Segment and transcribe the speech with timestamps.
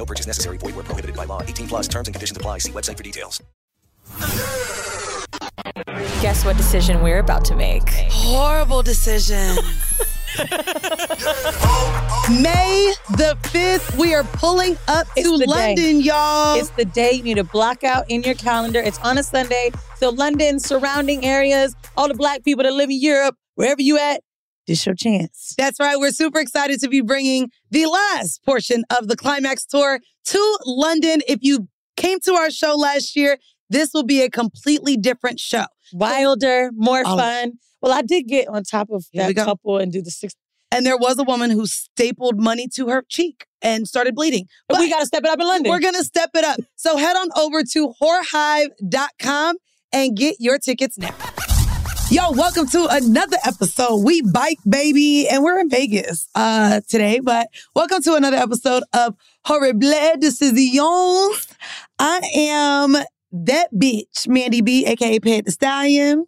[0.00, 0.56] No purchase necessary.
[0.56, 1.42] Void where prohibited by law.
[1.42, 2.56] 18 plus terms and conditions apply.
[2.56, 3.42] See website for details.
[6.22, 7.86] Guess what decision we're about to make?
[8.08, 9.56] Horrible decision.
[12.30, 15.92] May the 5th, we are pulling up it's to London, day.
[15.92, 16.58] y'all.
[16.58, 18.80] It's the day you need to block out in your calendar.
[18.80, 19.70] It's on a Sunday.
[19.96, 24.22] So, London, surrounding areas, all the black people that live in Europe, wherever you at,
[24.70, 25.54] this your chance.
[25.58, 25.98] That's right.
[25.98, 31.20] We're super excited to be bringing the last portion of the Climax Tour to London.
[31.26, 33.36] If you came to our show last year,
[33.68, 35.64] this will be a completely different show.
[35.92, 37.16] Wilder, more oh.
[37.16, 37.52] fun.
[37.82, 40.34] Well, I did get on top of that couple and do the six.
[40.70, 44.46] And there was a woman who stapled money to her cheek and started bleeding.
[44.68, 45.70] But we got to step it up in London.
[45.70, 46.60] We're going to step it up.
[46.76, 49.56] So head on over to whorehive.com
[49.92, 51.14] and get your tickets now.
[52.10, 53.98] Yo, welcome to another episode.
[53.98, 57.20] We bike, baby, and we're in Vegas uh, today.
[57.20, 59.14] But welcome to another episode of
[59.46, 61.46] Whoreible Decisions.
[62.00, 62.96] I am
[63.30, 66.26] that bitch, Mandii B, aka Pat the Stallion.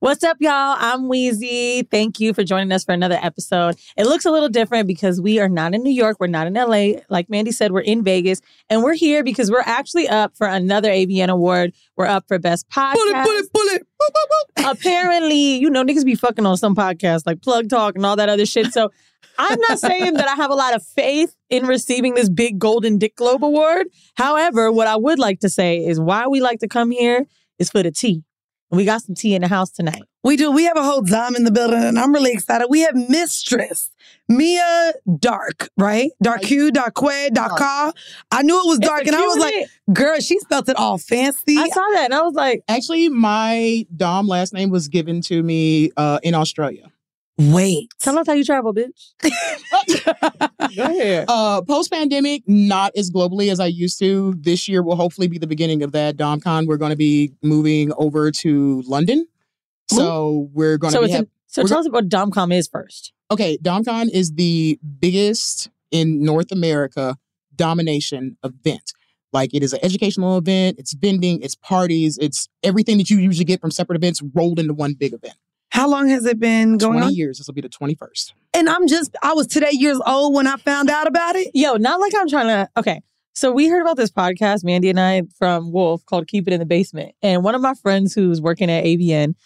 [0.00, 0.76] What's up, y'all?
[0.78, 1.90] I'm Weezy.
[1.90, 3.74] Thank you for joining us for another episode.
[3.96, 6.18] It looks a little different because we are not in New York.
[6.20, 7.00] We're not in LA.
[7.10, 8.40] Like Mandii said, we're in Vegas.
[8.70, 11.72] And we're here because we're actually up for another AVN award.
[11.96, 12.94] We're up for Best Podcast.
[12.94, 14.76] Pull it, pull it, pull it.
[14.78, 18.28] Apparently, you know, niggas be fucking on some podcasts like Plug Talk and all that
[18.28, 18.72] other shit.
[18.72, 18.92] So
[19.36, 22.98] I'm not saying that I have a lot of faith in receiving this big Golden
[22.98, 23.88] Dick Globe Award.
[24.14, 27.26] However, what I would like to say is why we like to come here
[27.58, 28.22] is for the tea.
[28.70, 30.02] We got some tea in the house tonight.
[30.22, 30.50] We do.
[30.50, 32.66] We have a whole dom in the building, and I'm really excited.
[32.68, 33.90] We have Mistress
[34.28, 36.10] Mia Darque, right?
[36.22, 37.92] Darku, Darkwe, Darka.
[38.30, 41.56] I knew it was dark, and I was like, girl, she spelled it all fancy.
[41.56, 45.42] I saw that, and I was like, actually, my dom last name was given to
[45.42, 46.92] me uh, in Australia.
[47.38, 47.92] Wait.
[48.00, 49.12] Tell us how you travel, bitch.
[50.76, 51.26] Go ahead.
[51.28, 54.34] Uh, Post pandemic, not as globally as I used to.
[54.36, 56.16] This year will hopefully be the beginning of that.
[56.16, 59.26] DomCon, we're going to be moving over to London.
[59.90, 61.12] So we're going to so be.
[61.12, 63.12] Have, so tell go- us what DomCon is first.
[63.30, 67.16] Okay, DomCon is the biggest in North America
[67.54, 68.92] domination event.
[69.32, 73.44] Like it is an educational event, it's vending, it's parties, it's everything that you usually
[73.44, 75.34] get from separate events rolled into one big event.
[75.78, 77.14] How long has it been going 20 on?
[77.14, 77.38] years.
[77.38, 78.32] This will be the 21st.
[78.52, 81.52] And I'm just, I was today years old when I found out about it.
[81.54, 83.00] Yo, not like I'm trying to, okay.
[83.32, 86.58] So we heard about this podcast, Mandii and I, from Wolf called Keep It in
[86.58, 87.14] the Basement.
[87.22, 89.36] And one of my friends who's working at AVN,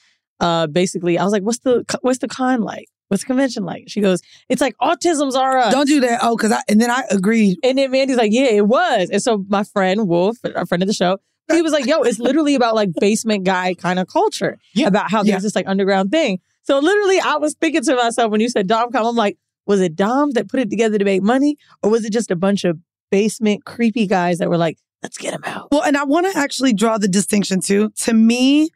[0.40, 2.88] uh, basically, I was like, what's the what's the con like?
[3.08, 3.84] What's the convention like?
[3.88, 5.70] She goes, it's like autism's are us.
[5.75, 6.20] Don't do that.
[6.23, 7.58] Oh, because I and then I agreed.
[7.62, 9.11] And then Mandii's like, yeah, it was.
[9.11, 11.19] And so my friend Wolf, a friend of the show,
[11.50, 14.59] he was like, yo, it's literally about like basement guy kind of culture.
[14.75, 14.87] yeah.
[14.87, 15.39] About how there's Yeah.
[15.41, 16.41] this like underground thing.
[16.62, 19.37] So literally, I was thinking to myself when you said Domcom, I'm like,
[19.67, 22.37] was it Doms that put it together to make money, or was it just a
[22.37, 22.79] bunch of
[23.11, 25.69] basement creepy guys that were like, let's get him out?
[25.73, 27.91] Well, and I want to actually draw the distinction too.
[28.03, 28.71] To me,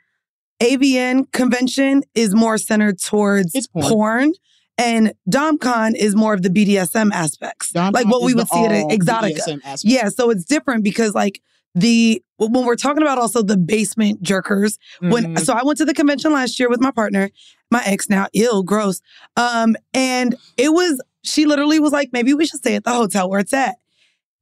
[0.63, 4.33] AVN convention is more centered towards porn.
[4.79, 9.81] and DomCon is more of the BDSM aspects, like what we would see at Exotica.
[9.85, 11.41] Yeah, so it's different because like
[11.77, 14.79] the when we're talking about also the basement jerkers.
[15.01, 15.41] When Mhm.
[15.45, 17.31] so I went to the convention last year with my partner,
[17.71, 19.01] my ex now, ill, gross.
[19.37, 23.29] Um, and it was she literally was like, maybe we should stay at the hotel
[23.29, 23.77] where it's at.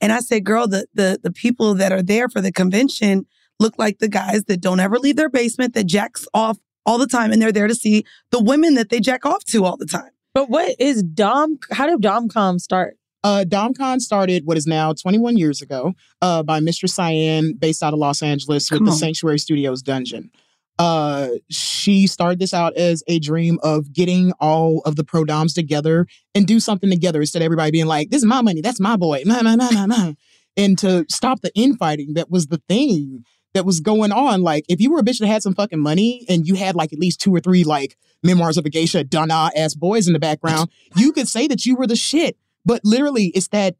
[0.01, 3.27] And I said, girl, the the the people that are there for the convention
[3.61, 7.07] look like the guys that don't ever leave their basement, that jacks off all the
[7.07, 9.87] time, and they're there to see the women that they jack off to all the
[9.87, 10.11] time.
[10.35, 11.59] But what is Dom?
[11.71, 12.97] How did Domcom start?
[13.25, 17.95] Uh, DomCon started what is now 21 years ago uh, by Mistress Cyan, based out
[17.95, 18.99] of Los Angeles with Come the on.
[18.99, 20.31] Sanctuary Studios Dungeon.
[20.79, 25.55] Uh, she started this out as a dream of getting all of the pro doms
[25.55, 28.81] together and do something together instead of everybody being like, "This is my money, that's
[28.81, 30.13] my boy," nah, nah, nah, nah, nah.
[30.57, 33.25] and to stop the infighting that was the thing
[33.55, 34.43] that was going on.
[34.43, 36.93] Like, if you were a bitch that had some fucking money and you had like
[36.93, 40.19] at least two or three like memoirs of a geisha, Donna ass boys in the
[40.19, 42.37] background, you could say that you were the shit.
[42.65, 43.77] But literally, it's that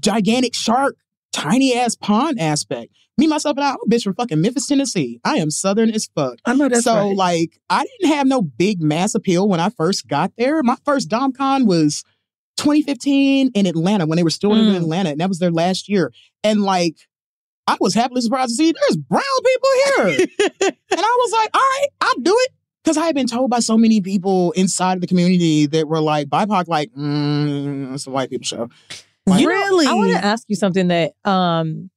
[0.00, 0.96] gigantic shark,
[1.32, 2.92] tiny ass pond aspect.
[3.18, 5.20] Me, myself, and I, I'm a bitch from fucking Memphis, Tennessee.
[5.24, 6.38] I am southern as fuck.
[6.46, 7.16] I know that's so right.
[7.16, 10.62] like I didn't have no big mass appeal when I first got there.
[10.62, 12.02] My first DomCon was
[12.56, 14.76] 2015 in Atlanta when they were still in Mm.
[14.76, 16.12] Atlanta, and that was their last year.
[16.42, 16.96] And like
[17.66, 20.26] I was happily surprised to see there's brown people here.
[20.90, 22.52] and I was like, all right, I'll do it.
[22.82, 26.00] Because I had been told by so many people inside of the community that were
[26.00, 28.68] like BIPOC, like, mm, it's a white people show.
[29.26, 29.48] Like, You
[29.86, 31.90] know, I want to ask you something that um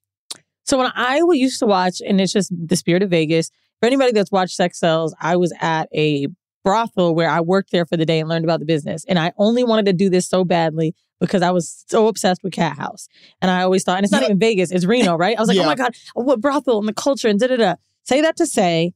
[0.65, 3.50] so when I used to watch and it's just the spirit of Vegas,
[3.80, 6.27] for anybody that's watched Sex Cells, I was at a
[6.63, 9.03] brothel where I worked there for the day and learned about the business.
[9.06, 12.53] And I only wanted to do this so badly because I was so obsessed with
[12.53, 13.09] Cat House.
[13.41, 15.38] And I always thought, and it's not even Vegas, it's Reno, right?
[15.38, 17.75] I was like, oh my God, what brothel and the culture and da da da.
[18.03, 18.94] Say that to say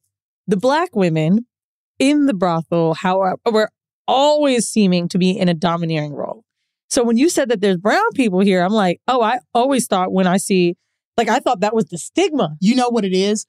[0.48, 1.45] the black women
[1.99, 3.69] in the brothel, however, were
[4.07, 6.44] always seeming to be in a domineering role.
[6.89, 10.13] So when you said that there's brown people here, I'm like, oh, I always thought
[10.13, 10.75] when I see,
[11.17, 12.55] like, I thought that was the stigma.
[12.61, 13.45] You know what it is?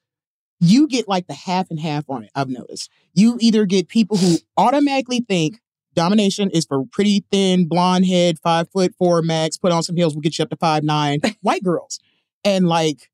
[0.59, 2.91] You get like the half and half on it, I've noticed.
[3.13, 5.59] You either get people who automatically think
[5.95, 10.13] domination is for pretty thin, blonde head, five foot four max, put on some heels,
[10.13, 11.99] we'll get you up to five nine, white girls.
[12.43, 13.09] And like,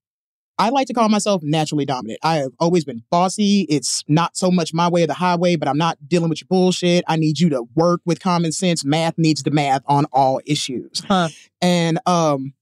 [0.57, 2.19] I like to call myself naturally dominant.
[2.23, 3.61] I have always been bossy.
[3.69, 6.47] It's not so much my way or the highway, but I'm not dealing with your
[6.49, 7.03] bullshit.
[7.07, 8.85] I need you to work with common sense.
[8.85, 11.03] Math needs the math on all issues.
[11.07, 11.29] Huh.
[11.61, 12.53] And um,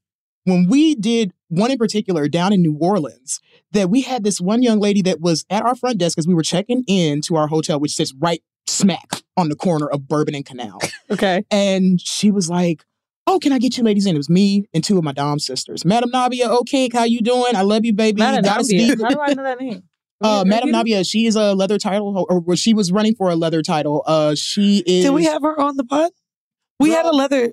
[0.45, 3.39] when we did one in particular down in New Orleans,
[3.71, 6.33] that we had this one young lady that was at our front desk as we
[6.33, 10.35] were checking in to our hotel, which sits right smack on the corner of Bourbon
[10.35, 10.79] and Canal.
[11.11, 11.45] Okay.
[11.51, 12.85] And she was like,
[13.25, 14.15] Oh, can I get you ladies in?
[14.15, 15.85] It was me and two of my Dom sisters.
[15.85, 17.55] Madam Navia, oh Kink, how you doing?
[17.55, 18.19] I love you, baby.
[18.19, 18.87] Madam Goddess Navia.
[18.89, 19.03] Diva.
[19.03, 19.83] How do I know that name?
[20.21, 23.35] Uh, Madam Navia, she is a leather title, or or she was running for a
[23.35, 24.03] leather title.
[24.07, 25.03] Uh, she is.
[25.03, 26.11] Did we have her on the pod?
[26.79, 27.51] We had a leather.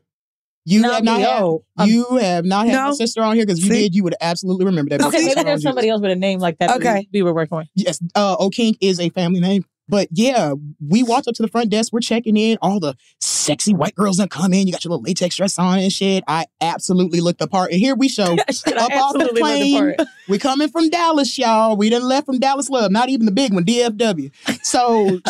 [0.64, 3.72] You No, have not had, you have not had my sister on here because you
[3.72, 3.82] See?
[3.82, 3.94] did.
[3.96, 5.04] You would absolutely remember that.
[5.04, 5.62] Okay, maybe there's Jesus.
[5.64, 6.68] somebody else with a name like that.
[6.68, 7.08] that Okay.
[7.12, 7.66] we, we were working with.
[7.74, 9.64] Yes, uh, O'Kink is a family name.
[9.90, 10.54] But yeah,
[10.86, 11.92] we walked up to the front desk.
[11.92, 12.56] We're checking in.
[12.62, 14.66] All the sexy white girls that come in.
[14.66, 16.22] You got your little latex dress on and shit.
[16.28, 17.72] I absolutely looked the part.
[17.72, 19.94] And here we show Shit, up off the the plane.
[19.96, 20.08] part.
[20.28, 21.76] We coming from Dallas, y'all.
[21.76, 22.92] We done left from Dallas Love.
[22.92, 24.30] Not even the big one, DFW.
[24.64, 25.18] So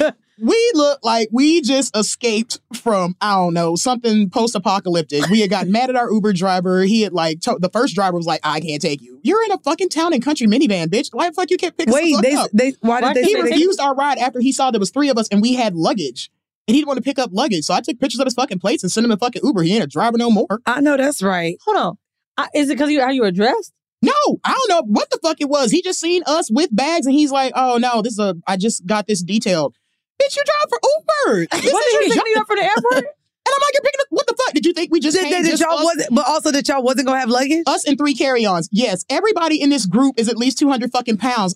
[0.00, 0.12] uh.
[0.40, 5.28] We look like we just escaped from I don't know something post-apocalyptic.
[5.28, 6.82] We had got mad at our Uber driver.
[6.82, 9.20] He had like to- the first driver was like, "I can't take you.
[9.22, 11.08] You're in a fucking town and country minivan, bitch.
[11.12, 12.00] Why the fuck you can't pick us up?
[12.00, 13.94] Wait, the fuck they up?" they why Why did they he say they refused our
[13.94, 16.30] ride after he saw there was three of us and we had luggage.
[16.66, 17.64] And he didn't want to pick up luggage.
[17.64, 19.62] So I took pictures of his fucking plates and sent him a fucking Uber.
[19.62, 20.60] He ain't a driver no more.
[20.64, 21.58] I know that's right.
[21.66, 21.98] Hold on.
[22.38, 23.72] I, is it because you how you were dressed?
[24.02, 24.12] No,
[24.44, 25.70] I don't know what the fuck it was.
[25.70, 28.56] He just seen us with bags and he's like, oh no, this is a, I
[28.56, 29.74] just got this detailed.
[30.22, 30.78] Bitch, you drive for
[31.26, 31.46] Uber.
[31.52, 33.04] This What is you pick me up for the airport?
[33.46, 34.54] And I'm like, you're picking up, what the fuck?
[34.54, 36.82] Did you think we just Did, did just y'all us, wasn't, but also that y'all
[36.82, 37.62] wasn't gonna have luggage.
[37.66, 38.70] us and three carry-ons?
[38.72, 41.54] Yes, everybody in this group is at least 200 fucking pounds.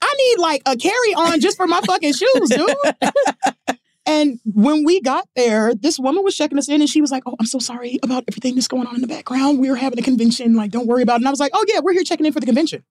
[0.00, 2.74] I need like a carry-on just for my fucking shoes, dude.
[4.06, 7.22] And when we got there, this woman was checking us in and she was like,
[7.26, 9.58] Oh, I'm so sorry about everything that's going on in the background.
[9.60, 10.54] We were having a convention.
[10.54, 11.16] Like, don't worry about it.
[11.22, 12.82] And I was like, Oh, yeah, we're here checking in for the convention.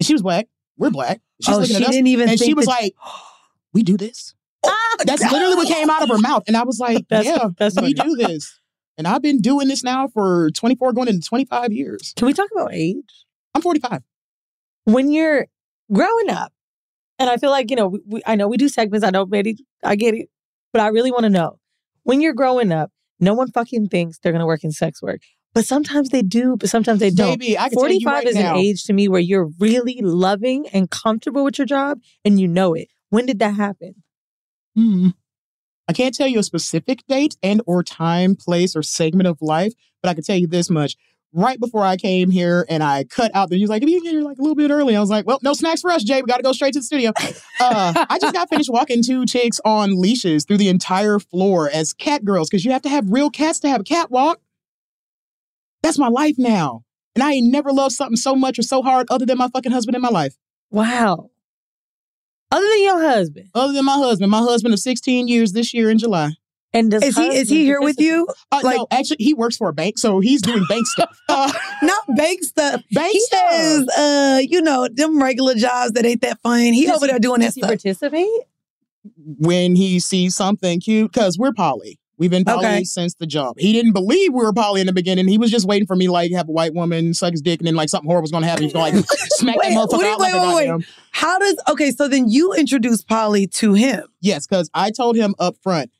[0.00, 0.46] And she was black.
[0.78, 1.20] We're black.
[1.42, 1.94] She's Oh, looking she at us.
[1.94, 2.94] didn't even And she was that- like,
[3.78, 4.34] We do this.
[4.64, 6.42] Oh, that's literally what came out of her mouth.
[6.48, 8.10] And I was like, That's- Yeah, that's we funny.
[8.10, 8.58] do this.
[8.96, 12.12] And I've been doing this now for 24, going into 25 years.
[12.16, 13.24] Can we talk about age?
[13.54, 14.02] I'm 45.
[14.82, 15.46] When you're
[15.92, 16.52] growing up,
[17.20, 19.06] and I feel like, you know, we, we, I know we do segments.
[19.06, 20.28] I know, maybe I get it.
[20.72, 21.60] But I really want to know
[22.02, 25.20] when you're growing up, no one fucking thinks they're going to work in sex work.
[25.54, 27.38] But sometimes they do, but sometimes they don't.
[27.38, 28.54] Baby, I can tell you 45 right is now.
[28.54, 32.48] an age to me where you're really loving and comfortable with your job and you
[32.48, 32.88] know it.
[33.10, 33.94] When did that happen?
[34.74, 35.08] Hmm.
[35.88, 39.72] I can't tell you a specific date and or time, place, or segment of life,
[40.02, 40.96] but I can tell you this much.
[41.32, 44.02] Right before I came here and I cut out there, he was like, if you
[44.02, 46.02] get here like a little bit early, I was like, well, no snacks for us,
[46.02, 46.22] Jay.
[46.22, 47.12] We got to go straight to the studio.
[47.60, 51.92] Uh, I just got finished walking two chicks on leashes through the entire floor as
[51.92, 54.40] cat girls because you have to have real cats to have a catwalk.
[55.82, 56.84] That's my life now.
[57.14, 59.72] And I ain't never loved something so much or so hard other than my fucking
[59.72, 60.36] husband in my life.
[60.70, 61.30] Wow.
[62.50, 63.48] Other than your husband.
[63.54, 66.30] Other than my husband, my husband of 16 years this year in July.
[66.74, 68.26] And does Is he is he here with you?
[68.52, 71.18] Uh, Like- no, actually, he works for a bank, so he's doing bank stuff.
[71.28, 71.50] Uh,
[71.82, 72.82] Not bank stuff.
[72.92, 73.40] bank He stuff.
[73.50, 76.60] has, uh, you know, them regular jobs that ain't that fun.
[76.74, 77.70] He Does over there doing that Does he stuff.
[77.70, 78.28] participate?
[79.38, 81.98] when he sees something cute, because we're poly.
[82.18, 82.84] We've been poly Okay.
[82.84, 83.58] since the jump.
[83.58, 85.28] He didn't believe we were poly in the beginning.
[85.28, 87.66] He was just waiting for me, like, have a white woman suck his dick, and
[87.66, 88.64] then like something horrible was gonna happen.
[88.64, 89.04] He's gonna like
[89.36, 90.86] smack Wait, that motherfucker wait, out like wait, a wait, wait.
[91.12, 91.90] How does okay?
[91.92, 94.04] So then you introduced Polly to him.
[94.20, 95.90] Yes, because I told him up front.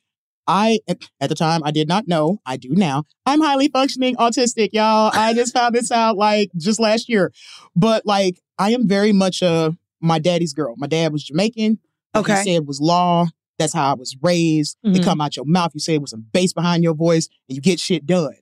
[0.47, 2.41] I at the time I did not know.
[2.45, 3.03] I do now.
[3.25, 5.11] I'm highly functioning autistic, y'all.
[5.13, 7.31] I just found this out like just last year.
[7.75, 10.73] But like I am very much a my daddy's girl.
[10.77, 11.77] My dad was Jamaican.
[12.15, 12.43] Okay.
[12.43, 13.27] He said was law.
[13.59, 14.77] That's how I was raised.
[14.83, 15.03] It Mhm.
[15.03, 15.71] come out your mouth.
[15.75, 18.33] You say it with some bass behind your voice, and you get shit done.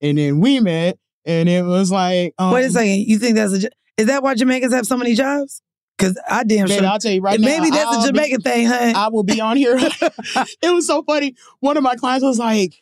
[0.00, 3.00] And then we met, and it was like, um, Wait a second.
[3.08, 3.70] You think that's a?
[3.96, 5.60] Is that why Jamaicans have so many jobs?
[5.96, 6.86] Because I damn Baby, sure.
[6.86, 7.46] I'll tell you right now.
[7.48, 8.92] Maybe that's I'll a be- Jamaican thing, huh?
[8.94, 9.76] I will be on here.
[9.80, 11.34] it was so funny.
[11.58, 12.74] One of my clients was like,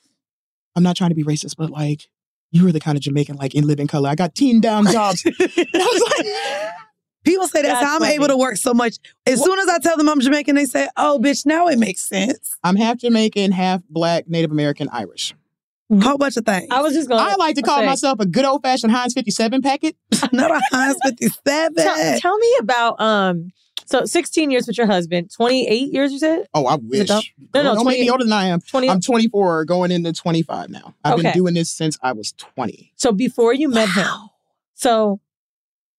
[0.75, 2.02] I'm not trying to be racist, but like,
[2.50, 4.11] you were the kind of Jamaican, like in living color.
[4.11, 5.25] I got teen down jobs.
[5.26, 6.73] and I was like,
[7.26, 8.14] People say that's, That's how I'm funny.
[8.14, 8.99] able to work so much.
[9.26, 12.02] As soon as I tell them I'm Jamaican, they say, "Oh, bitch, now it makes
[12.09, 15.35] sense." I'm half Jamaican, half black, Native American, Irish.
[16.02, 16.66] Whole bunch of things.
[16.71, 19.12] I was just going I like to call say, myself a good old fashioned Heinz
[19.14, 19.97] 57 packet.
[20.33, 21.75] Not a Heinz 57.
[21.76, 23.50] Tell, tell me about um.
[23.85, 26.47] So 16 years with your husband, 28 years you said?
[26.54, 27.06] Oh, I wish.
[27.06, 27.23] dumb?
[27.54, 28.61] No, no, Girl, don't make 20 me older than I am.
[28.61, 30.95] 20 I'm 24, going into 25 now.
[31.04, 32.92] I've been doing this since I was 20.
[32.97, 34.09] So before you met him,
[34.75, 35.21] so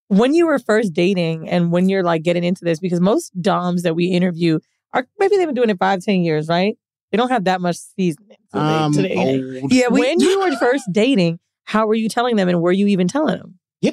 [0.08, 3.84] when you were first dating and when you're like getting into this, because most doms
[3.84, 4.60] that we interview
[4.94, 6.78] are maybe they've been doing it five, ten years, right?
[7.12, 8.38] They don't have that much seasoning.
[8.54, 9.72] to the- I'm to old.
[9.72, 10.02] yeah, we.
[10.02, 13.38] when you were first dating, how were you telling them, and were you even telling
[13.38, 13.60] them?
[13.82, 13.92] Yeah.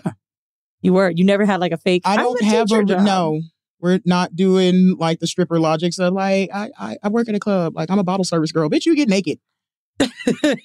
[0.82, 1.10] You were.
[1.10, 2.02] You never had like a fake.
[2.04, 3.40] I "I'm don't a have a job." no.
[3.80, 7.40] We're not doing like the stripper logics of like I, I I work at a
[7.40, 8.70] club like I'm a bottle service girl.
[8.70, 9.38] Bitch, you get naked.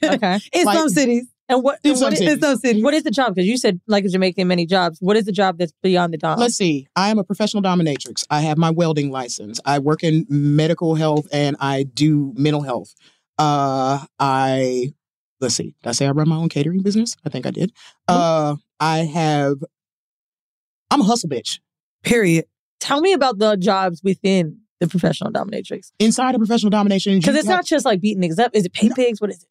[0.03, 0.39] Okay.
[0.53, 1.79] in like- some cities, And what?
[1.83, 2.83] And what is- some cities.
[2.83, 3.33] what is the job?
[3.33, 4.99] Because you said like a Jamaican many jobs.
[5.01, 6.37] What is the job that's beyond the dom?
[6.39, 6.87] Let's see.
[6.95, 8.23] I am a professional dominatrix.
[8.29, 9.59] I have my welding license.
[9.65, 12.93] I work in medical health and I do mental health.
[13.39, 14.93] Uh, I
[15.41, 15.73] let's see.
[15.81, 17.15] Did I say I run my own catering business?
[17.25, 17.71] I think I did.
[18.07, 19.55] Uh, I have.
[20.91, 21.59] I'm a hustle bitch.
[22.03, 22.45] Period.
[22.79, 25.91] Tell me about the jobs within the professional dominatrix.
[25.99, 28.51] Inside of professional domination, Because it's have- not just like beating niggas up.
[28.53, 29.19] Is it pay pigs?
[29.19, 29.49] What is it?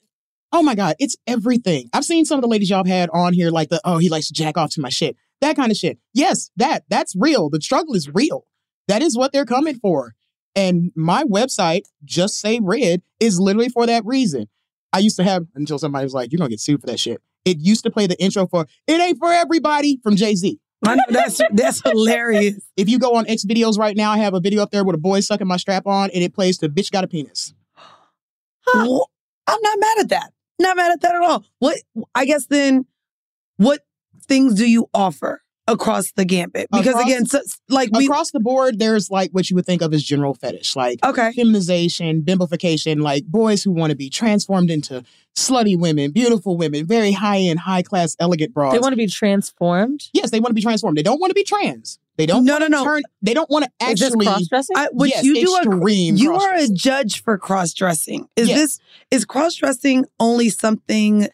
[0.53, 1.91] Oh my God, it's everything.
[1.93, 4.09] I've seen some of the ladies y'all have had on here, like the, oh, he
[4.09, 5.17] likes to jack off to my shit.
[5.41, 5.99] That kind of shit.
[6.15, 7.51] Yes, that, that's real.
[7.51, 8.47] The struggle is real.
[8.89, 10.15] That is what they're coming for.
[10.57, 14.49] And my website, Just Say Red, is literally for that reason.
[14.93, 16.99] I used to have, until somebody was like, you're going to get sued for that
[16.99, 17.21] shit.
[17.45, 20.59] It used to play the intro for, it ain't for everybody from Jay Z.
[20.87, 22.55] I know that's that's hilarious.
[22.77, 24.95] If you go on X videos right now, I have a video up there with
[24.95, 27.53] a boy sucking my strap on and it plays to Bitch Got a Penis.
[28.75, 29.11] Well,
[29.47, 30.33] I'm not mad at that.
[30.59, 31.45] Not mad at that at all.
[31.59, 31.77] What
[32.15, 32.87] I guess then,
[33.57, 33.81] what
[34.27, 36.69] things do you offer across the gambit?
[36.71, 39.83] Because Across- again, so, like we Across the board, there's like what you would think
[39.83, 41.33] of as general fetish, like okay.
[41.33, 45.05] feminization, bimbofication, like boys who want to be transformed into
[45.37, 48.75] slutty women, beautiful women, very high end, high class, elegant broads.
[48.75, 50.05] They want to be transformed.
[50.13, 50.99] yes, they want to be transformed.
[50.99, 51.99] They don't want to be trans.
[52.19, 52.85] They don't No, wanna no, no.
[52.85, 53.03] turn.
[53.23, 54.27] They don't want to Is this actually.
[54.27, 54.77] cross dressing?
[54.77, 58.29] I, what yes, you do a, extreme you are a judge for cross dressing.
[58.37, 58.59] Is Yes.
[58.59, 58.81] this
[59.13, 61.29] is cross dressing only something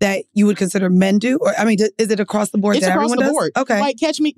[0.00, 2.86] that you would consider men do, or I mean, is it across the board It's
[2.86, 3.32] that across everyone the does?
[3.32, 3.52] board.
[3.56, 4.34] Okay, Like catch me.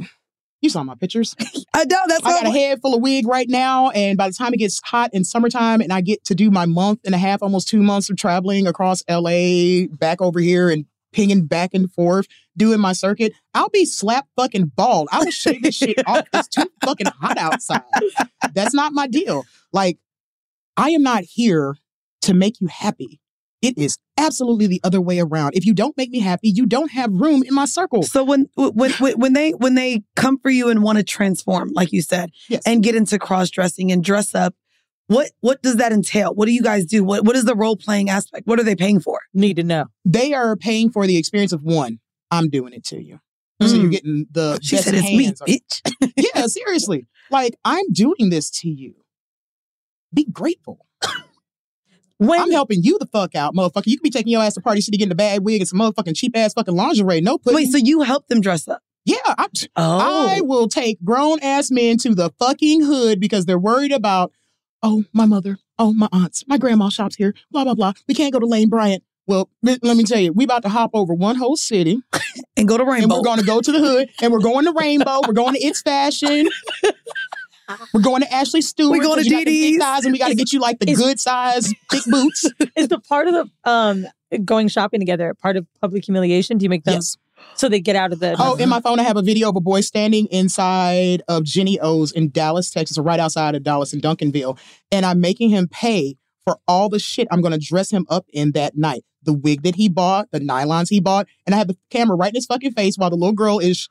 [0.60, 1.34] You saw my pictures.
[1.74, 4.28] I know that's I got a what- head full of wig right now, and by
[4.28, 7.14] the time it gets hot in summertime, and I get to do my month and
[7.14, 11.74] a half, almost two months of traveling across LA, back over here, and pinging back
[11.74, 12.26] and forth,
[12.56, 15.08] doing my circuit, I'll be slap fucking bald.
[15.12, 16.26] I will shave this shit off.
[16.32, 17.82] It's too fucking hot outside.
[18.54, 19.44] That's not my deal.
[19.72, 19.98] Like,
[20.76, 21.76] I am not here
[22.22, 23.20] to make you happy.
[23.60, 25.54] It is absolutely the other way around.
[25.54, 28.02] If you don't make me happy, you don't have room in my circle.
[28.02, 31.70] So when when when when they when they come for you and want to transform,
[31.72, 32.30] like you said,
[32.66, 34.54] and get into cross dressing and dress up,
[35.12, 36.34] what what does that entail?
[36.34, 37.04] What do you guys do?
[37.04, 38.46] What what is the role playing aspect?
[38.46, 39.20] What are they paying for?
[39.34, 39.86] Need to know.
[40.04, 42.00] They are paying for the experience of one.
[42.30, 43.20] I'm doing it to you.
[43.60, 43.92] So you're mm.
[43.92, 47.06] getting the She best said it's me, hands on- yeah, seriously.
[47.30, 48.94] Like I'm doing this to you.
[50.12, 50.86] Be grateful.
[52.20, 53.86] I'm helping you the fuck out, motherfucker.
[53.86, 55.80] You could be taking your ass to Party City, getting a bad wig and some
[55.80, 57.20] motherfucking cheap ass fucking lingerie.
[57.20, 57.56] No pudding.
[57.56, 58.80] Wait, so you help them dress up?
[59.04, 60.28] Yeah, I, Oh.
[60.28, 64.32] I will take grown ass men to the fucking hood because they're worried about,
[64.82, 67.92] oh, my mother, oh, my aunts, my grandma shops here, blah, blah, blah.
[68.08, 69.02] We can't go to Lane Bryant.
[69.26, 72.02] Well, let me tell you, we about to hop over one whole city
[72.56, 73.02] and go to Rainbow.
[73.04, 75.20] And we're going to go to the hood and we're going to Rainbow.
[75.26, 76.48] We're going to It's Fashion.
[77.94, 78.92] We're going to Ashley Stewart.
[78.92, 79.78] We going to DD's.
[79.78, 82.44] big and we got to get you like the Is- good size, thick boots.
[82.76, 84.06] Is the part of the um
[84.44, 86.58] going shopping together part of public humiliation?
[86.58, 87.16] Do you make them Yes.
[87.54, 89.56] So they get out of the Oh, in my phone, I have a video of
[89.56, 93.92] a boy standing inside of Jenny O's in Dallas, Texas, or right outside of Dallas
[93.92, 94.58] in Duncanville.
[94.90, 98.26] And I'm making him pay for all the shit I'm going to dress him up
[98.32, 99.04] in that night.
[99.22, 101.28] The wig that he bought, the nylons he bought.
[101.46, 103.88] And I have the camera right in his fucking face while the little girl is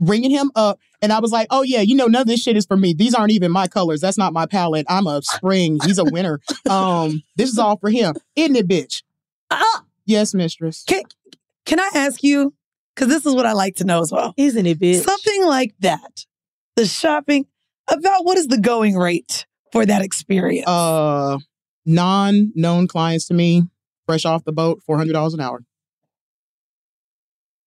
[0.00, 0.80] ringing him up.
[1.00, 2.92] And I was like, oh, yeah, you know, none of this shit is for me.
[2.92, 4.00] These aren't even my colors.
[4.00, 4.86] That's not my palette.
[4.88, 5.78] I'm a spring.
[5.84, 6.40] He's a winter.
[6.70, 8.14] Um, This is all for him.
[8.34, 9.02] Isn't it, bitch?
[10.06, 10.84] Yes, mistress.
[10.88, 11.02] Can,
[11.66, 12.54] can I ask you?
[12.94, 14.34] Because this is what I like to know as well.
[14.36, 15.02] Isn't it, bitch?
[15.02, 16.24] Something like that.
[16.76, 17.46] The shopping,
[17.88, 20.66] about what is the going rate for that experience?
[20.68, 21.38] Uh,
[21.86, 23.62] non-known clients to me,
[24.06, 25.62] fresh off the boat, four hundred dollars an hour.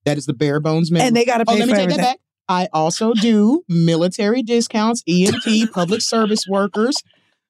[0.06, 1.08] That is the bare bones minimum.
[1.08, 2.04] And they gotta Oh, pay let me for take everything.
[2.04, 2.20] that back.
[2.48, 6.96] I also do military discounts, EMT, public service workers,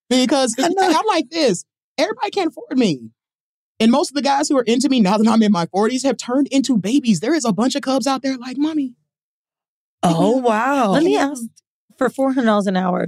[0.10, 1.66] because I'm like this.
[1.98, 3.10] Everybody can't afford me.
[3.80, 6.04] And most of the guys who are into me now that I'm in my 40s
[6.04, 7.20] have turned into babies.
[7.20, 8.94] There is a bunch of cubs out there like, mommy.
[10.02, 10.92] Oh, wow.
[10.92, 11.44] Let me ask
[11.98, 13.08] for four hundred dollars an hour.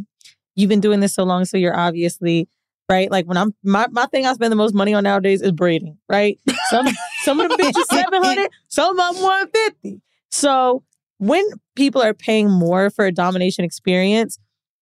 [0.56, 2.50] You've been doing this so long, so you're obviously
[2.90, 3.12] right.
[3.12, 5.98] Like when I'm my, my thing I spend the most money on nowadays is braiding.
[6.10, 6.40] Right.
[6.70, 6.88] Some
[7.22, 10.02] some of the bitches seven hundred, some of them one fifty.
[10.32, 10.84] So
[11.20, 11.44] when
[11.76, 14.40] people are paying more for a domination experience,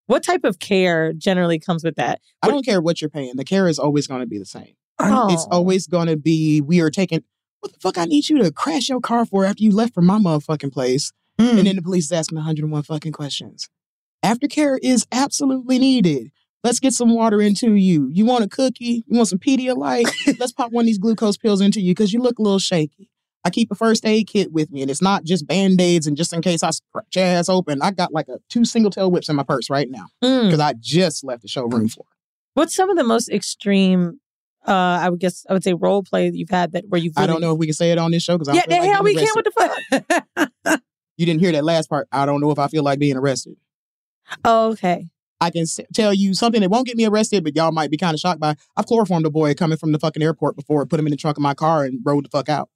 [0.07, 2.21] what type of care generally comes with that?
[2.41, 3.35] I don't care what you're paying.
[3.35, 4.75] The care is always going to be the same.
[4.99, 5.33] Oh.
[5.33, 7.23] It's always going to be, we are taking,
[7.59, 10.05] what the fuck I need you to crash your car for after you left from
[10.05, 11.11] my motherfucking place?
[11.39, 11.57] Hmm.
[11.57, 13.67] And then the police is asking 101 fucking questions.
[14.23, 16.31] Aftercare is absolutely needed.
[16.63, 18.09] Let's get some water into you.
[18.11, 19.03] You want a cookie?
[19.05, 20.09] You want some Pedialyte?
[20.39, 23.09] Let's pop one of these glucose pills into you because you look a little shaky.
[23.43, 26.17] I keep a first aid kit with me, and it's not just band aids and
[26.17, 27.79] just in case I scratch ass open.
[27.83, 30.45] I got like a two single tail whips in my purse right now Mm.
[30.45, 32.05] because I just left the showroom for.
[32.55, 34.19] What's some of the most extreme?
[34.67, 37.13] Uh, I would guess I would say role play that you've had that where you've.
[37.17, 38.69] I don't know if we can say it on this show because I Yeah, don't
[38.69, 39.33] the like hell being we can.
[39.35, 39.79] arrested.
[40.25, 40.81] What the fuck?
[41.17, 42.09] You didn't hear that last part.
[42.11, 43.55] I don't know if I feel like being arrested.
[44.43, 45.07] Oh, okay.
[45.39, 47.95] I can s- tell you something that won't get me arrested, but y'all might be
[47.95, 48.55] kind of shocked by.
[48.75, 51.37] I've chloroformed a boy coming from the fucking airport before, put him in the trunk
[51.37, 52.69] of my car, and rode the fuck out.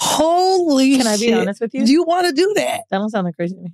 [0.00, 1.38] Holy Can I be shit.
[1.38, 1.84] honest with you?
[1.84, 2.82] Do you want to do that?
[2.90, 3.72] That don't sound like crazy to me.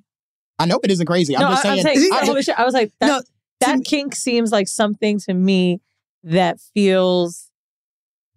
[0.58, 1.36] I know it isn't crazy.
[1.36, 1.78] I'm just I, saying.
[1.80, 2.10] am saying
[2.56, 3.24] I- I was like, that,
[3.60, 5.80] that kink seems like something to me
[6.24, 7.50] that feels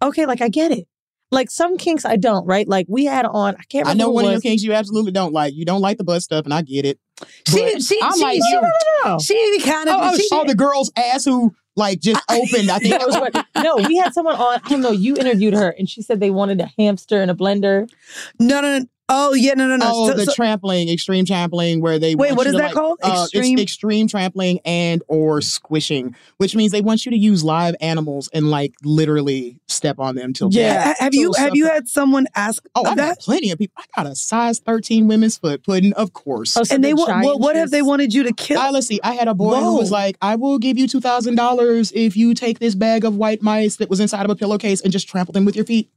[0.02, 0.26] okay.
[0.26, 0.86] Like I get it.
[1.30, 2.46] Like some kinks I don't.
[2.46, 2.66] Right?
[2.66, 3.54] Like we had on.
[3.58, 3.86] I can't.
[3.86, 5.54] I know one it of your kinks you absolutely don't like.
[5.54, 6.98] You don't like the butt stuff, and I get it.
[7.46, 9.20] She, But she, I'm she, like she, you.
[9.20, 9.96] she kind of.
[9.96, 12.70] Oh, oh, she, oh, the girl's ass who like just opened.
[12.70, 14.60] I think That was what, no, we had someone on.
[14.64, 14.90] I don't know.
[14.90, 17.90] You interviewed her, and she said they wanted a hamster and a blender.
[18.38, 18.86] no, no, no.
[19.10, 19.86] Oh, yeah, no, no, no.
[19.88, 22.58] Oh, So- the so- trampling, extreme trampling, where they Wait, want what you is to,
[22.58, 22.98] that like, called?
[23.02, 23.58] uh, it's Extreme?
[23.58, 28.50] extreme trampling and or squishing, which means they want you to use live animals and
[28.50, 30.74] like literally step on them till yeah.
[30.74, 30.86] death.
[30.98, 33.58] Ha- Have you Till have you had someone ask Oh, I of got plenty of
[33.58, 33.74] people.
[33.78, 36.54] I got a size 13 women's foot pudding, of course.
[36.56, 38.58] Oh, so and they the what, what what have they wanted you to kill?
[38.60, 39.00] I, let's see.
[39.02, 42.14] I had a boy who was like, "I will give you two thousand dollars if
[42.14, 45.08] you take this bag of white mice that was inside of a pillowcase and just
[45.08, 45.88] trample them with your feet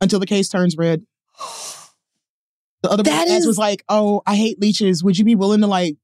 [0.00, 1.04] until the case turns red."
[2.82, 5.02] The other That is- was like, "Oh, I hate leeches.
[5.02, 5.96] Would you be willing to like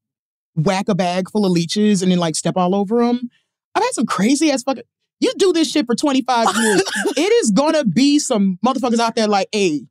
[0.57, 3.31] whack a bag full of leeches and then like step all over them?"
[3.75, 4.85] I've had some crazy ass fucking.
[5.21, 6.83] You do this shit for twenty five years.
[7.17, 9.83] it is gonna be some motherfuckers out there like, "Hey,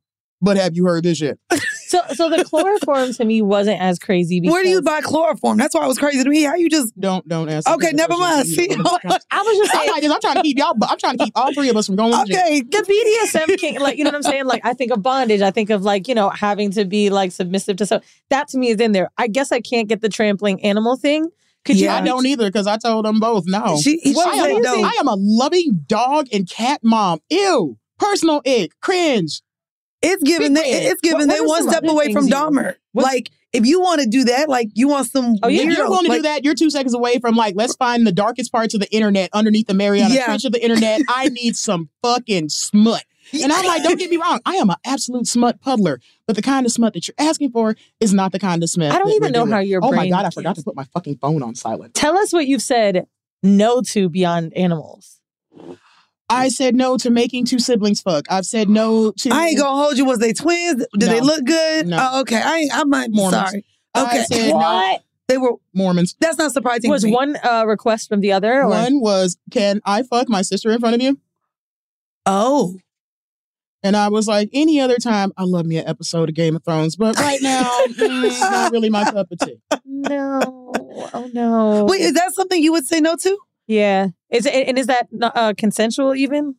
[0.44, 1.38] But have you heard this yet?
[1.86, 4.40] So, so the chloroform to me wasn't as crazy.
[4.40, 5.58] Because Where do you buy chloroform?
[5.58, 6.42] That's why it was crazy to me.
[6.42, 7.70] How you just don't don't answer.
[7.70, 8.48] Okay, never mind.
[8.48, 10.08] See, I was just I'm, saying.
[10.08, 10.74] not- I'm trying to keep y'all.
[10.88, 12.14] I'm trying to keep all three of us from going.
[12.14, 14.46] okay, the BDSM king, like you know what I'm saying?
[14.46, 15.40] Like I think of bondage.
[15.42, 18.58] I think of like you know having to be like submissive to so that to
[18.58, 19.10] me is in there.
[19.18, 21.28] I guess I can't get the trampling animal thing.
[21.64, 21.90] Could you?
[21.90, 23.78] I don't either because I told them both no.
[23.80, 24.82] She- she I, am said a.
[24.82, 27.20] I am a loving dog and cat mom.
[27.30, 29.42] Ew, personal ick, cringe.
[30.04, 30.54] It's given.
[30.54, 31.20] Big They, it's given.
[31.20, 32.74] What- they what are one step away from Dahmer.
[32.92, 35.36] What- Like if you want to do that, like you want some.
[35.42, 37.54] Oh, yeah, if you're going to like, do that, you're two seconds away from like,
[37.56, 40.24] let's find the darkest parts of the internet underneath the Mariana Yeah.
[40.26, 41.02] Trench of the internet.
[41.08, 43.04] I need some fucking smut.
[43.32, 46.42] And I'm like, don't get me wrong, I am an absolute smut puddler, but the
[46.42, 48.92] kind of smut that you're asking for is not the kind of smut.
[48.92, 49.52] I don't even know doing.
[49.52, 51.94] how your Oh my brain god, I forgot to put my fucking phone on silent.
[51.94, 53.06] Tell us what you've said
[53.42, 55.20] no to beyond animals.
[56.28, 58.24] I said no to making two siblings fuck.
[58.30, 59.30] I've said no to.
[59.30, 60.04] I ain't gonna hold you.
[60.04, 60.84] Was they twins?
[60.98, 61.86] Did they look good?
[61.88, 61.98] No.
[62.00, 62.40] Oh, okay.
[62.42, 63.50] I I might be Mormons.
[63.50, 63.64] sorry.
[63.94, 64.24] I Okay.
[64.24, 64.56] said no.
[64.56, 65.02] What?
[65.28, 65.52] They were.
[65.74, 66.16] Mormons.
[66.20, 66.90] That's not surprising.
[66.90, 67.14] Was to me.
[67.14, 68.62] one uh, request from the other?
[68.62, 68.68] Or?
[68.68, 71.18] One was, can I fuck my sister in front of you?
[72.26, 72.76] Oh.
[73.82, 76.64] And I was like, any other time, I love me an episode of Game of
[76.64, 79.60] Thrones, but right now, mm, it's not really my cup of tea.
[79.84, 80.40] No.
[81.12, 81.84] Oh no.
[81.84, 83.38] Wait, is that something you would say no to?
[83.66, 84.08] Yeah.
[84.30, 86.56] Is it, and is that uh, consensual even?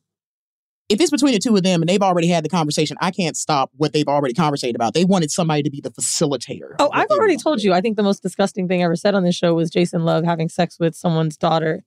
[0.88, 3.36] If it's between the two of them and they've already had the conversation, I can't
[3.36, 4.94] stop what they've already conversated about.
[4.94, 6.76] They wanted somebody to be the facilitator.
[6.78, 7.74] Oh, I've already told you.
[7.74, 10.48] I think the most disgusting thing ever said on this show was Jason Luv having
[10.48, 11.84] sex with someone's daughter.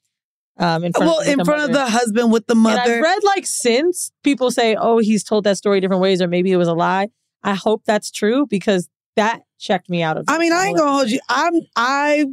[0.58, 2.96] Um, in front Well, of, in front of the husband with the And mother.
[2.96, 6.50] I've read like since people say, "Oh, he's told that story different ways," or maybe
[6.50, 7.08] it was a lie.
[7.44, 10.24] I hope that's true because that checked me out of.
[10.26, 11.20] I mean, I ain't gonna hold you.
[11.28, 11.54] I'm.
[11.76, 12.26] I.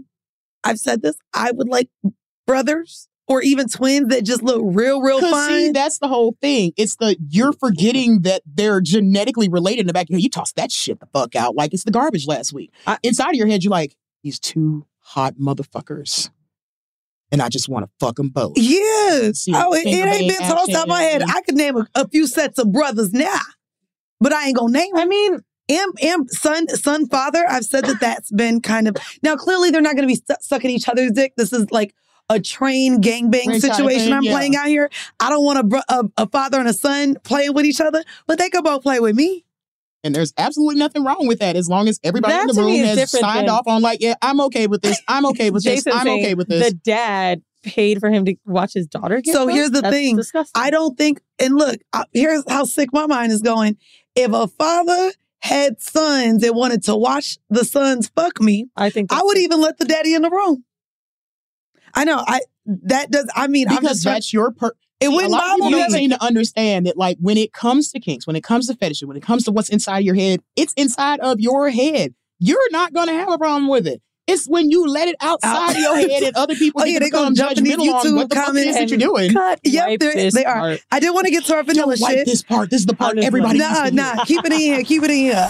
[0.63, 1.15] I've said this.
[1.35, 1.89] I would like
[2.45, 5.49] brothers or even twins that just look real, real fine.
[5.49, 6.73] see, that's the whole thing.
[6.77, 10.23] It's the you're forgetting that they're genetically related in the back of your head.
[10.23, 12.71] You toss that shit the fuck out like it's the garbage last week.
[13.03, 16.29] Inside of your head, you're like, these two hot motherfuckers.
[17.31, 18.53] And I just want to fuck them both.
[18.55, 19.39] Yes.
[19.39, 21.23] See, oh, it, it ain't been tossed out my head.
[21.23, 23.39] I could name a, a few sets of brothers now,
[24.19, 24.95] but I ain't gonna name.
[24.95, 27.43] I mean, am am son son father.
[27.49, 29.35] I've said that that's been kind of now.
[29.35, 31.33] Clearly, they're not gonna be stu- sucking each other's dick.
[31.35, 31.93] This is like
[32.29, 34.31] a train gangbang kind situation I'm yeah.
[34.31, 34.89] playing out here.
[35.19, 38.03] I don't want a, bro- a a father and a son playing with each other,
[38.27, 39.45] but they could both play with me.
[40.03, 43.09] And there's absolutely nothing wrong with that as long as everybody in the room has
[43.11, 45.01] signed than- off on like, yeah, I'm okay with this.
[45.07, 45.85] I'm okay with this.
[45.87, 46.69] I'm okay with this.
[46.69, 49.33] The dad paid for him to watch his daughter get.
[49.33, 50.15] So here's the That's thing.
[50.15, 50.61] disgusting.
[50.61, 53.77] I don't think, and look, I- here's how sick my mind is going.
[54.15, 59.11] If a father had sons and wanted to watch the sons fuck me, I think
[59.11, 60.63] I would even let the daddy in the room.
[61.95, 62.23] I know.
[62.25, 62.41] I
[62.83, 63.29] that does.
[63.35, 64.71] I mean, I'm because just trying- that's your per.
[65.01, 65.97] It See, wouldn't a lot of bother people don't me.
[65.99, 69.05] seem to understand that, like, when it comes to kinks, when it comes to fetishes,
[69.05, 72.13] when it comes to what's inside your head, it's inside of your head.
[72.39, 74.01] You're not going to have a problem with it.
[74.25, 76.99] It's when you let it outside of your head and other people Oh, get yeah,
[76.99, 78.75] to they gonna become jump in these judgmental on what the fuck it comments is
[78.77, 79.33] that you're doing.
[79.33, 79.59] Cut.
[79.63, 80.55] Yep, they're- this they are.
[80.59, 80.81] part.
[80.91, 82.25] I didn't want to get to our vanilla Don't shit.
[82.25, 82.69] this part.
[82.71, 83.27] This is the part Honestly.
[83.27, 84.23] everybody Nah, needs nah.
[84.23, 84.81] Keep it in here.
[84.83, 85.49] Keep it in here.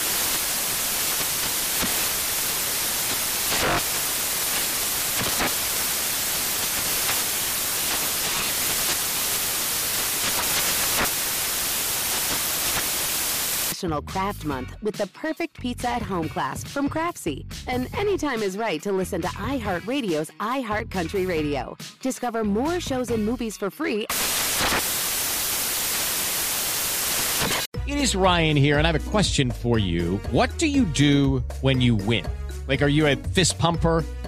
[13.81, 17.45] National Craft Month with the perfect pizza at home class from Craftsy.
[17.65, 21.75] And anytime is right to listen to iHeartRadio's iHeartCountry Radio.
[21.99, 24.05] Discover more shows and movies for free.
[27.87, 30.17] It is Ryan here, and I have a question for you.
[30.29, 32.27] What do you do when you win?
[32.67, 34.05] Like, are you a fist pumper?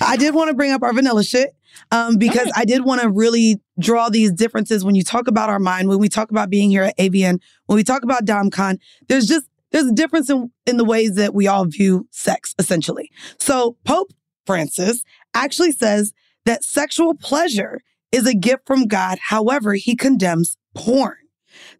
[0.00, 1.54] I did want to bring up our vanilla shit
[1.90, 5.58] um, because I did want to really draw these differences when you talk about our
[5.58, 8.78] mind, when we talk about being here at AVN, when we talk about DomCon.
[9.08, 13.10] There's just there's a difference in, in the ways that we all view sex, essentially.
[13.38, 14.12] So Pope
[14.46, 15.02] Francis
[15.34, 16.12] actually says
[16.44, 19.18] that sexual pleasure is a gift from God.
[19.18, 21.16] However, he condemns porn.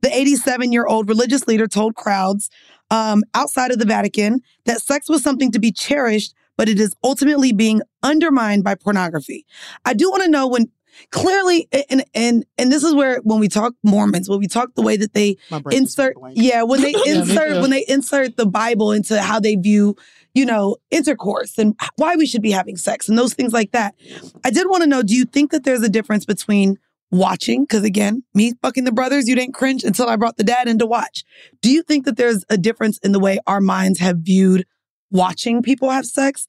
[0.01, 2.51] The 87 year old religious leader told crowds
[2.91, 6.95] um, outside of the Vatican that sex was something to be cherished, but it is
[7.03, 9.45] ultimately being undermined by pornography.
[9.85, 10.71] I do want to know when
[11.11, 14.83] clearly and and and this is where when we talk Mormons, when we talk the
[14.83, 15.39] way that they
[15.73, 19.97] insert yeah, when they insert when they insert the Bible into how they view,
[20.35, 23.97] you know, intercourse and why we should be having sex and those things like that.
[24.45, 26.79] I did want to know, do you think that there's a difference between
[27.11, 30.67] watching because again me fucking the brothers you didn't cringe until i brought the dad
[30.67, 31.25] in to watch
[31.61, 34.65] do you think that there's a difference in the way our minds have viewed
[35.13, 36.49] watching people have sex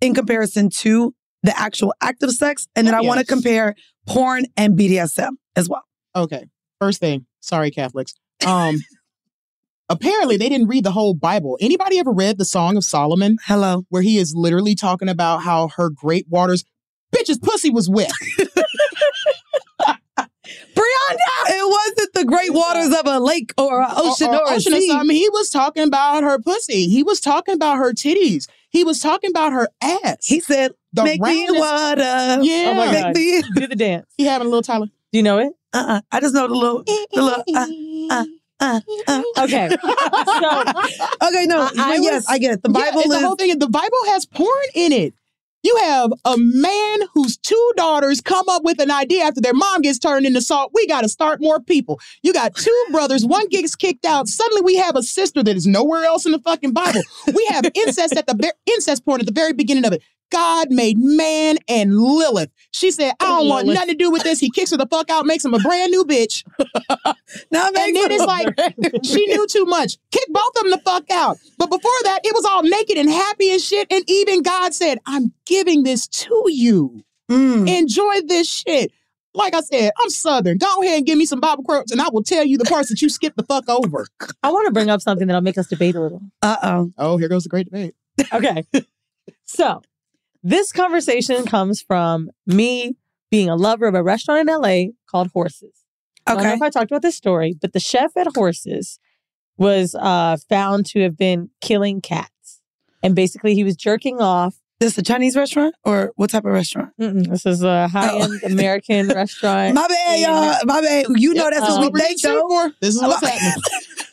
[0.00, 3.74] in comparison to the actual act of sex and then i want to compare
[4.06, 5.82] porn and bdsm as well
[6.16, 6.46] Okay.
[6.80, 8.14] First thing, sorry Catholics.
[8.46, 8.76] Um
[9.88, 11.58] apparently they didn't read the whole Bible.
[11.60, 13.38] Anybody ever read the Song of Solomon?
[13.44, 13.84] Hello.
[13.88, 16.64] Where he is literally talking about how her great waters
[17.14, 18.10] bitch's pussy was wet.
[20.74, 24.74] Brianna, it wasn't the great waters of a lake or an ocean or, a ocean
[24.74, 24.88] or sea.
[24.88, 25.16] something.
[25.16, 26.86] He was talking about her pussy.
[26.88, 28.46] He was talking about her titties.
[28.70, 30.26] He was talking about her ass.
[30.26, 32.02] He said, the "Make me water."
[32.42, 32.70] Yeah.
[32.70, 33.16] Oh my Make God.
[33.16, 34.06] me- Do the dance.
[34.16, 34.86] He having a little Tyler.
[35.12, 35.52] Do you know it?
[35.72, 36.00] Uh-uh.
[36.12, 37.44] I just know the little, the little.
[37.54, 37.66] Uh,
[38.10, 38.24] uh,
[38.60, 39.22] uh, uh.
[39.44, 39.70] Okay.
[40.40, 42.62] So okay, no, I- I yes, was- I get it.
[42.62, 43.58] The Bible it's is the whole thing.
[43.58, 45.14] The Bible has porn in it.
[45.62, 49.82] You have a man whose two daughters come up with an idea after their mom
[49.82, 50.70] gets turned into salt.
[50.74, 52.00] We got to start more people.
[52.22, 54.28] You got two brothers, one gets kicked out.
[54.28, 57.02] Suddenly we have a sister that is nowhere else in the fucking Bible.
[57.26, 60.02] We have incest at the ver- incest porn at the very beginning of it.
[60.30, 62.50] God made man and Lilith.
[62.72, 63.80] She said, I don't want Lilith.
[63.80, 64.38] nothing to do with this.
[64.40, 66.44] He kicks her the fuck out, makes him a brand new bitch.
[67.52, 69.98] Now and then it's like she knew too much.
[70.10, 71.38] Kick both of them the fuck out.
[71.58, 73.86] But before that, it was all naked and happy and shit.
[73.90, 77.04] And even God said, I'm giving this to you.
[77.30, 77.68] Mm.
[77.68, 78.92] Enjoy this shit.
[79.32, 80.58] Like I said, I'm Southern.
[80.58, 82.88] Go ahead and give me some Bible quotes, and I will tell you the parts
[82.88, 84.06] that you skipped the fuck over.
[84.42, 86.20] I want to bring up something that'll make us debate a little.
[86.42, 86.90] Uh oh.
[86.98, 87.94] Oh, here goes the great debate.
[88.32, 88.64] Okay.
[89.44, 89.82] so
[90.42, 92.96] this conversation comes from me
[93.30, 95.72] being a lover of a restaurant in LA called Horses.
[96.26, 96.56] I don't know Okay.
[96.56, 98.98] if I talked about this story, but the chef at Horses
[99.56, 102.60] was uh, found to have been killing cats.
[103.02, 104.56] And basically, he was jerking off.
[104.78, 106.90] This a Chinese restaurant or what type of restaurant?
[106.98, 109.74] Mm-mm, this is a high end American restaurant.
[109.74, 110.54] My bad, y'all.
[110.64, 111.04] My bad.
[111.16, 112.70] You know Yep, that's um, what we think, though.
[112.80, 113.52] This is what's happening.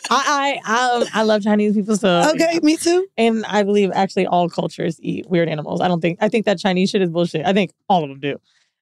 [0.09, 3.07] I I um, I love Chinese people so Okay, me too.
[3.17, 5.81] and I believe actually all cultures eat weird animals.
[5.81, 7.45] I don't think I think that Chinese shit is bullshit.
[7.45, 8.37] I think all of them do.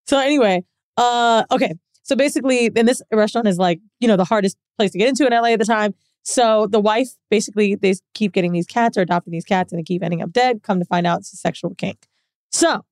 [0.07, 0.63] So anyway,
[0.97, 1.73] uh okay.
[2.03, 5.25] So basically, and this restaurant is like, you know, the hardest place to get into
[5.25, 5.95] in LA at the time.
[6.21, 9.83] So the wife basically they keep getting these cats or adopting these cats and they
[9.83, 10.61] keep ending up dead.
[10.63, 12.07] Come to find out it's a sexual kink.
[12.51, 12.85] So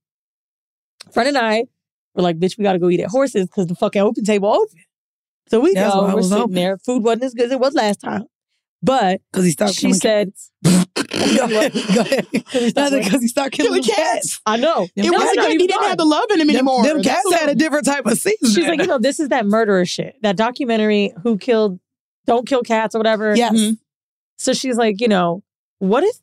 [1.11, 1.65] friend and I
[2.15, 4.79] were like, bitch, we gotta go eat at horses because the fucking open table open.
[5.47, 6.55] So we That's go, we're sitting open.
[6.55, 6.77] there.
[6.77, 8.23] Food wasn't as good as it was last time.
[8.81, 10.31] But Because he stopped she said,
[10.63, 11.73] Go ahead.
[11.73, 12.27] Go ahead.
[12.31, 13.95] Because he started killing, Killing cats.
[14.37, 14.41] cats.
[14.45, 14.87] I know.
[14.95, 16.83] It No, wasn't like he didn't have the love in him Them, anymore.
[16.83, 18.49] them cats had a different type of season.
[18.51, 20.15] She's like, you know, this is that murderer shit.
[20.21, 21.79] That documentary, Who Killed,
[22.25, 23.35] Don't Kill Cats or whatever.
[23.35, 23.53] Yes.
[23.53, 23.77] Mhm.
[24.37, 25.43] So she's like, you know,
[25.79, 26.17] what if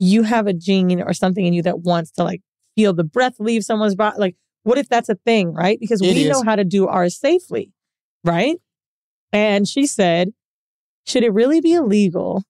[0.00, 2.42] you have a gene or something in you that wants to like
[2.74, 4.16] feel the breath leave someone's body?
[4.18, 5.78] Like, what if that's a thing, right?
[5.78, 6.30] Because It we is.
[6.30, 7.70] know how to do ours safely,
[8.24, 8.56] right?
[9.32, 10.32] And she said,
[11.06, 12.44] should it really be illegal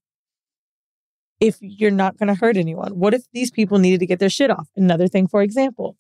[1.40, 2.98] if you're not going to hurt anyone?
[2.98, 4.68] What if these people needed to get their shit off?
[4.76, 5.96] Another thing, for example,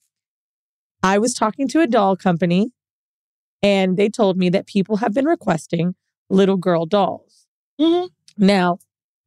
[1.02, 2.72] I was talking to a doll company
[3.62, 5.94] and they told me that people have been requesting
[6.30, 7.46] little girl dolls.
[8.36, 8.78] Now,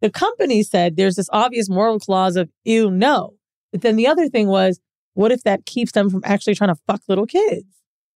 [0.01, 3.34] the company said there's this obvious moral clause of ew, no.
[3.71, 4.79] But then the other thing was,
[5.13, 7.65] what if that keeps them from actually trying to fuck little kids?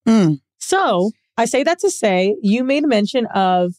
[0.07, 0.39] Mm.
[0.57, 3.73] So I say that to say you made mention of,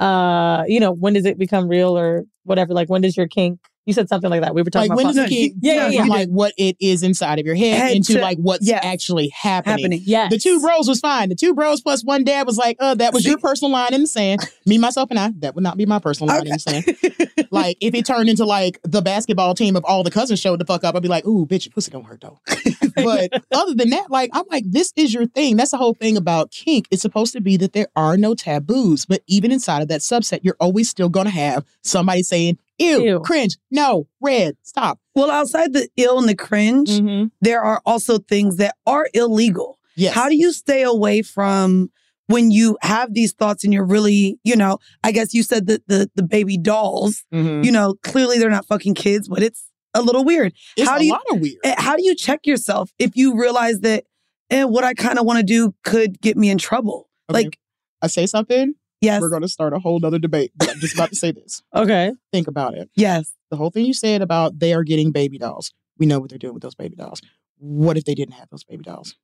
[0.00, 2.72] uh, you know, when does it become real or whatever?
[2.72, 3.60] Like when does your kink?
[3.86, 4.54] You said something like that.
[4.54, 6.00] We were talking Like about when does fuck- the kid Yeah, yeah, yeah.
[6.00, 8.80] from like what it is inside of your head, Head into to- like what's yes.
[8.84, 9.78] actually happening.
[9.84, 10.00] Happening.
[10.04, 10.30] Yes.
[10.32, 11.28] The two bros was fine.
[11.28, 14.00] The two bros plus one dad was like, uh, that was your personal line in
[14.02, 14.40] the sand.
[14.66, 17.46] Me, myself, and I, that would not be my personal line in the sand.
[17.50, 20.64] like if it turned into like the basketball team of all the cousins showed the
[20.64, 22.38] fuck up, I'd be like, ooh, bitch, your pussy don't hurt though.
[22.96, 25.56] but other than that, like I'm like, this is your thing.
[25.56, 26.86] That's the whole thing about kink.
[26.90, 30.40] It's supposed to be that there are no taboos, but even inside of that subset,
[30.42, 33.20] you're always still gonna have somebody saying, ew, Ew.
[33.20, 34.98] cringe, no, red, stop.
[35.14, 37.26] Well, outside the ill and the cringe, Mm-hmm.
[37.40, 39.78] there are also things that are illegal.
[39.96, 40.14] Yes.
[40.14, 41.90] How do you stay away from
[42.26, 45.86] when you have these thoughts and you're really, you know, I guess you said that
[45.88, 47.64] the the baby dolls, Mhm.
[47.64, 50.52] you know, clearly they're not fucking kids, but it's a little weird.
[50.76, 51.56] It's how a do you, lot of weird.
[51.64, 54.04] eh, How do you check yourself if you realize that
[54.50, 57.08] eh, what I kind of want to do could get me in trouble?
[57.30, 57.44] Okay.
[57.44, 57.58] Like,
[58.02, 60.52] I say something, yes, we're gonna start a whole nother debate.
[60.56, 61.62] But I'm just about to say this.
[61.74, 62.12] Okay.
[62.32, 62.90] Think about it.
[62.96, 63.32] yes.
[63.50, 65.72] The whole thing you said about they are getting baby dolls.
[65.98, 67.20] We know what they're doing with those baby dolls.
[67.58, 69.14] What if they didn't have those baby dolls?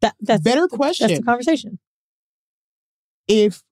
[0.00, 1.08] That, that's Better question.
[1.08, 1.78] That's the conversation.
[3.28, 3.62] if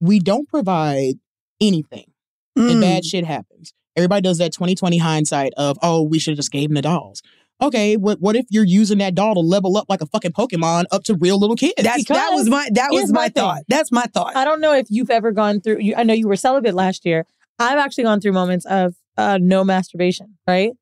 [0.00, 1.14] we don't provide
[1.60, 2.10] anything
[2.56, 2.80] and Mm.
[2.80, 6.68] bad shit happens, everybody does that 2020 hindsight of, oh, we should have just gave
[6.68, 7.22] them the dolls.
[7.60, 10.84] Okay, what what if you're using that doll to level up like a fucking Pokemon
[10.90, 11.74] up to real little kids?
[11.78, 13.62] That's that was my that was my, my thought.
[13.68, 14.36] That's my thought.
[14.36, 15.78] I don't know if you've ever gone through.
[15.80, 17.24] You, I know you were celibate last year.
[17.58, 20.36] I've actually gone through moments of uh, no masturbation.
[20.46, 20.72] Right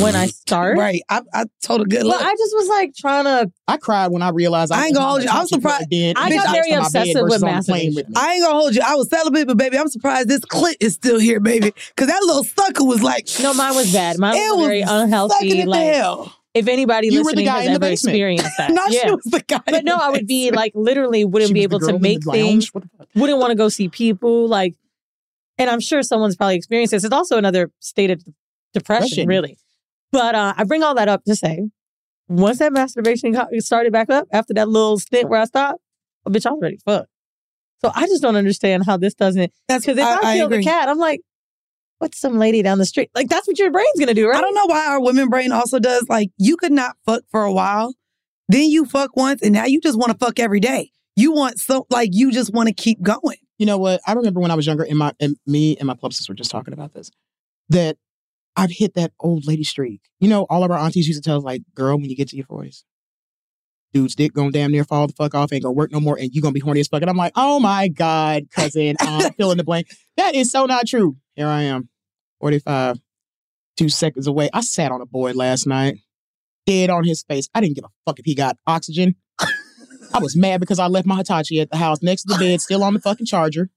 [0.00, 0.76] when I start.
[0.76, 1.02] Right.
[1.08, 2.20] I, I told a good look.
[2.20, 3.50] I just was like trying to.
[3.66, 5.28] I cried when I realized I, I ain't gonna hold you.
[5.28, 5.88] I'm surprised.
[5.92, 8.12] I I got very obsessive with masturbation.
[8.16, 8.82] I ain't gonna hold you.
[8.84, 11.72] I was celibate, but baby, I'm surprised this clit is still here, baby.
[11.96, 14.18] Cause that little sucker was like, No, mine was bad.
[14.18, 15.64] Mine was, was very unhealthy.
[15.64, 16.34] Like, hell.
[16.54, 19.00] if anybody You listening guy has in the ever experienced that, not yeah.
[19.04, 19.60] she was the guy.
[19.66, 22.72] But no, I would be like literally wouldn't She be able to make things.
[22.74, 23.08] What the fuck?
[23.14, 24.48] Wouldn't want to go see people.
[24.48, 24.74] Like,
[25.56, 27.04] and I'm sure someone's probably experienced this.
[27.04, 28.22] It's also another state of
[28.74, 29.26] Depression.
[29.26, 29.58] really.
[30.12, 31.68] But uh, I bring all that up to say,
[32.28, 35.80] once that masturbation started back up after that little stint where I stopped,
[36.26, 37.06] oh, bitch, I was ready to fuck.
[37.80, 39.52] So I just don't understand how this doesn't.
[39.68, 40.58] That's Because if I, I, I kill agree.
[40.58, 41.20] the cat, I'm like,
[41.98, 43.10] what's some lady down the street?
[43.14, 44.36] Like that's what your brain's gonna do, right?
[44.36, 46.06] I don't know why our women brain also does.
[46.08, 47.94] Like, you could not fuck for a while,
[48.48, 50.90] then you fuck once, and now you just want to fuck every day.
[51.16, 53.38] You want so like you just want to keep going.
[53.58, 54.00] You know what?
[54.06, 56.50] I remember when I was younger, and my and me and my plebsis were just
[56.50, 57.10] talking about this.
[57.68, 57.96] That
[58.58, 60.00] I've hit that old lady streak.
[60.18, 62.28] You know, all of our aunties used to tell us, like, girl, when you get
[62.28, 62.84] to your forties,
[63.92, 66.34] dude's dick gonna damn near fall the fuck off, ain't gonna work no more, and
[66.34, 67.00] you gonna be horny as fuck.
[67.00, 69.86] And I'm like, oh my god, cousin, I'm fill in the blank.
[70.16, 71.16] That is so not true.
[71.36, 71.88] Here I am,
[72.40, 72.98] 45,
[73.76, 74.50] two seconds away.
[74.52, 75.98] I sat on a boy last night,
[76.66, 77.48] dead on his face.
[77.54, 79.14] I didn't give a fuck if he got oxygen.
[79.38, 82.60] I was mad because I left my Hitachi at the house next to the bed,
[82.60, 83.70] still on the fucking charger.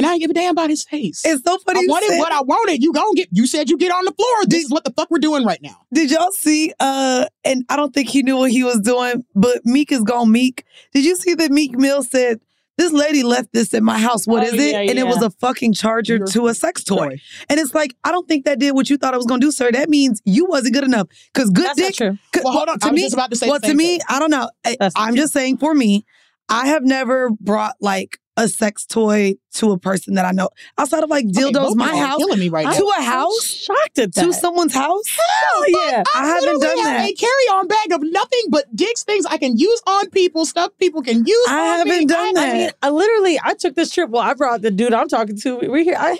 [0.00, 1.20] And I didn't give a damn about his face.
[1.26, 1.80] It's so funny.
[1.80, 2.82] I wanted said- what I wanted.
[2.82, 4.46] You gonna get you said you get on the floor.
[4.46, 5.76] This is what the fuck we're doing right now.
[5.92, 6.72] Did y'all see?
[6.80, 10.32] Uh, and I don't think he knew what he was doing, but Meek is gone
[10.32, 10.64] Meek.
[10.94, 12.40] Did you see that Meek Mill said,
[12.78, 14.26] This lady left this at my house.
[14.26, 14.70] What Oh, is it?
[14.72, 16.96] yeah, and it was a fucking charger Your to a sex toy.
[16.96, 17.16] toy.
[17.50, 19.52] And it's like, I don't think that did what you thought it was gonna do,
[19.52, 19.70] sir.
[19.70, 21.08] That means you wasn't good enough.
[21.34, 21.94] Cause good That's dick.
[21.96, 22.18] true.
[22.42, 22.78] Well, hold on.
[22.78, 24.00] To I was me, just about to say well, to same me.
[24.08, 24.48] I don't know.
[24.64, 26.06] I, That's I'm just saying for me,
[26.48, 30.48] I have never brought like a sex toy to a person that I know
[30.78, 32.72] outside of like dildos, both my of y'all are house, killing me right now.
[32.72, 34.24] to a house, shocked at that.
[34.24, 35.04] to someone's house.
[35.08, 36.02] Hell yeah.
[36.16, 37.10] I haven't literally done have that.
[37.10, 41.02] A carry-on bag of nothing but dicks, things I can use on people, stuff people
[41.02, 41.46] can use.
[41.48, 42.06] I haven't me.
[42.06, 42.52] done I that.
[42.54, 44.08] mean, I literally, I took this trip.
[44.08, 45.58] Well, I brought the dude I'm talking to.
[45.58, 45.96] We're here.
[45.98, 46.18] I, hell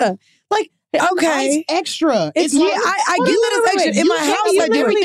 [0.00, 0.14] yeah.
[0.94, 1.58] Okay.
[1.58, 2.32] It's extra.
[2.34, 3.90] It's- Yeah, like- I, I get that it's extra.
[3.90, 4.96] In You my house, I do it.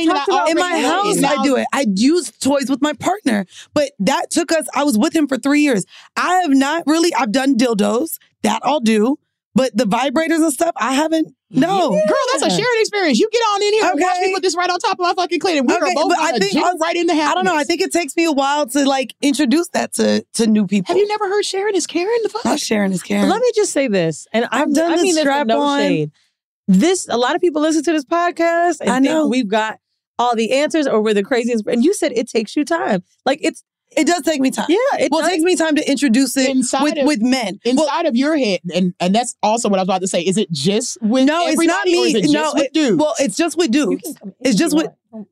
[0.51, 1.23] In my house.
[1.23, 1.67] I do it.
[1.73, 4.65] I use toys with my partner, but that took us.
[4.73, 5.85] I was with him for three years.
[6.15, 7.13] I have not really.
[7.13, 8.17] I've done dildos.
[8.43, 9.17] That I'll do.
[9.55, 11.31] But the vibrators and stuff, I haven't.
[11.51, 12.01] No, Girl,
[12.31, 13.19] that's a shared experience.
[13.19, 15.13] You get on in here and watch me put this right on top of my
[15.13, 15.59] fucking clit.
[15.59, 17.31] And we Okay, are both but gonna I think jump also- right into happiness.
[17.31, 17.55] I don't know.
[17.55, 20.87] I think it takes me a while to like introduce that to to new people.
[20.87, 22.17] Have you never heard Sharon is Karen?
[22.23, 22.43] The fuck?
[22.45, 23.29] Not sharing is But caring.
[23.29, 25.79] let me just say this, and I've I've done I mean this strap no on.
[25.81, 26.11] shade.
[26.67, 29.27] This a lot of people listen to this podcast and I think know.
[29.27, 29.77] we've got
[30.17, 31.67] all the answers or we're the craziest.
[31.67, 33.03] And you said it takes you time.
[33.25, 33.63] Like it's
[33.97, 34.65] It does take me time.
[34.69, 35.31] yeah, it well, it does.
[35.31, 37.59] takes me time to introduce it Inside with of- with men.
[37.65, 40.21] Well, Inside of your head, and and that's also what I was about to say.
[40.21, 41.93] Is it just with no, it's not me.
[42.11, 42.97] it just no, with it- dudes?
[42.97, 44.01] well, it's just with dudes.
[44.03, 44.87] can come in It's just with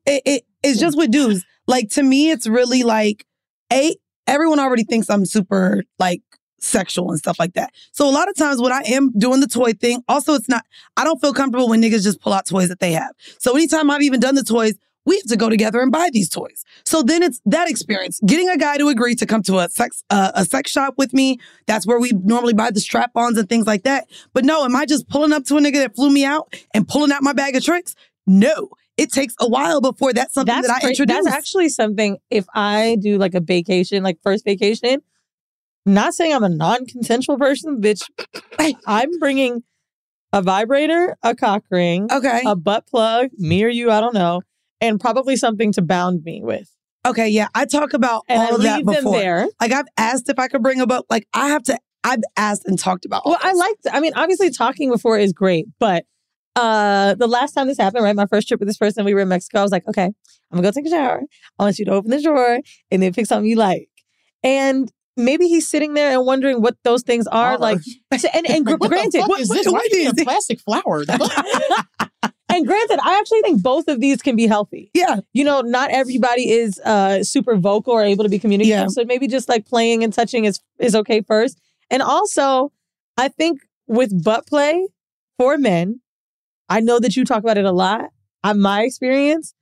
[0.06, 0.44] it, it.
[0.62, 1.44] It's just with dudes.
[1.66, 3.24] Like to me, it's really like
[3.72, 3.96] a.
[4.26, 6.22] Everyone already thinks I'm super like
[6.60, 7.72] sexual and stuff like that.
[7.90, 10.64] So a lot of times when I am doing the toy thing, also it's not.
[10.96, 13.10] I don't feel comfortable when niggas just pull out toys that they have.
[13.38, 14.74] So anytime I've even done the toys.
[15.04, 16.64] We have to go together and buy these toys.
[16.84, 18.20] So then it's that experience.
[18.24, 21.12] Getting a guy to agree to come to a sex uh, a sex shop with
[21.12, 21.38] me.
[21.66, 24.08] That's where we normally buy the strap-ons and things like that.
[24.32, 26.86] But no, am I just pulling up to a nigga that flew me out and
[26.86, 27.94] pulling out my bag of tricks?
[28.26, 28.70] No.
[28.96, 31.24] It takes a while before that's something That's that I introduce.
[31.24, 32.18] That's actually something.
[32.30, 35.00] If I do like a vacation, like first vacation,
[35.86, 38.08] not saying I'm a non-consensual person, bitch.
[38.86, 39.62] I'm bringing
[40.32, 42.42] a vibrator, a cock ring, okay.
[42.46, 44.42] a butt plug, me or you, I don't know,
[44.82, 46.68] and probably something to bound me with.
[47.06, 47.48] okay, yeah.
[47.54, 49.12] I talk about And all I of that leave them before.
[49.18, 49.46] there.
[49.60, 51.06] Like I've asked if I could bring a book.
[51.08, 51.78] Like I have to.
[52.04, 53.22] I've asked and talked about.
[53.24, 53.58] all Well, I this.
[53.58, 53.76] like.
[53.94, 56.04] I mean, obviously, talking before is great, but
[56.56, 59.20] uh, the last time this happened, right, my first trip with this person, we were
[59.20, 59.60] in Mexico.
[59.60, 60.12] I was like, okay, I'm
[60.50, 61.22] gonna go take a shower.
[61.58, 62.58] I want you to open the drawer
[62.90, 63.88] and then pick something you like.
[64.42, 67.52] And maybe he's sitting there and wondering what those things are.
[67.52, 67.58] Are.
[67.58, 67.78] Like,
[68.18, 69.66] so- and and gr- what granted, the fuck is this?
[69.68, 71.04] Why are you eating a plastic flower?
[72.54, 74.90] And granted, I actually think both of these can be healthy.
[74.94, 75.20] Yeah.
[75.32, 78.78] You know, not everybody is uh super vocal or able to be communicative.
[78.78, 78.86] Yeah.
[78.88, 81.60] So maybe just like playing and touching is is okay first.
[81.90, 82.72] And also,
[83.16, 84.86] I think with butt play
[85.38, 86.00] for men,
[86.68, 88.10] I know that you talk about it a lot.
[88.44, 89.54] On my experience,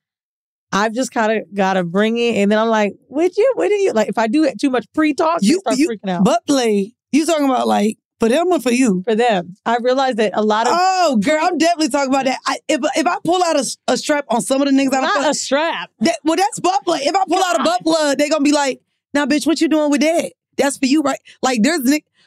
[0.72, 3.53] I've just kind of got to bring it, and then I'm like, "Would you?
[3.57, 5.88] What do you like?" If I do it too much pre-talk, you You, start you
[5.88, 6.24] freaking out.
[6.24, 6.95] butt play.
[7.12, 9.03] You talking about like for them or for you?
[9.03, 12.39] for them, I realized that a lot of Oh, girl, I'm definitely talking about that.
[12.47, 15.01] I, if if I pull out a, a strap on some of the niggas, I
[15.01, 15.91] not a strap.
[16.01, 17.01] that, well, that's butt plug.
[17.03, 18.81] If I pull out a butt plug, they gonna be like,
[19.14, 20.33] "Now, bitch, what you doing with that?
[20.57, 21.81] That's for you, right?" Like, there's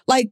[0.08, 0.32] like,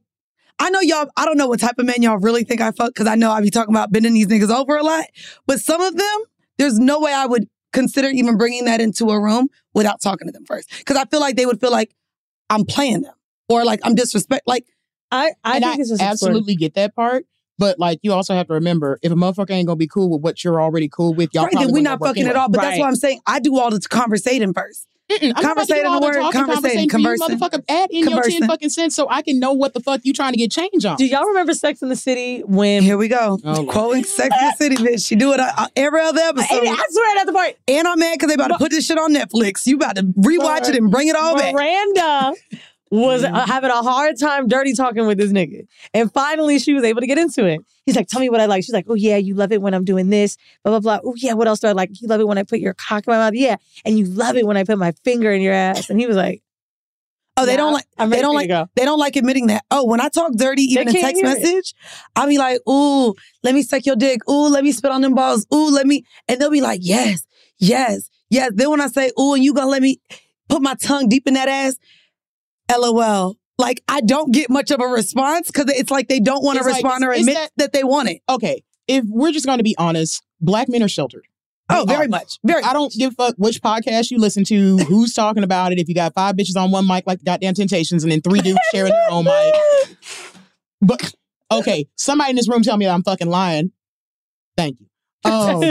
[0.58, 1.08] I know y'all.
[1.16, 3.30] I don't know what type of man y'all really think I fuck because I know
[3.30, 5.06] I be talking about bending these niggas over a lot.
[5.46, 6.20] But some of them,
[6.58, 10.32] there's no way I would consider even bringing that into a room without talking to
[10.32, 11.94] them first because I feel like they would feel like
[12.50, 13.14] I'm playing them
[13.48, 14.46] or like I'm disrespect.
[14.46, 14.66] Like,
[15.12, 17.26] I I and think I it's just absolutely get that part.
[17.58, 20.22] But like, you also have to remember, if a motherfucker ain't gonna be cool with
[20.22, 22.48] what you're already cool with, y'all right, probably then we're wouldn't not fucking at all.
[22.48, 22.80] But that's Right.
[22.80, 24.88] why I'm saying I do all the conversating first.
[25.10, 27.04] Mm-mm, I'm about to do Conversating all the the word, talking, conversating, conversating for you,
[27.28, 27.60] conversing.
[27.60, 27.64] motherfucker.
[27.68, 30.32] Add in your ten fucking cents so I can know what the fuck you trying
[30.32, 30.96] to get change on.
[30.96, 33.38] Do y'all remember Sex in the City when Here we go.
[33.44, 35.06] Oh, Quoting Sex and the City, bitch.
[35.06, 36.66] She do it uh, every other episode.
[36.66, 37.56] I swear at the point.
[37.68, 39.66] And I'm mad because they about to put this shit on Netflix.
[39.66, 41.52] You about to rewatch it and bring it all back.
[41.52, 42.32] Miranda
[42.92, 45.66] was uh, having a hard time dirty talking with this nigga.
[45.94, 47.60] And finally she was able to get into it.
[47.86, 48.64] He's like, tell me what I like.
[48.64, 51.10] She's like, oh yeah, you love it when I'm doing this, blah, blah, blah.
[51.10, 51.90] Oh yeah, what else do I like?
[52.00, 53.32] You love it when I put your cock in my mouth.
[53.34, 53.56] Yeah.
[53.86, 55.88] And you love it when I put my finger in your ass.
[55.88, 56.42] And he was like,
[57.38, 57.84] Oh, they Nah, don't like.
[57.96, 58.50] I'm they don't like.
[58.76, 59.64] They don't like admitting that.
[59.70, 61.74] Oh, when I talk dirty, even in text message,
[62.14, 64.20] I'll be like, "Ooh, let me suck your dick.
[64.28, 65.46] Ooh, let me spit on them balls.
[65.52, 67.26] Ooh, let me," and they'll be like, "Yes,
[67.56, 69.98] yes, yes." Then when I say, "Ooh," and you gonna let me
[70.50, 71.76] put my tongue deep in that ass,
[72.70, 73.36] lol.
[73.58, 76.60] Like I don't get much of a response because it's like they don't want to
[76.60, 78.22] It's like, respond or admit it's that, they want it.
[78.28, 81.26] Okay, if we're just gonna be honest, black men are sheltered.
[81.70, 82.38] Oh, very much.
[82.44, 82.62] Very.
[82.62, 85.78] I don't give a fuck which podcast you listen to, who's talking about it.
[85.78, 88.58] If you got five bitches on one mic like goddamn Temptations, and then three dudes
[88.72, 89.54] sharing their own mic.
[90.84, 91.14] But
[91.50, 93.70] okay, somebody in this room tell me that I'm fucking lying.
[94.56, 94.86] Thank you.
[95.24, 95.62] Um,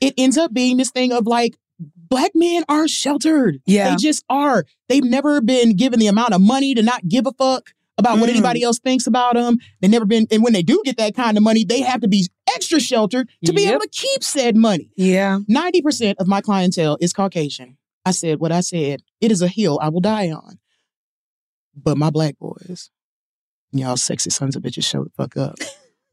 [0.00, 1.56] it ends up being this thing of like
[2.08, 3.58] black men are sheltered.
[3.66, 3.90] Yeah.
[3.90, 4.64] They just are.
[4.88, 8.28] They've never been given the amount of money to not give a fuck about what
[8.28, 8.34] Mm.
[8.34, 9.58] anybody else thinks about them.
[9.80, 12.08] They never been, and when they do get that kind of money, they have to
[12.08, 14.90] be extra sheltered to be able to keep said money.
[14.96, 15.40] Yeah.
[15.50, 17.76] 90% of my clientele is Caucasian.
[18.04, 19.02] I said what I said.
[19.20, 20.58] It is a hill I will die on.
[21.74, 22.90] But my black boys,
[23.72, 25.56] y'all sexy sons of bitches, show the fuck up.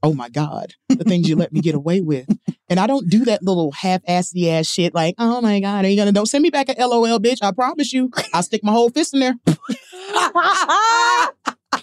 [0.05, 0.73] Oh my God.
[0.87, 2.27] The things you let me get away with.
[2.69, 5.97] And I don't do that little half-assy ass shit like, oh my God, are you
[5.97, 7.39] gonna don't send me back a LOL, bitch.
[7.41, 8.11] I promise you.
[8.31, 9.33] I'll stick my whole fist in there.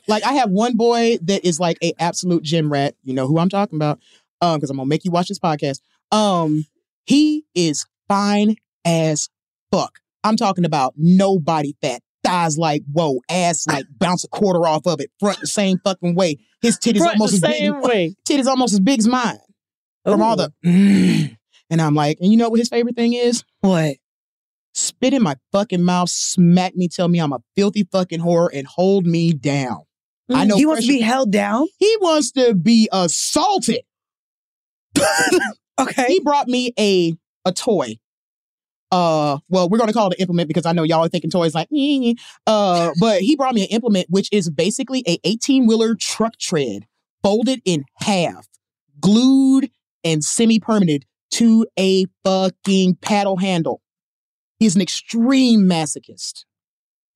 [0.06, 2.94] like I have one boy that is like a absolute gym rat.
[3.02, 3.98] You know who I'm talking about.
[4.40, 5.80] Um, because I'm gonna make you watch this podcast.
[6.12, 6.64] Um,
[7.04, 8.54] he is fine
[8.84, 9.30] as
[9.72, 9.98] fuck.
[10.22, 14.86] I'm talking about no body fat thighs like whoa, ass like bounce a quarter off
[14.86, 16.38] of it, front the same fucking way.
[16.60, 17.72] His titties Front almost as big.
[17.72, 18.14] way.
[18.28, 19.38] Titties almost as big as mine.
[20.04, 21.36] From all the "Mm."
[21.70, 23.44] and I'm like, and you know what his favorite thing is?
[23.60, 23.96] What?
[24.74, 28.66] Spit in my fucking mouth, smack me, tell me I'm a filthy fucking whore, and
[28.66, 29.82] hold me down.
[30.32, 31.66] I know He wants to be held down.
[31.78, 33.82] He wants to be assaulted.
[35.80, 36.06] okay.
[36.08, 37.14] He brought me a
[37.44, 37.98] a toy.
[38.92, 41.54] Uh, well, we're gonna call it an implement because I know y'all are thinking toys
[41.54, 41.68] like,
[42.46, 46.86] uh, but he brought me an implement which is basically a 18 wheeler truck tread
[47.22, 48.46] folded in half,
[49.00, 49.70] glued
[50.04, 53.80] and semi permanent to a fucking paddle handle.
[54.58, 56.44] He's an extreme masochist.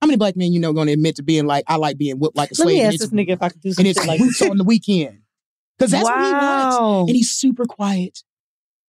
[0.01, 2.19] How many black men you know going to admit to being like, I like being
[2.19, 2.69] whipped like a Let slave?
[2.69, 4.65] me and ask this nigga if I could do some shit like roots on the
[4.65, 5.19] weekend.
[5.79, 7.01] Because that's what he Wow.
[7.03, 7.09] wants.
[7.11, 8.23] And he's super quiet.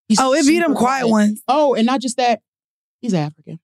[0.08, 1.42] He's Oh, it be them super quiet ones.
[1.48, 2.42] Oh, and not just that,
[3.02, 3.60] he's African.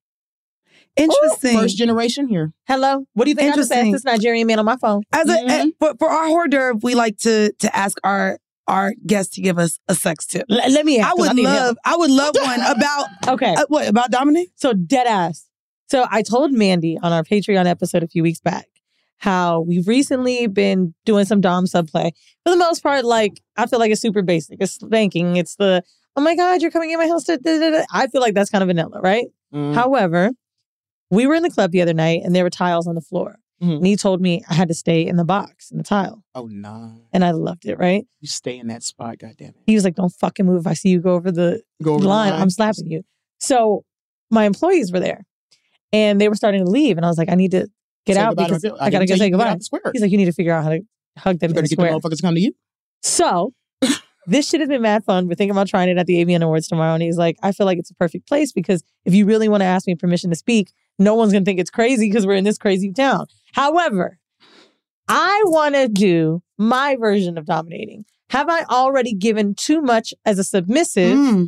[0.95, 1.57] Interesting.
[1.57, 2.53] First generation here.
[2.67, 3.05] Hello.
[3.13, 3.91] What do you think I just asked Interesting.
[3.93, 5.01] this Nigerian man on my phone?
[5.11, 5.69] As a, Mm-hmm.
[5.79, 9.57] for, for our hors d'oeuvre, we like to to ask our our guests to give
[9.59, 10.45] us a sex tip.
[10.49, 11.09] L- let me ask.
[11.09, 11.77] I would need love help.
[11.84, 13.53] I would love one about Okay.
[13.55, 14.49] uh, what about Dominic?
[14.55, 15.47] So dead ass.
[15.89, 18.67] So I told Mandii on our Patreon episode a few weeks back
[19.17, 22.11] how we've recently been doing some Dom subplay.
[22.45, 24.57] For the most part, like I feel like it's super basic.
[24.61, 25.38] It's spanking.
[25.38, 25.84] It's the
[26.16, 27.24] oh my god, you're coming in my house.
[27.26, 29.26] Da, da, da, da." I feel like that's kind of vanilla, right?
[29.53, 29.74] Mm-hmm.
[29.74, 30.32] However,
[31.11, 33.38] we were in the club the other night and there were tiles on the floor,
[33.61, 33.78] Mhm.
[33.78, 36.47] and he told me I had to stay in the box in the tile, Oh
[36.47, 37.01] no.
[37.14, 37.78] and I loved it.
[37.78, 38.05] Right?
[38.22, 39.53] You stay in that spot, goddammit.
[39.68, 40.61] He was like, "Don't fucking move.
[40.61, 42.41] If I see you go over the Go over the line, line.
[42.41, 43.03] I'm slapping you."
[43.39, 43.84] So
[44.32, 45.26] my employees were there,
[45.91, 47.68] and they were starting to leave, and I was like, "I need to
[48.05, 48.66] get Say out because.
[48.66, 49.82] I I gotta go say to goodbye." square.
[49.93, 50.80] He's like, "You need to figure out how to
[51.18, 52.53] hug them You in better the get the motherfuckers to come to you.
[53.03, 53.53] So
[54.28, 55.28] this shit has been mad fun.
[55.28, 56.93] We're thinking about trying it at the AVN Awards tomorrow.
[56.93, 59.61] And he's like, I feel like it's a perfect place because if you really want
[59.61, 62.36] to ask me permission to speak, no one's going to think it's crazy because we're
[62.36, 63.26] in this crazy town.
[63.53, 64.19] However,
[65.07, 68.05] I want to do my version of dominating.
[68.30, 71.47] Have I already given too much as a submissive Mm.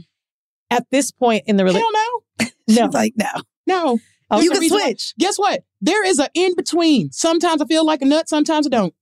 [0.69, 1.93] at this point in the Hell relationship?
[2.39, 2.47] no.
[2.67, 2.85] No.
[2.87, 3.27] She's like no.
[3.67, 3.99] No.
[4.31, 5.13] Oh, you can reason why- switch.
[5.19, 5.63] Guess what?
[5.81, 7.11] There is an in between.
[7.11, 8.93] Sometimes I feel like a nut, sometimes I don't.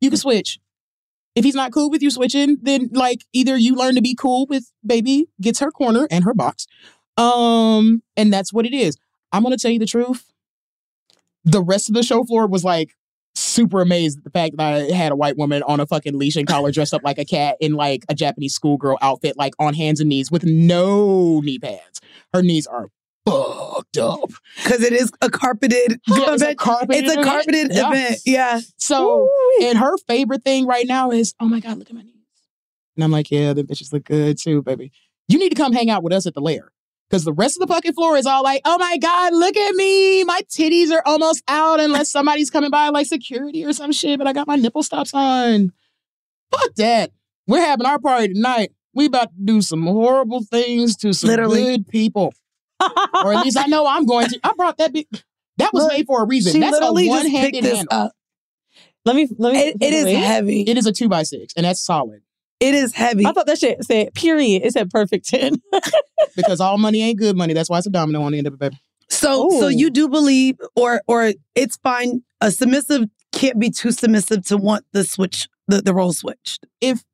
[0.00, 0.58] You can switch.
[1.34, 4.46] If he's not cool with you switching, then like either you learn to be cool
[4.46, 6.66] with baby gets her corner and her box.
[7.16, 8.96] Um, and that's what it is.
[9.32, 10.32] I'm gonna tell you the truth.
[11.44, 12.96] The rest of the show floor was like
[13.34, 16.36] super amazed at the fact that I had a white woman on a fucking leash
[16.36, 19.74] and collar dressed up like a cat in like a Japanese schoolgirl outfit, like on
[19.74, 22.00] hands and knees with no knee pads.
[22.32, 22.88] Her knees are
[23.26, 24.30] fucked up.
[24.62, 26.58] Because it is a carpeted Yeah, it's a event.
[26.58, 27.26] carpeted It's a event.
[27.28, 27.88] carpeted Yeah.
[27.90, 28.18] event.
[28.24, 28.60] Yeah.
[28.78, 29.28] So,
[29.62, 32.10] and her favorite thing right now is, oh my God, look at my knees.
[32.96, 34.92] And I'm like, yeah, the bitches look good too, baby.
[35.28, 36.70] You need to come hang out with us at the lair.
[37.10, 39.74] Because the rest of the fucking floor is all like, oh my God, look at
[39.74, 40.24] me.
[40.24, 44.26] My titties are almost out unless somebody's coming by like security or some shit, but
[44.26, 45.72] I got my nipple stops on.
[46.50, 47.10] Fuck that.
[47.46, 48.70] We're having our party tonight.
[48.94, 51.62] We about to do some horrible things to some Literally.
[51.62, 52.32] good people.
[52.80, 54.40] Or at least I know I'm going to.
[54.42, 55.06] I brought that big.
[55.58, 56.52] That was Look, made for a reason.
[56.52, 57.98] She That's a literally just one-handed picked this handle.
[57.98, 58.12] up.
[59.04, 59.60] Let me, let me.
[59.60, 60.62] It, it is heavy.
[60.62, 62.22] It is a two by six, and that's solid
[62.58, 63.26] It is heavy.
[63.26, 64.62] I thought that shit said period.
[64.64, 65.56] It said perfect 10.
[66.36, 67.54] because all money ain't good money.
[67.54, 68.80] That's why it's a domino on the end of it, baby.
[69.10, 74.44] So so you do believe or or it's fine a submissive can't be too submissive
[74.46, 76.66] to want the switch the, the role switched.
[76.80, 77.04] If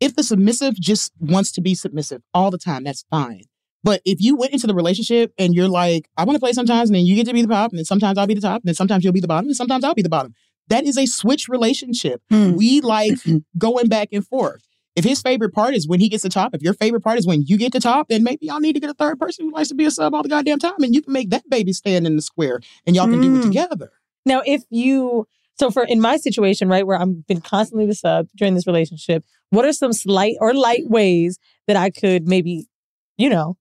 [0.00, 3.44] if the submissive just wants to be submissive all the time, that's fine.
[3.86, 6.90] But if you went into the relationship and you're like, I want to play sometimes,
[6.90, 8.62] and then you get to be the top, and then sometimes I'll be the top,
[8.62, 10.34] and then sometimes you'll be the bottom, and sometimes I'll be the bottom.
[10.66, 12.20] That is a switch relationship.
[12.28, 12.56] Hmm.
[12.56, 13.12] We like
[13.56, 14.66] going back and forth.
[14.96, 17.28] If his favorite part is when he gets the top, if your favorite part is
[17.28, 19.52] when you get the top, then maybe y'all need to get a third person who
[19.52, 21.72] likes to be a sub all the goddamn time, and you can make that baby
[21.72, 22.58] stand in the square,
[22.88, 23.42] and y'all can do it Mm.
[23.42, 23.92] together.
[24.24, 25.28] Now, if you
[25.60, 29.24] so for in my situation, right, where I've been constantly the sub during this relationship,
[29.50, 32.66] what are some slight or light ways that I could maybe,
[33.16, 33.56] you know,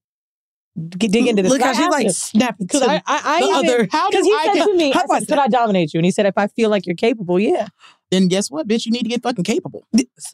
[0.75, 1.51] dig into this?
[1.51, 4.17] Look how she's like snapping because to I, I, I the even, other- How do
[4.17, 6.05] because he I said get- to me, How I said, "Could I dominate you?" And
[6.05, 7.67] he said, "If I feel like you're capable, yeah."
[8.11, 8.85] Then guess what, bitch?
[8.85, 9.87] You need to get fucking capable.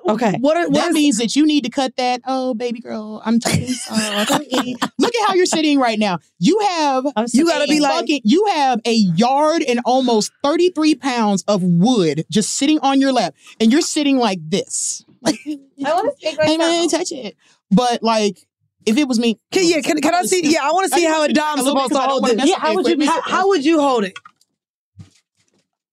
[0.08, 0.36] Okay.
[0.42, 2.20] What are, what that is- means that you need to cut that.
[2.28, 4.76] Oh, baby girl, I'm talking sorry.
[5.00, 6.20] Look at how you're sitting right now.
[6.38, 10.96] You have I'm You gotta be like- fucking- you have a yard and almost 33
[10.96, 15.06] pounds of wood just sitting on your lap, and you're sitting like this.
[15.26, 15.32] I
[15.80, 17.36] want to speak I didn't touch it.
[17.70, 18.46] But like,
[18.86, 20.42] if it was me, Can, yeah, can, can I see?
[20.44, 22.50] Yeah, I want to see how a dom's supposed to hold this.
[22.50, 23.06] Yeah, how would you?
[23.06, 24.18] How, how would you hold it?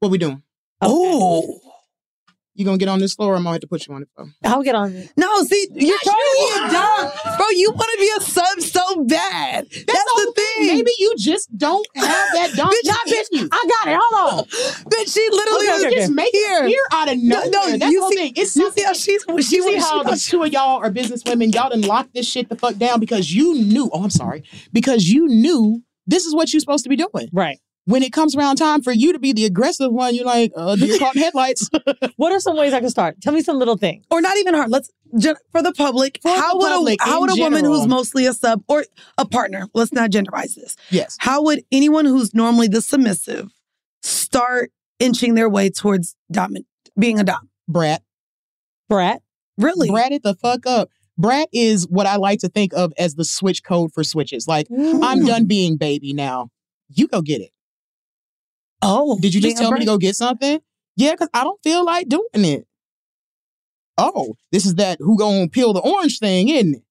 [0.00, 0.42] what we doing?
[0.80, 1.60] Oh,
[2.58, 3.36] You gonna get on this floor?
[3.36, 4.28] I'm gonna have to put you on the floor.
[4.42, 5.12] I'll get on it.
[5.16, 7.36] No, see, you're trying to be a dom.
[7.36, 9.68] Bro, you want to be a sub so bad.
[9.70, 10.66] That's, the thing.
[10.66, 12.04] Maybe you just don't have
[12.34, 12.68] that dom.
[12.68, 13.48] Bitch, Not I- bitch you.
[13.52, 13.98] I got it.
[14.02, 14.44] Hold on.
[14.90, 16.14] Bitch, she literally Okay, okay, just okay.
[16.14, 16.64] make Here.
[16.64, 17.48] it here out of nowhere.
[17.48, 18.32] no, That's you the whole see- thing.
[18.34, 18.74] It's you nothing.
[18.82, 20.90] see how she's- she you see was- how she the was- two of y'all are
[20.90, 21.54] businesswomen.
[21.54, 23.88] Y'all done locked this shit the fuck down because you knew.
[23.92, 24.42] Oh, I'm sorry.
[24.72, 27.28] Because you knew this is what you're supposed to be doing.
[27.32, 27.60] Right.
[27.88, 30.76] When it comes around time for you to be the aggressive one, you're like, uh,
[30.76, 31.70] deer caught in headlights.
[32.16, 33.20] What are some ways I can start?
[33.22, 34.04] Tell me some little things.
[34.10, 34.70] or not even hard.
[34.70, 36.18] Let's gen- for the public.
[36.20, 38.84] For how the would public a how would a woman who's mostly a sub or
[39.16, 39.68] a partner?
[39.72, 40.76] Let's not genderize this.
[40.90, 41.16] yes.
[41.18, 43.48] How would anyone who's normally the submissive
[44.02, 46.66] start inching their way towards dominant
[46.98, 47.48] being a dom?
[47.68, 48.02] Brat.
[48.88, 49.22] Brat.
[49.56, 49.90] Really?
[49.90, 50.90] Brat it the fuck up.
[51.16, 54.46] Brat is what I like to think of as the switch code for switches.
[54.46, 56.50] Like, I'm done being baby now.
[56.90, 57.50] You go get it.
[58.82, 60.60] Oh, Did you just tell me to go get something?
[60.96, 62.66] Yeah, because I don't feel like doing it.
[63.96, 66.82] Oh, this is that who gonna peel the orange thing, isn't it?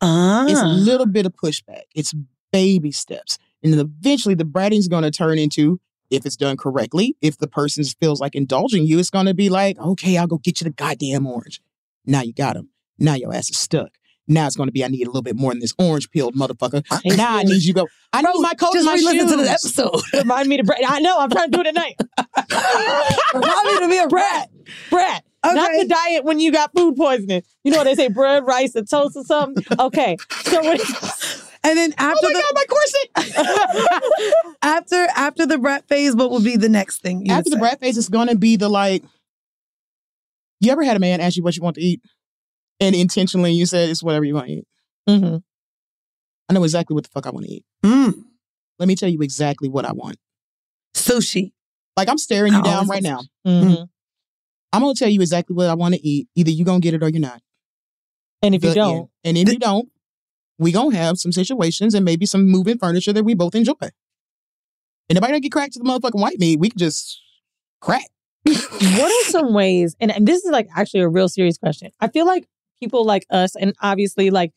[0.00, 0.46] Ah.
[0.48, 1.82] It's a little bit of pushback.
[1.94, 2.14] It's
[2.52, 3.38] baby steps.
[3.62, 5.80] And then eventually the bratting's gonna turn into,
[6.10, 9.78] if it's done correctly, if the person feels like indulging you, it's gonna be like,
[9.78, 11.60] okay, I'll go get you the goddamn orange.
[12.06, 12.70] Now you got him.
[12.98, 13.90] Now your ass is stuck.
[14.28, 16.84] Now it's gonna be, I need a little bit more than this orange peeled motherfucker.
[17.16, 17.86] Now I need you to go.
[18.12, 19.30] I need my coat Just and my re-listen shoes.
[19.30, 20.02] to the episode.
[20.22, 20.80] Remind me to brat.
[20.86, 21.18] I know.
[21.18, 21.96] I'm trying to do it at night.
[23.34, 24.50] Remind me to be a brat.
[24.90, 25.24] Brat.
[25.44, 27.42] Not the diet when you got food poisoning.
[27.64, 29.64] You know what they say, bread, rice, and toast or something.
[29.78, 30.16] Okay.
[30.42, 30.78] So when,
[31.64, 34.54] And then after Oh my the god, my corset!
[34.62, 37.24] after after the brat phase, what will be the next thing?
[37.26, 39.02] you After the brat phase, it's gonna be the like.
[40.60, 42.00] You ever had a man ask you what you want to eat,
[42.80, 44.66] and intentionally you said it's whatever you want to eat?
[45.08, 45.36] mm-hmm.
[46.48, 47.64] I know exactly what the fuck I want to eat.
[47.84, 48.24] Mm.
[48.78, 50.16] Let me tell you exactly what I want.
[50.94, 51.52] Sushi.
[51.96, 53.20] Like I'm staring you I down right now.
[53.46, 53.82] Mm-hmm.
[54.72, 56.28] I'm gonna tell you exactly what I want to eat.
[56.34, 57.42] Either you gonna get it or you're not.
[58.42, 59.36] And if you don't, end.
[59.36, 59.88] and if you don't,
[60.58, 63.74] we gonna have some situations and maybe some moving furniture that we both enjoy.
[63.80, 66.58] And nobody don't get cracked to the motherfucking white meat.
[66.60, 67.20] We can just
[67.80, 68.06] crack.
[68.44, 72.08] what are some ways and, and this is like actually a real serious question i
[72.08, 72.48] feel like
[72.80, 74.52] people like us and obviously like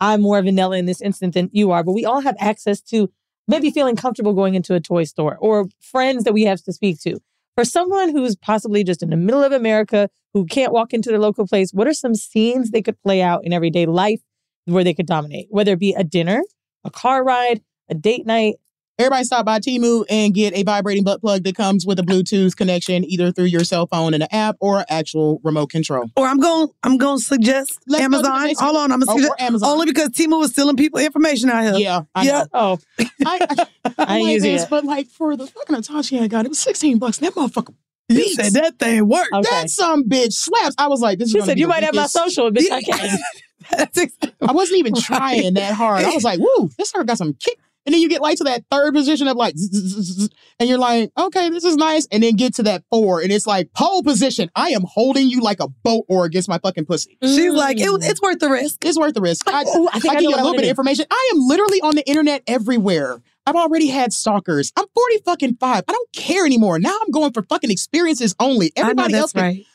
[0.00, 3.10] i'm more vanilla in this instance than you are but we all have access to
[3.50, 7.00] maybe feeling comfortable going into a toy store or friends that we have to speak
[7.00, 7.18] to.
[7.56, 11.18] For someone who's possibly just in the middle of america who can't walk into their
[11.18, 14.20] local place what are some scenes they could play out in everyday life
[14.66, 15.48] where they could dominate?
[15.50, 16.42] Whether it be a dinner
[16.84, 17.60] a car ride
[17.90, 18.54] a date night
[19.00, 22.54] Everybody stop by Temu and get a vibrating butt plug that comes with a Bluetooth
[22.54, 26.10] connection either through your cell phone and an app or actual remote control.
[26.16, 28.54] Or I'm going I'm going to suggest Let's go to Amazon.
[28.58, 29.70] Hold on, I'm Oh, going to or Amazon.
[29.70, 31.74] only because Temu was stealing people information out here.
[31.76, 32.30] Yeah, I yeah.
[32.40, 32.46] know.
[32.52, 33.66] oh I, I,
[33.98, 34.68] I ain't like using this, it.
[34.70, 37.16] but like for the fucking Hitachi I got, it was 16 bucks.
[37.18, 37.72] That motherfucker
[38.10, 38.34] You beats.
[38.36, 39.32] said that thing worked.
[39.32, 39.48] Okay.
[39.50, 40.74] That some bitch slaps.
[40.76, 41.94] I was like, this is she gonna be She said be you the might have
[41.94, 42.82] my social bitch i
[43.86, 46.04] can't I wasn't even trying that hard.
[46.04, 47.58] I was like, woo, this her got some kick.
[47.90, 50.28] And then you get like to that third position of like, zzz, zzz, zzz, zzz,
[50.60, 52.06] and you're like, okay, this is nice.
[52.12, 54.48] And then get to that four, and it's like pole position.
[54.54, 57.18] I am holding you like a boat or against my fucking pussy.
[57.20, 57.98] She's like, it, mm.
[58.08, 58.84] it's worth the risk.
[58.84, 59.44] It's worth the risk.
[59.48, 61.06] I, Ooh, I think I give you what a I little bit of information.
[61.10, 63.20] I am literally on the internet everywhere.
[63.44, 64.72] I've already had stalkers.
[64.76, 65.82] I'm 40 fucking five.
[65.88, 66.78] I don't care anymore.
[66.78, 68.70] Now I'm going for fucking experiences only.
[68.76, 69.66] I know Everybody else that's can right.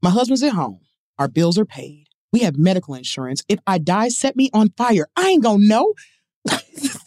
[0.00, 0.80] my husband's at home.
[1.18, 2.06] Our bills are paid.
[2.32, 3.44] We have medical insurance.
[3.48, 5.08] If I die, set me on fire.
[5.14, 5.92] I ain't gonna know.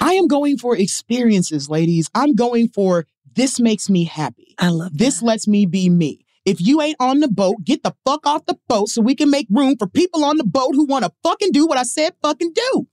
[0.00, 2.08] I am going for experiences, ladies.
[2.14, 4.54] I'm going for this makes me happy.
[4.58, 6.24] I love This lets me be me.
[6.44, 9.30] If you ain't on the boat, get the fuck off the boat so we can
[9.30, 12.14] make room for people on the boat who want to fucking do what I said
[12.22, 12.86] fucking do.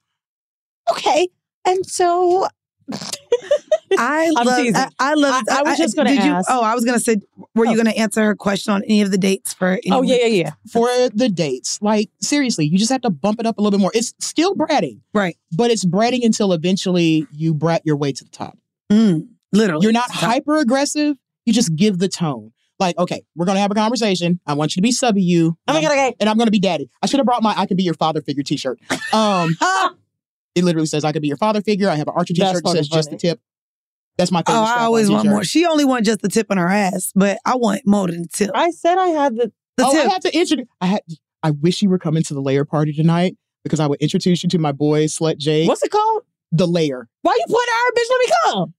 [0.92, 1.30] okay
[1.66, 2.48] and so
[4.00, 4.58] I I'm love.
[4.58, 4.76] teasing.
[4.76, 5.44] I, I love.
[5.50, 7.18] I- I was just gonna did you- ask- oh, I was gonna say,
[7.56, 7.78] were you Oh.
[7.78, 9.80] gonna answer her question on any of the dates for?
[9.92, 13.46] oh yeah yeah yeah For the dates, like seriously, you just have to bump it
[13.46, 13.92] up a little bit more.
[13.94, 15.38] It's still bratting, Right.
[15.54, 18.58] but it's bratting until eventually you brat your way to the top.
[18.92, 19.84] Mm, literally.
[19.84, 21.16] You're not hyper aggressive.
[21.46, 22.52] You just give the tone.
[22.80, 24.40] Like, okay, we're gonna have a conversation.
[24.46, 25.58] I want you to be subby you.
[25.68, 26.90] oh my god okay and I'm gonna be daddy.
[27.02, 28.80] I should have brought my I could be your father figure t-shirt.
[29.14, 29.56] Um
[30.58, 31.90] it literally says I could be your father figure.
[31.90, 33.40] I have an Archer That's t-shirt that says fucking just the tip.
[34.18, 34.64] That's my Oh.
[34.64, 35.44] I always want more.
[35.44, 38.28] She only wants just the tip on her ass, but I want more than the
[38.28, 38.52] tip.
[38.56, 40.06] i said i had the The oh, tip.
[40.08, 41.02] I had to introduce I had
[41.44, 44.50] I wish you were coming to the lair party tonight because I would introduce you
[44.50, 45.68] to my boy Slut Jake.
[45.68, 47.08] what's it called the lair?
[47.22, 48.74] why you putting at her bitch let me come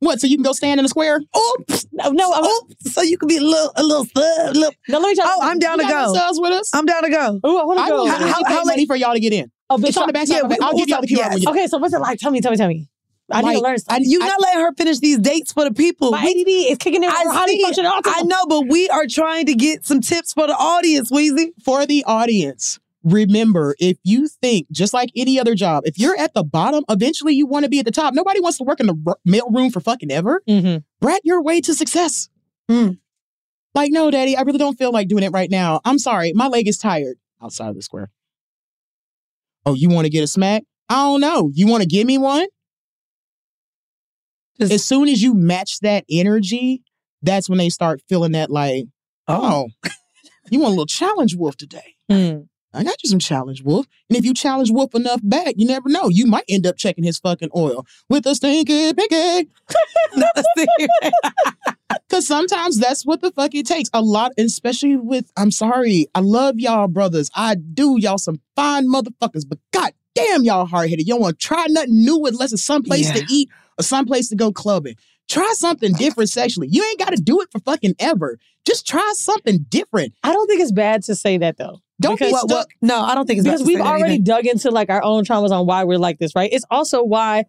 [0.00, 0.20] What?
[0.20, 1.16] So you can go stand in the square?
[1.36, 1.86] Oops.
[1.92, 2.92] no no I'm, Oops.
[2.94, 4.54] So you could be a little, a little sub.
[4.54, 4.72] Little.
[4.88, 5.32] no let me tell you.
[5.34, 6.12] Oh, I'm down to You got go.
[6.12, 6.70] yourselves with us?
[6.74, 7.40] I'm down to go.
[7.46, 9.50] Ooh, I want to go How- literally how- how late- for y'all to get in.
[9.70, 10.28] Oh bitch It's on the back.
[10.28, 11.42] Yeah, we- I'll give y'all the QR yes.
[11.42, 12.88] you okay so what's it like tell me tell me tell me
[13.30, 16.10] I need to learn I, you not letting her finish these dates for the people.
[16.10, 17.08] My ADD is kicking in.
[17.08, 17.92] I, How do you see function it.
[18.04, 21.52] I know, but we are trying to get some tips for the audience, Weezy.
[21.64, 26.34] For the audience, remember if you think just like any other job, if you're at
[26.34, 28.12] the bottom, eventually you want to be at the top.
[28.12, 30.42] Nobody wants to work in the r- mail room for fucking ever.
[30.46, 30.80] Mm-hmm.
[31.00, 32.28] Brat your way to success.
[32.68, 35.80] Like, no, daddy, I really don't feel like doing it right now.
[35.86, 37.16] I'm sorry, my leg is tired.
[37.42, 38.10] Outside of the square.
[39.66, 40.64] Oh, you want to get a smack?
[40.88, 41.50] I don't know.
[41.54, 42.46] You want to give me one?
[44.60, 46.82] as soon as you match that energy,
[47.22, 48.84] that's when they start feeling that like,
[49.26, 49.90] oh, oh
[50.50, 51.96] you want a little challenge wolf today.
[52.72, 53.86] I got you some challenge wolf.
[54.08, 56.08] And if you challenge wolf enough back, you never know.
[56.08, 59.48] You might end up checking his fucking oil with a stinky pinky.
[62.10, 63.90] Cause sometimes that's what the fuck it takes.
[63.92, 67.30] A lot, especially with, I'm sorry, I love y'all brothers.
[67.34, 67.96] I do.
[67.98, 71.06] Y'all some fine motherfuckers, but god damn y'all hard headed.
[71.06, 73.22] You don't want to try nothing new unless it's someplace Yeah.
[73.22, 74.94] to eat or someplace to go clubbing.
[75.28, 76.68] Try something different sexually.
[76.70, 78.38] You ain't got to do it for fucking ever.
[78.66, 80.12] Just try something different.
[80.22, 81.80] I don't think it's bad to say that though.
[82.00, 82.68] Don't be Because- stuck.
[82.82, 84.24] No, I don't think it's bad because we've already either.
[84.24, 86.50] dug into like our own traumas on why we're like this, right?
[86.52, 87.44] It's also why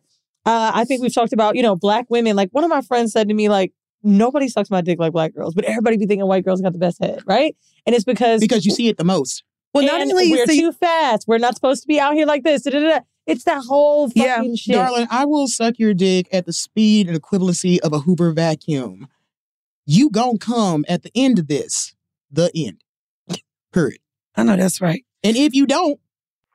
[0.46, 2.36] uh, I think we've talked about, you know, black women.
[2.36, 3.74] Like one of my friends said to me, like,
[4.06, 6.80] nobody sucks my dick like black girls, but everybody be thinking white girls got the
[6.80, 7.56] best head, right?
[7.86, 9.44] And it's because because you see it the most.
[9.74, 11.28] Well, not and only you we're see- too fast.
[11.28, 12.62] We're not supposed to be out here like this.
[12.64, 13.00] da-da-da-da.
[13.28, 14.76] It's that whole fucking shit.
[14.76, 19.08] Darling, I will suck your dick at the speed and equivalency of a Hoover vacuum.
[19.86, 21.96] You gon' come at the end of this.
[22.32, 22.84] The end.
[23.74, 24.00] Period.
[24.36, 25.04] I know that's right.
[25.24, 26.00] And if you don't,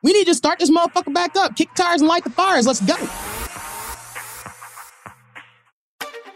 [0.02, 1.56] we need to start this motherfucker back up.
[1.56, 2.66] Kick tires and light the fires.
[2.66, 2.94] Let's go.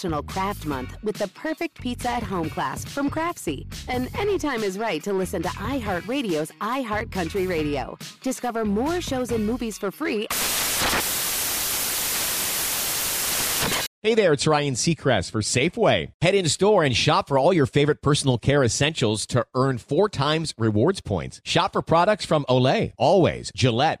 [0.00, 3.66] National Craft Month with the perfect pizza at home class from Craftsy.
[3.86, 7.98] And anytime is right to listen to iHeartRadio's iHeartCountry Radio.
[8.22, 10.26] Discover more shows and movies for free
[14.02, 16.10] Hey there, it's Ryan Seacrest for Safeway.
[16.22, 20.08] Head in store and shop for all your favorite personal care essentials to earn four
[20.08, 21.42] times rewards points.
[21.44, 24.00] Shop for products from Olay, Always, Gillette,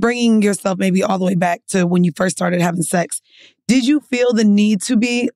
[0.00, 3.20] bringing yourself maybe all the way back to when you first started having sex,
[3.66, 5.30] did you feel the need to be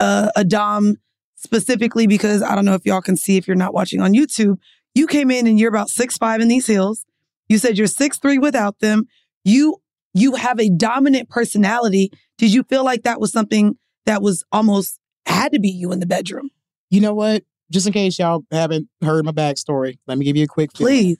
[0.00, 0.96] uh, a dom
[1.36, 4.58] specifically because I don't know if y'all can see if you're not watching on YouTube.
[4.94, 7.04] You came in and you're about six five in these heels.
[7.48, 9.04] You said you're six three without them.
[9.44, 9.76] You
[10.14, 12.10] you have a dominant personality.
[12.38, 13.76] Did you feel like that was something
[14.06, 16.50] that was almost had to be you in the bedroom?
[16.90, 17.44] You know what?
[17.70, 20.72] Just in case y'all haven't heard my backstory, let me give you a quick.
[20.74, 21.18] Please.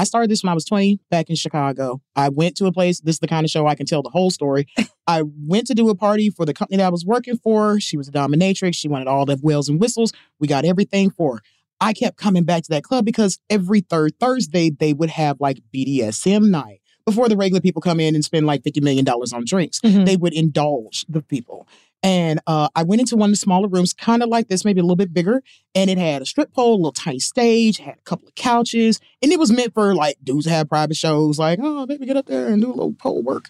[0.00, 2.00] I started this when I was 20 back in Chicago.
[2.16, 4.08] I went to a place, this is the kind of show I can tell the
[4.08, 4.66] whole story.
[5.06, 7.78] I went to do a party for the company that I was working for.
[7.80, 8.76] She was a dominatrix.
[8.76, 10.14] She wanted all the wheels and whistles.
[10.38, 11.42] We got everything for her.
[11.82, 15.58] I kept coming back to that club because every third Thursday they would have like
[15.74, 16.80] BDSM night.
[17.04, 20.04] Before the regular people come in and spend like $50 million on drinks, mm-hmm.
[20.04, 21.68] they would indulge the people.
[22.02, 24.80] And uh, I went into one of the smaller rooms, kind of like this, maybe
[24.80, 25.42] a little bit bigger.
[25.74, 29.00] And it had a strip pole, a little tiny stage, had a couple of couches.
[29.22, 32.16] And it was meant for like dudes to have private shows, like, oh, baby, get
[32.16, 33.48] up there and do a little pole work.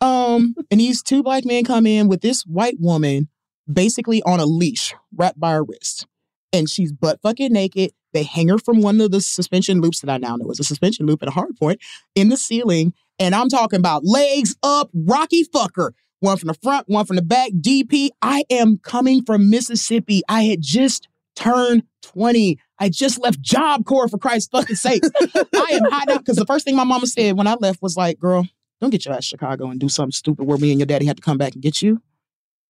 [0.00, 3.28] Um, and these two black men come in with this white woman
[3.72, 6.06] basically on a leash wrapped by her wrist.
[6.52, 7.92] And she's butt fucking naked.
[8.12, 10.64] They hang her from one of the suspension loops that I now know is a
[10.64, 11.80] suspension loop at a hard point
[12.14, 12.92] in the ceiling.
[13.18, 15.92] And I'm talking about legs up, Rocky fucker.
[16.22, 18.10] One from the front, one from the back, DP.
[18.22, 20.22] I am coming from Mississippi.
[20.28, 22.60] I had just turned 20.
[22.78, 25.02] I just left Job Corps for Christ's fucking sake.
[25.18, 27.96] I am hot out because the first thing my mama said when I left was
[27.96, 28.46] like, girl,
[28.80, 31.16] don't get your ass Chicago and do something stupid where me and your daddy had
[31.16, 31.90] to come back and get you.
[31.90, 32.00] And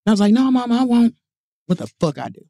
[0.07, 1.15] I was like, no, mama, I won't.
[1.67, 2.47] What the fuck I do?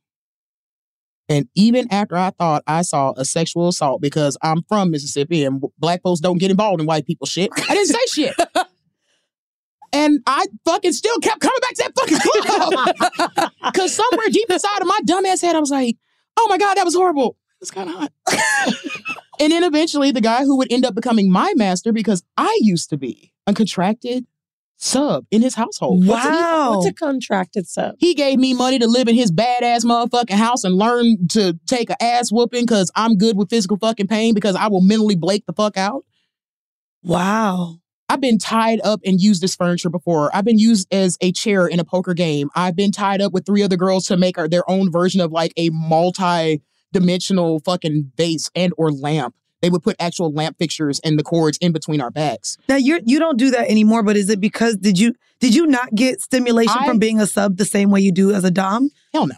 [1.29, 5.65] And even after I thought I saw a sexual assault because I'm from Mississippi and
[5.79, 8.37] black folks don't get involved in white people shit, I didn't say shit.
[9.93, 13.53] And I fucking still kept coming back to that fucking club.
[13.73, 15.97] Because somewhere deep inside of my dumbass head, I was like,
[16.37, 17.37] oh my God, that was horrible.
[17.61, 18.13] It's kind of hot.
[19.41, 22.91] and then eventually the guy who would end up becoming my master because I used
[22.91, 24.27] to be a contracted
[24.79, 26.05] sub in his household.
[26.07, 27.95] What's it- What's a contracted sub?
[27.99, 31.89] he gave me money to live in his badass motherfucking house and learn to take
[31.91, 35.45] an ass whooping because I'm good with physical fucking pain because I will mentally blake
[35.47, 36.05] the fuck out.
[37.03, 37.77] Wow.
[38.13, 40.31] I've been tied up and used as furniture before.
[40.37, 42.51] I've been used as a chair in a poker game.
[42.55, 45.33] I've been tied up with three other girls to make our, their own version of
[45.33, 49.35] like a multi-dimensional fucking vase and or lamp.
[49.63, 52.59] They would put actual lamp fixtures and the cords in between our backs.
[52.69, 55.67] Now you're you don't do that anymore, but is it because did you did you
[55.67, 58.51] not get stimulation I- from being a sub the same way you do as a
[58.51, 58.91] dom?
[59.15, 59.37] Hell no.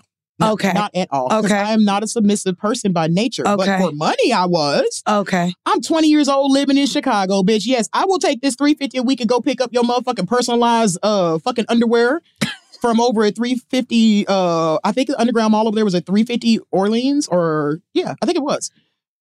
[0.52, 0.72] Okay.
[0.72, 1.32] Not at all.
[1.32, 1.54] Okay.
[1.56, 3.46] I am not a submissive person by nature.
[3.46, 3.56] Okay.
[3.66, 5.02] But for money, I was.
[5.08, 5.52] Okay.
[5.66, 7.66] I'm 20 years old living in Chicago, bitch.
[7.66, 10.98] Yes, I will take this 350 a week and go pick up your motherfucking personalized
[11.02, 12.20] uh fucking underwear
[12.80, 16.60] from over at 350 uh I think the underground mall over there was at 350
[16.70, 18.70] Orleans or yeah, I think it was.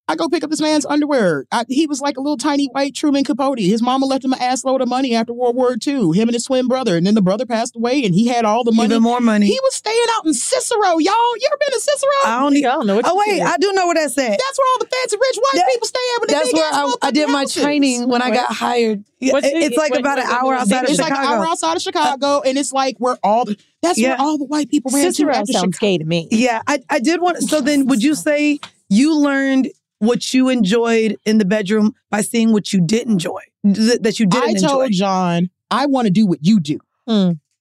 [0.05, 1.45] I go pick up this man's underwear.
[1.49, 3.57] I, he was like a little tiny white Truman Capote.
[3.57, 6.11] His mama left him an ass load of money after World War II.
[6.11, 8.65] Him and his twin brother, and then the brother passed away, and he had all
[8.65, 8.87] the money.
[8.95, 9.45] Even more money.
[9.45, 10.97] He was staying out in Cicero, y'all.
[11.37, 12.11] You ever been to Cicero?
[12.25, 13.47] I don't, I don't know what Oh wait, said.
[13.47, 14.29] I do know where that's at.
[14.31, 16.21] That's where all the fancy rich white That- people stay at.
[16.21, 19.05] with That's where I, I did motherfucking my training when I got hired.
[19.21, 20.91] What's it- it- it's like wait, about wait, an hour outside of Chicago.
[20.91, 24.09] It's like an hour outside of Chicago, and it's like where all the that's Yeah.
[24.09, 25.79] where all the white people ran Cicero to after sounds Chicago.
[25.91, 26.27] gay to me.
[26.29, 27.37] Yeah, I, I did want.
[27.43, 29.69] So then, would you say you learned
[30.03, 34.25] what you enjoyed in the bedroom by seeing what you did enjoy th- that you
[34.25, 34.67] didn't I enjoy?
[34.67, 36.79] told John, I want to do what you do.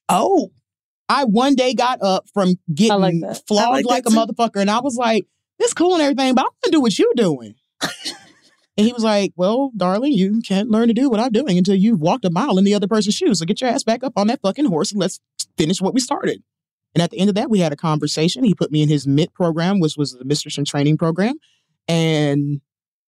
[0.09, 0.51] Oh,
[1.09, 3.15] I one day got up from getting like
[3.47, 4.17] flogged like like, a too.
[4.17, 5.27] motherfucker, and I was like,
[5.59, 7.55] "This cool and everything, but I want to do what you're doing."
[8.77, 11.75] and he was like, "Well, darling, you can't learn to do what I'm doing until
[11.75, 13.39] you've walked a mile in the other person's shoes.
[13.39, 15.21] So get your ass back up on that fucking horse and let's
[15.57, 16.43] finish what we started."
[16.95, 18.45] And at the end of that, we had a conversation.
[18.45, 21.37] He put me in his MIT program, which was the Mistress in Training program,
[21.89, 22.61] and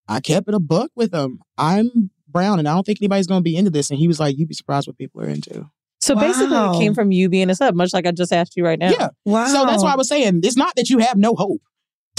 [0.08, 1.40] I kept it a buck with him.
[1.58, 3.90] I'm brown, and I don't think anybody's going to be into this.
[3.90, 5.70] And he was like, "You'd be surprised what people are into."
[6.00, 8.64] So basically, it came from you being a sub, much like I just asked you
[8.64, 8.90] right now.
[8.90, 9.08] Yeah.
[9.24, 9.46] wow!
[9.46, 11.62] So that's why I was saying it's not that you have no hope.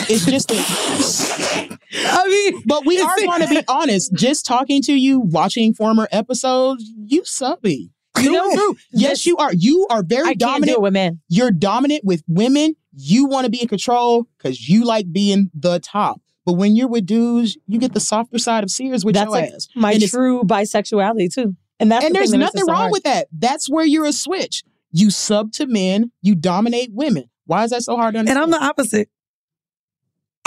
[0.09, 1.77] It's just that.
[1.93, 4.13] I mean, but we are going to be honest.
[4.13, 7.91] Just talking to you, watching former episodes, you subby.
[8.17, 8.75] You Through know, and through.
[8.91, 9.25] Yes, yes.
[9.25, 9.53] you are.
[9.53, 10.77] You are very I can't do dominant.
[10.77, 11.21] it with men.
[11.29, 12.75] You're dominant with women.
[12.93, 16.21] You want to be in control because you like being the top.
[16.45, 19.31] But when you're with dudes, you get the softer side of Sears with That's your
[19.31, 19.67] like ass.
[19.75, 21.55] my And true bisexuality too.
[21.79, 22.91] And that's and the there's nothing so wrong hard.
[22.91, 23.27] with that.
[23.31, 24.63] That's where you're a switch.
[24.91, 27.25] You sub to men, you dominate women.
[27.47, 28.43] Why is that so hard to understand?
[28.43, 28.53] and?
[28.55, 29.09] I'm the opposite.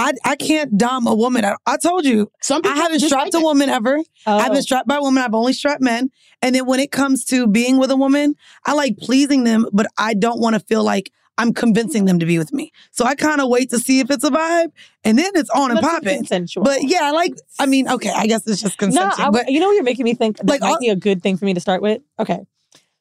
[0.01, 1.45] I I can't dom a woman.
[1.45, 3.99] I, I told you, Some I haven't strapped a woman ever.
[4.27, 4.39] Oh.
[4.39, 4.55] I've Oh.
[4.55, 5.23] been strapped by women.
[5.23, 6.11] I've only strapped men.
[6.41, 9.87] And then when it comes to being with a woman, I like pleasing them, but
[9.99, 12.73] I don't want to feel like I'm convincing them to be with me.
[12.91, 14.73] So I kind of wait to see if it's a vibe,
[15.05, 16.19] and then it's on and popping.
[16.19, 16.65] consensual.
[16.65, 17.33] But yeah, I like.
[17.59, 19.11] I mean, okay, I guess it's just No.
[19.17, 20.97] I, but you know what you're making me think that Like, might all- be a
[20.97, 22.03] good thing for me to start with?
[22.19, 22.41] Okay.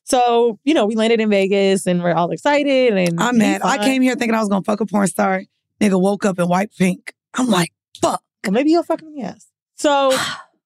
[0.04, 2.96] So, you know, we landed in Vegas and we're all excited.
[2.96, 3.62] And ah, I'm mad.
[3.62, 5.44] I came here thinking I was gonna fuck a porn star.
[5.82, 7.14] Nigga woke up in white pink.
[7.34, 8.24] I'm like, fuck.
[8.46, 9.48] Well, maybe he'll fuck me yes.
[9.76, 10.12] So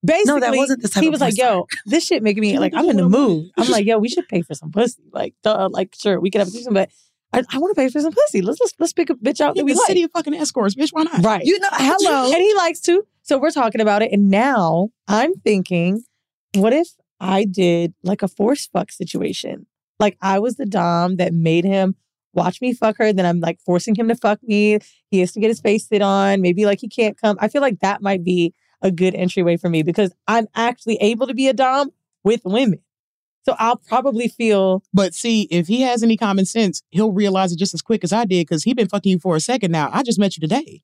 [0.05, 2.73] basically, no, that wasn't the type he was like, "Yo, this shit making me like
[2.75, 5.69] I'm in the mood." I'm like, "Yo, we should pay for some pussy." Like, duh,
[5.71, 6.91] like sure, we could have a threesome, but
[7.33, 8.41] I, I want to pay for some pussy.
[8.41, 9.87] Let's let's let's pick a bitch out Yeah, that we the like.
[9.87, 10.89] city of fucking escorts, bitch.
[10.91, 11.23] Why not?
[11.23, 11.43] Right.
[11.45, 12.25] You know, hello.
[12.31, 13.05] And he likes to.
[13.23, 14.11] So we're talking about it.
[14.11, 16.03] And now I'm thinking,
[16.55, 19.65] what if I did like a force fuck situation?
[19.99, 21.95] Like I was the Dom that made him
[22.33, 23.13] watch me fuck her.
[23.13, 24.79] Then I'm like forcing him to fuck me.
[25.09, 26.41] He has to get his face sit on.
[26.41, 27.37] Maybe like he can't come.
[27.39, 31.27] I feel like that might be a good entryway for me because I'm actually able
[31.27, 31.91] to be a Dom
[32.23, 32.79] with women.
[33.45, 37.57] So I'll probably feel But see, if he has any common sense, he'll realize it
[37.59, 39.89] just as quick as I did because he been fucking you for a second now.
[39.91, 40.83] I just met you today.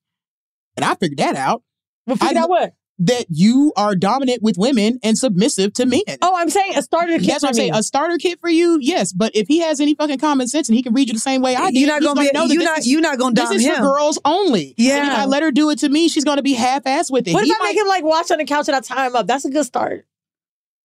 [0.75, 1.63] And I figured that out.
[2.05, 2.73] well, figure I- out what?
[2.99, 6.01] That you are dominant with women and submissive to men.
[6.23, 7.75] Oh, I'm saying a starter kit That's what I'm saying.
[7.75, 9.13] A starter kit for you, yes.
[9.13, 11.43] But if he has any fucking common sense and he can read you the same
[11.43, 12.31] way I did, You're not he's gonna be.
[12.33, 12.77] know that You this not.
[12.79, 13.75] is- You not gonna This is him.
[13.75, 14.69] for girls only.
[14.69, 15.15] And if Yeah.
[15.15, 17.35] I let her do it to me, she's gonna be half-assed with it.
[17.35, 19.05] What He if I might- make him like watch on the couch and I tie
[19.05, 19.27] him up?
[19.27, 20.07] That's a good start.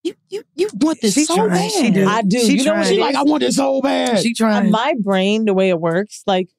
[0.03, 1.49] You you you want this She so trying.
[1.49, 1.71] bad?
[1.71, 2.07] She do.
[2.07, 2.39] I do.
[2.39, 2.93] She you know what trying.
[2.93, 4.19] it She like, I want this so bad.
[4.19, 4.71] She Uh, trying.
[4.71, 6.49] my brain, the way it works, like,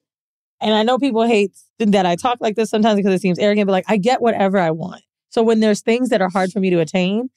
[0.61, 3.67] and I know people hate that I talk like this sometimes because it seems arrogant,
[3.67, 5.03] but like, I get whatever I want.
[5.29, 7.29] So when there's things that are hard for me to attain,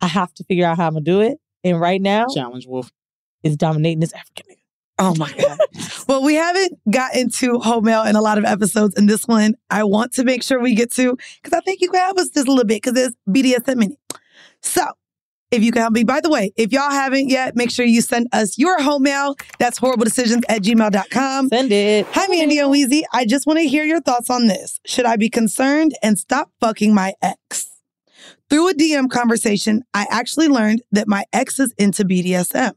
[0.00, 1.38] I have to figure out how I'm gonna do it.
[1.62, 2.90] And right now, Challenge Wolf.
[3.44, 4.58] is dominating this African nigga.
[4.98, 5.58] Oh my God.
[6.08, 8.94] well, we haven't got into heauxmail in a lot of episodes.
[8.96, 11.90] And this one, I want to make sure we get to because I think you
[11.90, 13.98] can help us just a little bit because there's BDSM in it.
[14.62, 14.86] So,
[15.54, 18.00] if you can help me, by the way, if y'all haven't yet, make sure you
[18.00, 19.38] send us your heauxmail.
[19.58, 21.48] That's whoreible decisions at gmail.com.
[21.48, 22.06] Send it.
[22.10, 23.02] Hi, Mandii and Weezy.
[23.12, 24.80] I just want to hear your thoughts on this.
[24.84, 27.70] Should I be concerned and stop fucking my ex?
[28.50, 32.72] Through a DM conversation, I actually learned that my ex is into BDSM.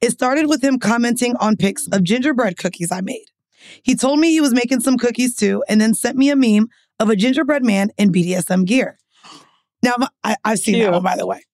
[0.00, 3.26] It started with him commenting on pics of gingerbread cookies I made.
[3.82, 6.68] He told me he was making some cookies too, and then sent me a meme
[7.00, 8.98] of a gingerbread man in BDSM gear.
[9.82, 9.94] Now,
[10.24, 11.44] I, I've seen that one, by the way.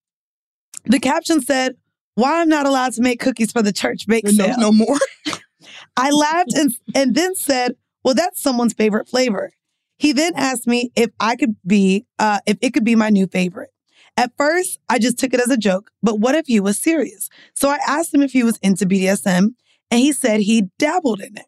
[0.85, 1.77] The caption said,
[2.15, 4.59] Why I'm not allowed to make cookies for the church bake No, sale.
[4.59, 4.99] no more.
[5.97, 9.53] I laughed and, and then said, Well, that's someone's favorite flavor.
[9.97, 13.27] He then asked me if I could be, uh, if it could be my new
[13.27, 13.71] favorite.
[14.17, 17.29] At first, I just took it as a joke, but what if he was serious?
[17.55, 19.55] So I asked him if he was into BDSM,
[19.91, 21.47] and he said he dabbled in it.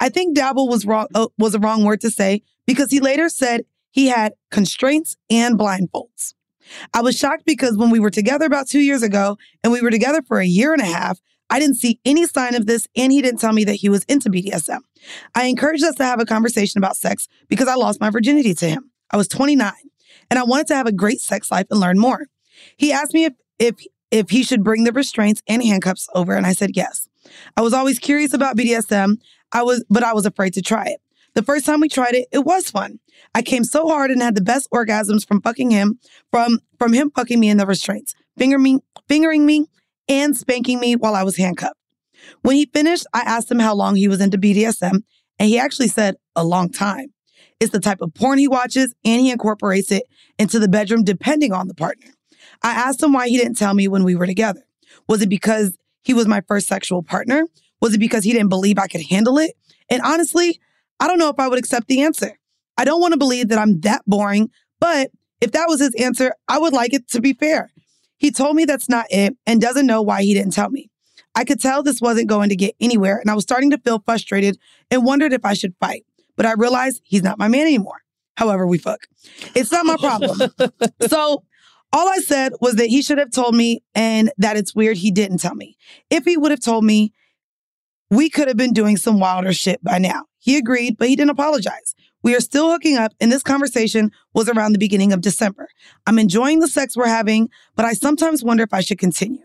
[0.00, 3.28] I think dabble was wrong uh, was a wrong word to say because he later
[3.28, 6.34] said he had constraints and blindfolds.
[6.94, 9.90] I was shocked because when we were together about two years ago, and we were
[9.90, 13.12] together for a year and a half, I didn't see any sign of this, and
[13.12, 14.78] he didn't tell me that he was into BDSM.
[15.34, 18.68] I encouraged us to have a conversation about sex because I lost my virginity to
[18.70, 18.90] him.
[19.10, 19.72] I was 29,
[20.30, 22.26] and I wanted to have a great sex life and learn more.
[22.76, 23.74] He asked me if if
[24.10, 27.06] if he should bring the restraints and handcuffs over, and I said yes.
[27.54, 29.16] I was always curious about BDSM.
[29.52, 31.01] I was, but I was afraid to try it.
[31.34, 32.98] The first time we tried it, it was fun.
[33.34, 35.98] I came so hard and had the best orgasms from fucking him,
[36.30, 39.66] from from him fucking me in the restraints, finger me, fingering me,
[40.08, 41.76] and spanking me while I was handcuffed.
[42.42, 45.02] When he finished, I asked him how long he was into BDSM,
[45.38, 47.12] and he actually said a long time.
[47.60, 50.04] It's the type of porn he watches, and he incorporates it
[50.38, 52.08] into the bedroom depending on the partner.
[52.62, 54.62] I asked him why he didn't tell me when we were together.
[55.08, 57.44] Was it because he was my first sexual partner?
[57.80, 59.52] Was it because he didn't believe I could handle it?
[59.88, 60.60] And honestly,
[61.02, 62.38] I don't know if I would accept the answer.
[62.78, 66.32] I don't want to believe that I'm that boring, but if that was his answer,
[66.46, 67.72] I would like it to be fair.
[68.18, 70.90] He told me that's not it and doesn't know why he didn't tell me.
[71.34, 73.98] I could tell this wasn't going to get anywhere, and I was starting to feel
[73.98, 74.58] frustrated
[74.92, 76.06] and wondered if I should fight.
[76.36, 78.02] But I realized he's not my man anymore.
[78.36, 79.08] However, we fuck.
[79.56, 80.52] It's not my problem.
[81.08, 81.42] so
[81.92, 85.10] all I said was that he should have told me and that it's weird he
[85.10, 85.76] didn't tell me.
[86.10, 87.12] If he would have told me,
[88.08, 90.26] we could have been doing some wilder shit by now.
[90.42, 91.94] He agreed, but he didn't apologize.
[92.24, 95.68] We are still hooking up, and this conversation was around the beginning of December.
[96.04, 99.44] I'm enjoying the sex we're having, but I sometimes wonder if I should continue.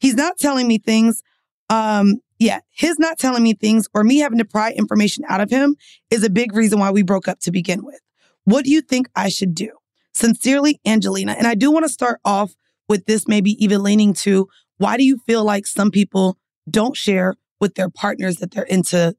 [0.00, 1.22] He's not telling me things.
[1.70, 5.48] Um, yeah, his not telling me things or me having to pry information out of
[5.48, 5.76] him
[6.10, 8.00] is a big reason why we broke up to begin with.
[8.42, 9.70] What do you think I should do?
[10.12, 11.36] Sincerely, Angelina.
[11.38, 12.56] And I do want to start off
[12.88, 16.36] with this, maybe even leaning to why do you feel like some people
[16.68, 19.14] don't share with their partners that they're into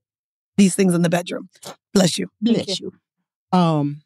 [0.57, 1.49] these things in the bedroom?
[1.93, 2.29] Bless you.
[2.41, 2.91] Bless you.
[3.51, 4.01] Um,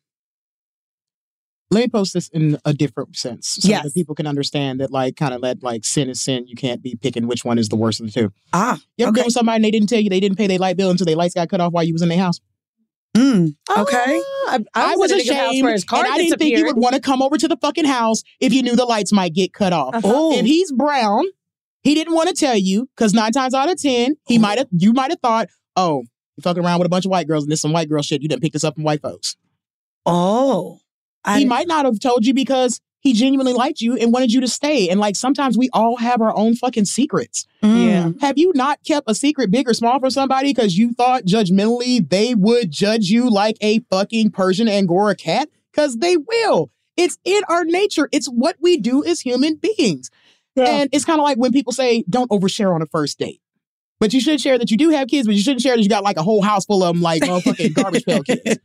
[1.69, 3.83] let me post this in a different sense so Yes.
[3.83, 6.47] that people can understand that, like, kind of let like sin is sin.
[6.47, 8.31] You can't be picking which one is the worst of the two.
[8.53, 9.19] Ah, You ever okay.
[9.21, 11.05] been with somebody and they didn't tell you they didn't pay their light bill until
[11.05, 12.39] their lights got cut off while you was in their house?
[13.15, 14.21] Mm, okay.
[14.47, 16.65] I, I, was in a nigga's house ashamed, his and car I didn't think you
[16.65, 19.33] would want to come over to the fucking house if you knew the lights might
[19.33, 19.95] get cut off.
[20.03, 20.37] Oh.
[20.37, 21.25] If he's brown,
[21.81, 24.67] He didn't want to tell you because nine times out of ten, he might have
[24.71, 26.03] you might have thought, oh,
[26.37, 28.21] you fucking around with a bunch of white girls and this some white girl shit.
[28.21, 29.35] You didn't pick this up from white folks.
[30.05, 30.79] Oh.
[31.35, 34.47] he might not have told you because he genuinely liked you and wanted you to
[34.47, 34.89] stay.
[34.89, 37.45] And like sometimes we all have our own fucking secrets.
[37.63, 37.85] Mm.
[37.85, 38.11] Yeah.
[38.25, 42.07] Have you not kept a secret big or small from somebody because you thought judgmentally
[42.07, 45.49] they would judge you like a fucking Persian Angora cat?
[45.71, 46.71] Because they will.
[46.95, 48.09] It's in our nature.
[48.11, 50.09] It's what we do as human beings.
[50.55, 50.65] Yeah.
[50.65, 53.41] And it's kind of like when people say, don't overshare on a first date.
[53.99, 55.89] But you should share that you do have kids, but you shouldn't share that you
[55.89, 58.59] got like a whole house full of them, like motherfucking garbage pail kids.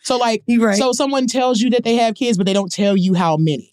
[0.00, 0.42] So like,
[0.74, 3.70] so someone tells you that they have kids, but they don't tell you how many.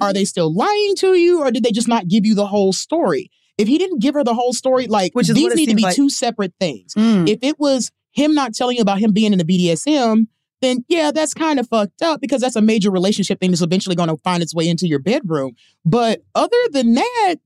[0.00, 2.72] Are they still lying to you, or did they just not give you the whole
[2.72, 3.30] story?
[3.58, 5.96] If he didn't give her the whole story, like Which these need to be like.
[5.96, 6.94] two separate things.
[6.94, 7.28] Mm.
[7.28, 10.26] If it was him not telling you about him being in the BDSM,
[10.62, 13.94] then yeah, that's kind of fucked up because that's a major relationship thing that's eventually
[13.94, 15.54] going to find its way into your bedroom.
[15.84, 17.36] But other than that,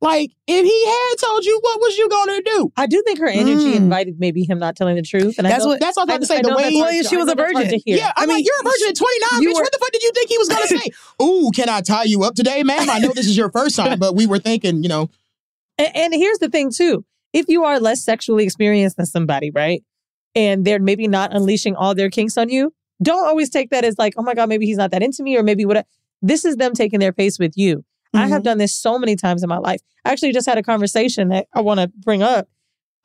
[0.00, 2.72] like if he had told you, what was you to do?
[2.76, 3.76] I do think her energy Mm.
[3.76, 5.36] invited maybe him not telling the truth.
[5.38, 6.94] And That's what- that's what I was about to say, I the way- Well, hard
[6.96, 7.68] yeah, to- she was a virgin.
[7.68, 7.96] to hear.
[7.96, 9.54] Yeah, I mean, you're a virgin at 29, you bitch.
[9.54, 10.90] were- what the fuck did you think he was gonna say?
[11.22, 12.90] Ooh, can I tie you up today, ma'am?
[12.90, 15.08] I know this is your first time, but we were thinking, you know,
[15.78, 19.82] And, and here's the thing too: if you are less sexually experienced than somebody, right,
[20.34, 22.72] and they're maybe not unleashing all their kinks on you,
[23.02, 25.36] don't always take that as like, oh my god, maybe he's not that into me,
[25.36, 25.86] or maybe what.
[26.22, 27.84] This is them taking their pace with you.
[28.16, 29.80] I have done this so many times in my life.
[30.04, 32.48] I actually just had a conversation that I want to bring up.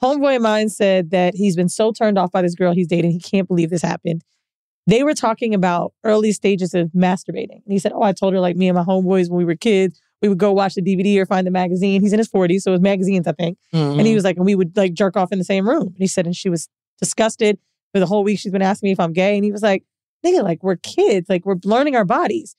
[0.01, 3.12] Homeboy of mine said that he's been so turned off by this girl he's dating,
[3.12, 4.24] he can't believe this happened.
[4.88, 7.62] They were talking about early stages of masturbating.
[7.64, 9.55] And he said, Oh, I told her like me and my homeboys when we were
[9.55, 12.01] kids, we would go watch the DVD or find the magazine.
[12.01, 13.57] He's in his 40s, so it was magazines, I think.
[13.74, 14.16] And he Mhm.
[14.16, 15.88] was like, and we would like jerk off in the same room.
[15.88, 16.68] And he said, and she was
[16.99, 17.59] disgusted
[17.93, 18.39] for the whole week.
[18.39, 19.36] She's been asking me if I'm gay.
[19.36, 19.84] And he was like,
[20.26, 22.55] nigga, like we're kids, like we're learning our bodies.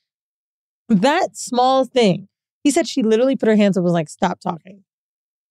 [0.88, 2.28] That small thing.
[2.62, 4.84] He said she literally put her hands up and was like, stop talking.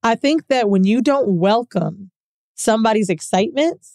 [0.03, 2.11] I think that when you don't welcome
[2.55, 3.85] somebody's excitement,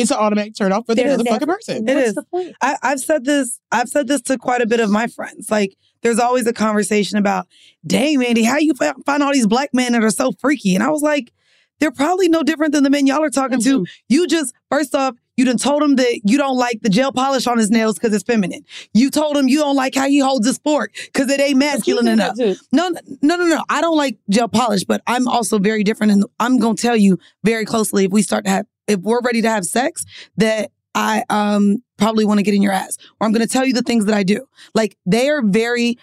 [0.00, 1.88] it's an automatic turn off for the other fucking person.
[1.88, 2.14] It What's is.
[2.14, 2.56] the point?
[2.62, 3.60] I, I've said this.
[3.70, 5.50] I've said this to quite a bit of my friends.
[5.50, 7.46] Like, there's always a conversation about,
[7.86, 10.88] "Dang, Mandii, how you find all these black men that are so freaky?" And I
[10.88, 11.32] was like,
[11.80, 13.80] "They're probably no different than the men y'all are talking to.
[13.80, 13.92] Mm-hmm.
[14.08, 17.46] You just first off, you done told him that you don't like the gel polish
[17.46, 18.62] on his nails because it's feminine.
[18.92, 22.04] You told him you don't like how he holds his fork because it ain't masculine
[22.12, 22.36] enough.
[22.72, 22.90] No,
[23.22, 23.64] no, no, no.
[23.70, 27.18] I don't like gel polish, but I'm also very different, and I'm gonna tell you
[27.42, 30.04] very closely if we start to have, if we're ready to have sex,
[30.36, 33.72] that I um probably want to get in your ass, or I'm gonna tell you
[33.72, 34.46] the things that I do.
[34.74, 35.96] Like they are very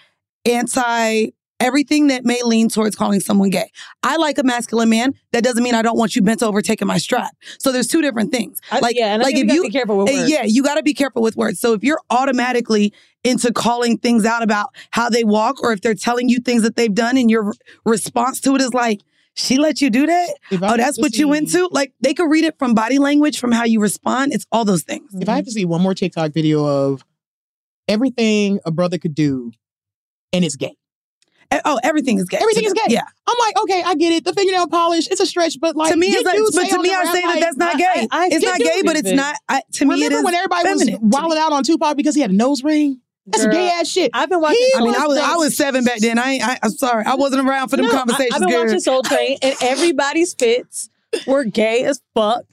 [0.44, 1.28] anti
[1.60, 3.70] everything that may lean towards calling someone gay.
[4.02, 5.14] I like a masculine man.
[5.32, 7.34] That doesn't mean I don't want you bent over taking my strap.
[7.58, 8.60] So there's two different things.
[8.70, 10.30] I- Like yeah, and like think if you be careful with uh, words.
[10.30, 11.58] yeah, you got to be careful with words.
[11.60, 12.92] So if you're automatically
[13.24, 16.76] into calling things out about how they walk, or if they're telling you things that
[16.76, 17.52] they've done, and your re-
[17.84, 19.00] response to it is like,
[19.34, 20.34] "She let you do that?
[20.52, 22.98] If Oh, that's to what you see- into?" Like they could read it from body
[22.98, 24.32] language, from how you respond.
[24.32, 25.10] It's all those things.
[25.20, 27.04] If I have to see one more TikTok video of
[27.88, 29.50] everything a brother could do
[30.32, 30.76] and it's gay.
[31.64, 32.36] Oh, everything is gay.
[32.38, 32.82] Everything is gay.
[32.88, 33.02] Yeah.
[33.26, 34.24] I'm like, okay, I get it.
[34.24, 36.90] The fingernail polish, it's a stretch, but like to me, it's like, but to me,
[36.92, 37.84] I rap, say that that's not gay.
[37.86, 39.36] I- I it's not do gay, but it's not.
[39.48, 42.20] I, to me, Remember is when everybody was feminine wilding out on Tupac because he
[42.20, 43.00] had a nose ring?
[43.26, 44.10] That's Girl, gay ass shit.
[44.14, 44.58] I've been watching.
[44.76, 46.18] I mean, I was Soul I was seven back then.
[46.18, 48.34] I, ain't, I I'm sorry, I wasn't around for them No, I- conversations.
[48.34, 48.64] I've been girl.
[48.64, 50.90] watching Soul Train, and everybody's fits
[51.26, 52.44] were gay as fuck,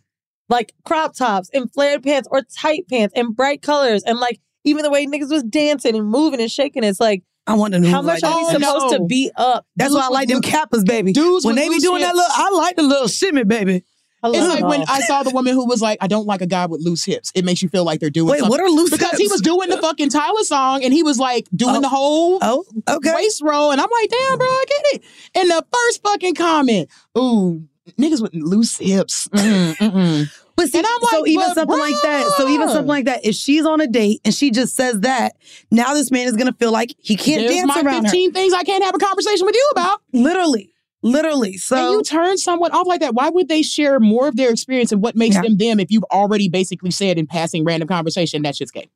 [0.49, 4.83] like crop tops and flared pants or tight pants and bright colors, and like even
[4.83, 6.83] the way niggas was dancing and moving and shaking.
[6.85, 9.65] It's like I want to know how much are we supposed to beat up?
[9.75, 11.13] That's why I like them kappas, baby.
[11.13, 12.17] Dudes when they be loose doing that hips.
[12.17, 13.83] little, I like the little shimmy, baby.
[14.23, 14.83] I It's love like it when.
[14.87, 17.31] I saw the woman who was like, I don't like a guy with loose hips.
[17.35, 18.49] It makes you feel like they're doing Wait, something.
[18.49, 21.47] what are loose Because he was doing the fucking Tyler song and he was like
[21.55, 21.81] doing Oh.
[21.81, 23.13] the whole Oh, okay.
[23.13, 23.71] waist roll.
[23.71, 25.03] And I'm like, damn, bro, I get it.
[25.35, 27.61] And the first fucking comment, ooh,
[27.99, 29.27] niggas with loose hips.
[29.27, 30.31] Mm.
[30.55, 32.31] But see, And I'm so even but something like that.
[32.37, 33.25] So even something like that.
[33.25, 35.33] If she's on a date and she just says that,
[35.69, 38.53] now this man is gonna feel like he can't There's dance my around 15 things
[38.53, 39.99] I can't have a conversation with you about.
[40.13, 40.73] Literally,
[41.03, 41.57] literally.
[41.57, 43.13] So and you turn someone off like that.
[43.13, 45.41] Why would they share more of their experience and what makes Yeah.
[45.41, 48.87] them them if you've already basically said in passing random conversation that shit's gay?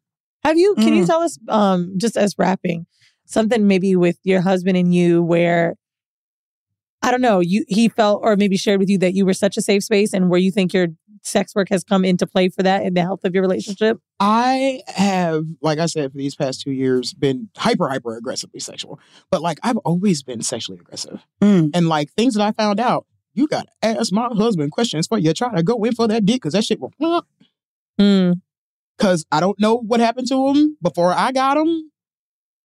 [0.46, 0.76] Have you?
[0.76, 1.08] Can you Mm.
[1.08, 2.86] tell us, um, just as rapping,
[3.26, 5.76] something maybe with your husband and you where
[7.02, 9.56] I don't know, you he felt or maybe shared with you that you were such
[9.58, 10.88] a safe space and where you think your
[11.24, 13.98] sex work has come into play for that in the health of your relationship?
[14.20, 19.00] I have, like I said, for these past two years, been hyper, hyper aggressively sexual.
[19.32, 21.26] But like I've always been sexually aggressive.
[21.41, 21.72] Mm.
[21.74, 25.34] And like things that I found out, you gotta ask my husband questions for you
[25.34, 27.26] try to go in for that dick because that shit will
[28.00, 28.41] Mm.
[28.98, 31.91] because I don't know what happened to him before I got him.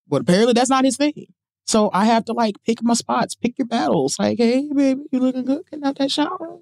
[0.06, 1.26] But apparently that's not his thing.
[1.66, 4.18] So I have to like pick my spots, pick your battles.
[4.18, 5.62] Like, hey, baby, you looking good?
[5.70, 6.58] Getting out that shower.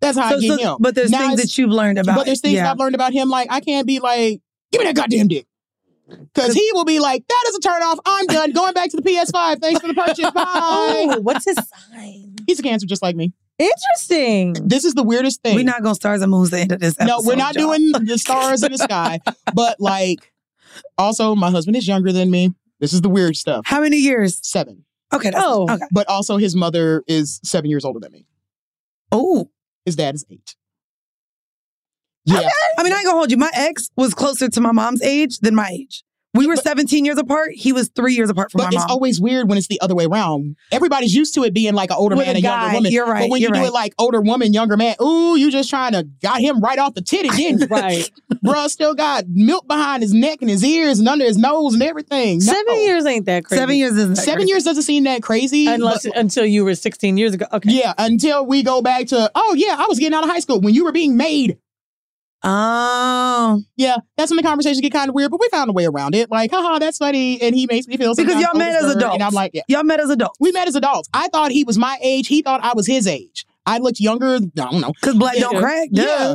[0.00, 0.76] That's how So- I get so- him.
[0.80, 2.64] but there's things that you've learned about But there's things yeah.
[2.64, 3.28] that I've learned about him.
[3.28, 4.40] Like, I can't be like,
[4.72, 5.46] give me that goddamn dick.
[6.08, 7.98] Because he will be like, that is a turn off.
[8.04, 8.50] I'm done.
[8.52, 9.60] Going back to the PS5.
[9.60, 10.28] Thanks for the purchase.
[10.34, 11.14] Bye.
[11.18, 12.34] Ooh, what's his sign?
[12.48, 13.32] He's a cancer just like me.
[13.58, 14.54] Interesting.
[14.54, 15.54] This is the weirdest thing.
[15.54, 17.06] We're not gonna stars and moons the end of this episode.
[17.22, 17.68] No, we're not y'all.
[17.76, 19.20] doing the stars in the sky.
[19.54, 20.32] But like,
[20.98, 22.54] also, my husband is younger than me.
[22.80, 23.62] This is the weird stuff.
[23.66, 24.40] How many years?
[24.42, 24.84] Seven.
[25.12, 25.30] Okay.
[25.34, 25.70] Oh.
[25.70, 25.84] Okay.
[25.92, 28.26] But also, his mother is seven years older than me.
[29.12, 29.50] Oh.
[29.84, 30.54] His dad is eight.
[32.24, 32.48] Yeah.
[32.78, 33.36] I mean, I ain't gonna hold you.
[33.36, 36.04] My ex was closer to my mom's age than my age.
[36.32, 37.50] We were 17 years apart.
[37.54, 39.96] He was three years apart from But my it's always weird when it's the other
[39.96, 40.54] way around.
[40.70, 42.60] Everybody's used to it being like an older With man a and guy.
[42.62, 42.92] younger woman.
[42.92, 43.66] You're right, But when you're do right.
[43.68, 46.94] it like older woman, younger man, ooh, you just trying to got him right off
[46.94, 47.66] the titty, didn't you?
[47.66, 48.08] Right.
[48.44, 51.82] Bruh still got milk behind his neck and his ears and under his nose and
[51.82, 52.38] everything.
[52.38, 52.44] No.
[52.44, 53.60] Seven years ain't that crazy.
[53.60, 54.48] Seven years isn't Seven crazy.
[54.50, 55.66] years doesn't seem that crazy.
[55.66, 57.46] Unless but- until you were 16 years ago.
[57.52, 57.70] Okay.
[57.72, 60.60] yeah, until we go back to, oh yeah, I was getting out of high school
[60.60, 61.58] when you were being made.
[62.42, 63.62] Oh.
[63.76, 66.14] Yeah, that's when the conversations get kind of weird, but we found a way around
[66.14, 66.30] it.
[66.30, 67.40] Like, haha, that's funny.
[67.40, 69.14] And he makes me feel Because y'all met as adults.
[69.14, 69.62] And I'm like, yeah.
[69.68, 70.36] Y'all met as adults.
[70.40, 71.08] We met as adults.
[71.12, 72.28] I thought he was my age.
[72.28, 73.44] He thought I was his age.
[73.66, 74.36] I looked younger.
[74.36, 74.92] I don't know.
[74.92, 75.60] Because black don't Yeah.
[75.60, 75.88] crack.
[75.92, 76.34] Yeah.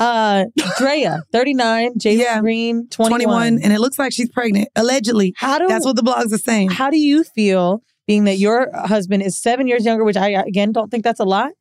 [0.00, 2.40] Uh, Drea, 39, Jalen Yeah.
[2.40, 3.20] Green, 21.
[3.20, 3.60] 21.
[3.62, 4.68] And it looks like she's pregnant.
[4.74, 5.34] Allegedly.
[5.36, 6.70] How do That's what the blogs are saying.
[6.70, 10.72] How do you feel being that your husband is seven years younger, which I again
[10.72, 11.52] don't think that's a lot,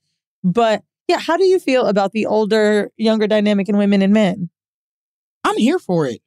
[0.44, 4.50] but yeah, how do you feel about the older younger dynamic in women and men?
[5.44, 6.22] I'm here for it.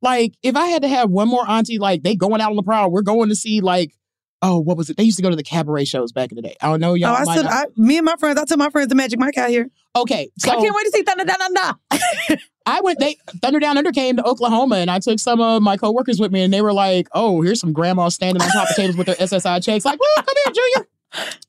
[0.00, 2.62] Like, if I had to have one more auntie, like they going out on the
[2.62, 3.94] prowl, we're going to see like,
[4.42, 4.96] oh, what was it?
[4.96, 6.56] They used to go to the cabaret shows back in the day.
[6.60, 7.10] I don't know, oh, y'all.
[7.16, 9.38] oh, I said, I, me and my friends, I took my friends the Magic Mike
[9.38, 9.68] out here.
[9.94, 12.38] okay, so I can't wait to see Thunder Down Under.
[12.66, 12.98] I went.
[13.00, 16.30] They Thunder Down Under came to Oklahoma, and I took some of my coworkers with
[16.32, 19.06] me, and they were like, "Oh, here's some grandmas standing on top of tables with
[19.08, 20.88] their SSI checks." Like, "Woo, come here, Junior."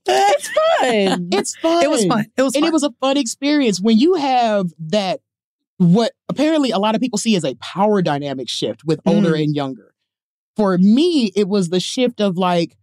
[0.06, 1.30] It's fun.
[1.32, 1.84] It's fun.
[1.84, 2.26] It was fun.
[2.38, 2.70] It was and fun.
[2.70, 5.22] it was a fun experience when you have that.
[5.78, 9.44] What apparently a lot of people see as a power dynamic shift with older Mm.
[9.44, 9.94] and younger.
[10.56, 12.78] For me, it was the shift of like.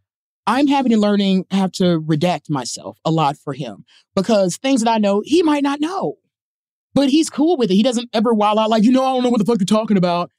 [0.46, 3.84] I'm having to learning have to redact myself a lot for him
[4.16, 6.14] because things that I know he might not know,
[6.94, 7.74] but he's cool with it.
[7.74, 9.66] He doesn't ever wild out like you know I don't know what the fuck you're
[9.66, 10.32] talking about.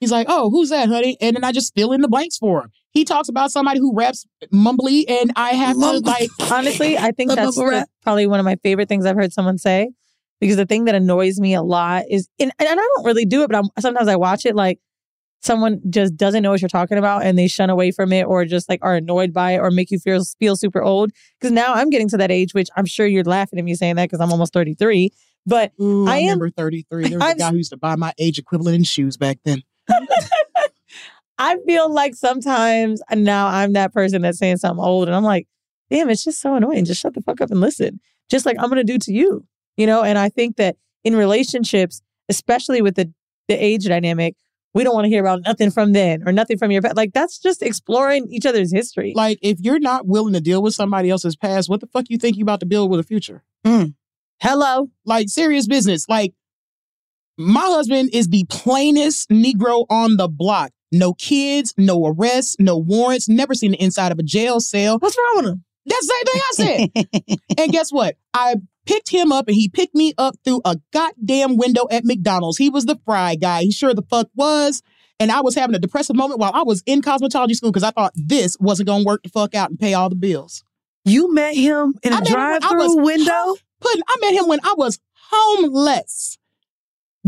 [0.00, 1.16] He's like, oh, who's that, honey?
[1.20, 2.70] And then I just fill in the blanks for him.
[2.92, 7.30] He talks about somebody who raps mumbly, and I have to like Honestly, I think
[7.34, 9.90] that's the- probably one of my favorite things I've heard someone say.
[10.40, 13.42] Because the thing that annoys me a lot is, and, and I don't really do
[13.42, 14.78] it, but I'm, sometimes I watch it like
[15.42, 18.44] someone just doesn't know what you're talking about and they shun away from it or
[18.44, 21.10] just like are annoyed by it or make you feel feel super old.
[21.40, 23.96] Because now I'm getting to that age, which I'm sure you're laughing at me saying
[23.96, 25.10] that because I'm almost 33.
[25.44, 27.08] But Ooh, I, I am- remember 33.
[27.08, 29.38] There was I'm- a guy who used to buy my age equivalent in shoes back
[29.44, 29.62] then.
[31.38, 35.46] I feel like sometimes now I'm that person that's saying something old and I'm like,
[35.90, 36.84] damn, it's just so annoying.
[36.84, 38.00] Just shut the fuck up and listen.
[38.28, 39.46] Just like I'm gonna do to you.
[39.76, 43.12] You know, and I think that in relationships, especially with the
[43.46, 44.34] the age dynamic,
[44.74, 46.96] we don't want to hear about nothing from then or nothing from your past.
[46.96, 49.12] Like that's just exploring each other's history.
[49.14, 52.18] Like, if you're not willing to deal with somebody else's past, what the fuck you
[52.18, 53.42] think you about to build with a future?
[53.64, 53.94] Mm.
[54.40, 54.90] Hello.
[55.04, 56.08] Like, serious business.
[56.08, 56.34] Like,
[57.38, 60.72] my husband is the plainest Negro on the block.
[60.90, 64.98] No kids, no arrests, no warrants, never seen the inside of a jail cell.
[64.98, 65.64] What's wrong with him?
[65.86, 67.38] That's the same thing I said.
[67.58, 68.16] and guess what?
[68.34, 68.56] I
[68.86, 72.58] picked him up and he picked me up through a goddamn window at McDonald's.
[72.58, 73.62] He was the fry guy.
[73.62, 74.82] He sure the fuck was.
[75.20, 77.90] And I was having a depressive moment while I was in cosmetology school because I
[77.90, 80.64] thought this wasn't going to work the fuck out and pay all the bills.
[81.04, 83.56] You met him in a met him when I drive-through window.
[83.80, 84.98] Putting, I met him when I was
[85.30, 86.38] homeless.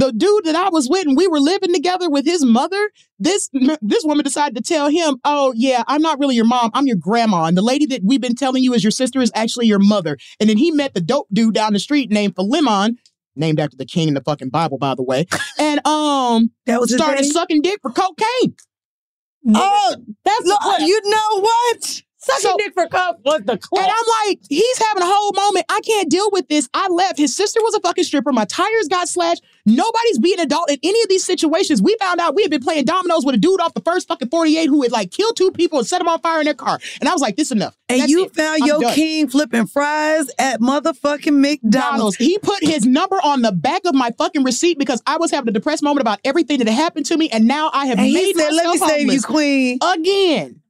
[0.00, 3.50] The dude that I was with and we were living together with his mother, this
[3.82, 6.70] this woman decided to tell him, "Oh yeah, I'm not really your mom.
[6.72, 9.30] I'm your grandma, and the lady that we've been telling you is your sister is
[9.34, 12.96] actually your mother." And then he met the dope dude down the street named Philemon,
[13.36, 15.26] named after the king in the fucking Bible, by the way,
[15.58, 18.54] and um, That was started sucking dick for cocaine.
[19.54, 22.02] Oh, That's look, you know what?
[22.18, 23.82] Sucking So- dick for cup was the clip.
[23.82, 25.64] And I'm like, he's having a whole moment.
[25.70, 26.68] I can't deal with this.
[26.74, 27.18] I left.
[27.18, 28.32] His sister was a fucking stripper.
[28.32, 29.42] My tires got slashed.
[29.66, 31.82] Nobody's being adult in any of these situations.
[31.82, 34.28] We found out we had been playing dominoes with a dude off the first fucking
[34.28, 36.78] 48 who had like killed two people and set them on fire in their car.
[37.00, 37.76] And I was like, this enough.
[37.88, 38.34] And That's you it.
[38.34, 38.94] found I'm your done.
[38.94, 42.16] king flipping fries at motherfucking McDonald's.
[42.16, 45.48] He put his number on the back of my fucking receipt because I was having
[45.48, 48.12] a depressed moment about everything that had happened to me, and now I have And
[48.12, 50.62] made said, "Let me myself save you, queen." again.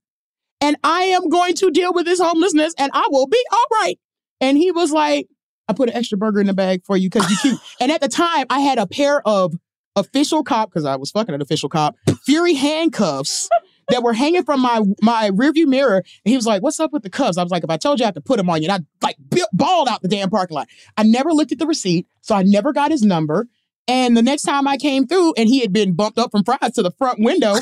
[0.63, 3.99] And I am going to deal with this homelessness, and I will be all right.
[4.41, 5.27] And he was like,
[5.71, 8.01] "I put an extra burger in the bag for you because you cute." and at
[8.01, 9.55] the time, I had a pair of
[9.97, 13.49] official cop because I was fucking an official cop Fury handcuffs
[13.91, 15.97] that were hanging from my my rearview mirror.
[15.97, 17.99] And he was like, "What's up with the cuffs?" I was like, "If I told
[17.99, 19.17] you I have to put them on you," and I like
[19.53, 20.69] balled out the damn parking lot.
[20.97, 23.49] I never looked at the receipt, so I never got his number.
[23.89, 26.73] And the next time I came through, and he had been bumped up from fries
[26.75, 27.57] to the front window,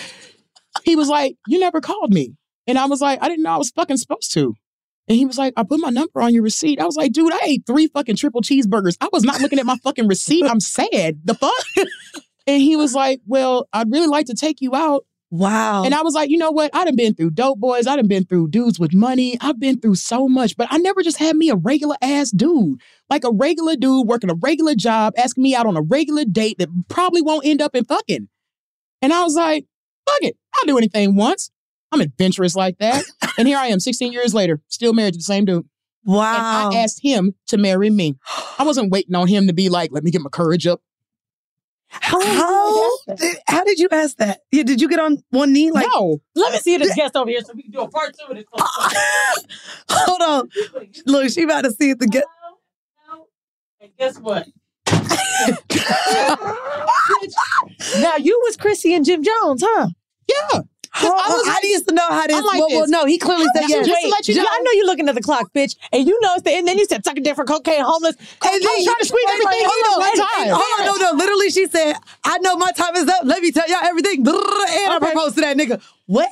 [0.84, 2.34] he was like, "You never called me,"
[2.66, 4.54] and I was like, "I didn't know I was fucking supposed to."
[5.08, 6.80] And he was like, I put my number on your receipt.
[6.80, 8.96] I was like, dude, I ate three fucking triple cheeseburgers.
[9.00, 10.46] I was not looking at my fucking receipt.
[10.46, 11.20] I'm sad.
[11.24, 11.52] The fuck?
[12.46, 15.04] and he was like, Well, I'd really like to take you out.
[15.32, 15.84] Wow.
[15.84, 16.70] And I was like, you know what?
[16.74, 17.86] I done been through dope boys.
[17.86, 19.38] I done been through dudes with money.
[19.40, 22.82] I've been through so much, but I never just had me a regular ass dude.
[23.08, 26.58] Like a regular dude working a regular job, asking me out on a regular date
[26.58, 28.28] that probably won't end up in fucking.
[29.00, 29.64] And I was like,
[30.06, 30.36] fuck it.
[30.54, 31.50] I'll do anything once.
[31.92, 33.04] I'm adventurous like that.
[33.38, 35.66] and here I am 16 years later, still married to the same dude.
[36.04, 36.68] Wow.
[36.68, 38.16] And I asked him to marry me.
[38.58, 40.80] I wasn't waiting on him to be like, let me get my courage up.
[41.88, 44.40] How how did, how did you ask that?
[44.50, 45.70] Yeah, did you get on one knee?
[45.70, 46.22] Like no.
[46.34, 48.36] Let me see this guest over here so we can do a part two of
[48.36, 48.46] this.
[49.90, 50.48] Hold on.
[51.04, 51.98] Look, she about to see it.
[51.98, 52.24] The guest.
[53.82, 54.48] And guess what?
[58.00, 59.88] now you was Chrissy and Jim Jones, huh?
[60.28, 60.60] Yeah.
[60.94, 62.36] How, how do you used to know how this?
[62.36, 63.86] I'm like well, well, no, he clearly said yes.
[63.86, 64.46] Just to let you know.
[64.48, 65.76] I know you're looking at the clock, bitch.
[65.90, 68.14] And you know, it's the, and then you said sucking dick for cocaine, homeless.
[68.16, 70.48] And then I'm trying to squeeze everything wait, in hold on, one time.
[70.60, 71.16] Hold on, no, no.
[71.16, 73.22] Literally, she said, "I know my time is up.
[73.24, 75.82] Let me tell y'all everything." And I proposed to that nigga.
[76.06, 76.28] What?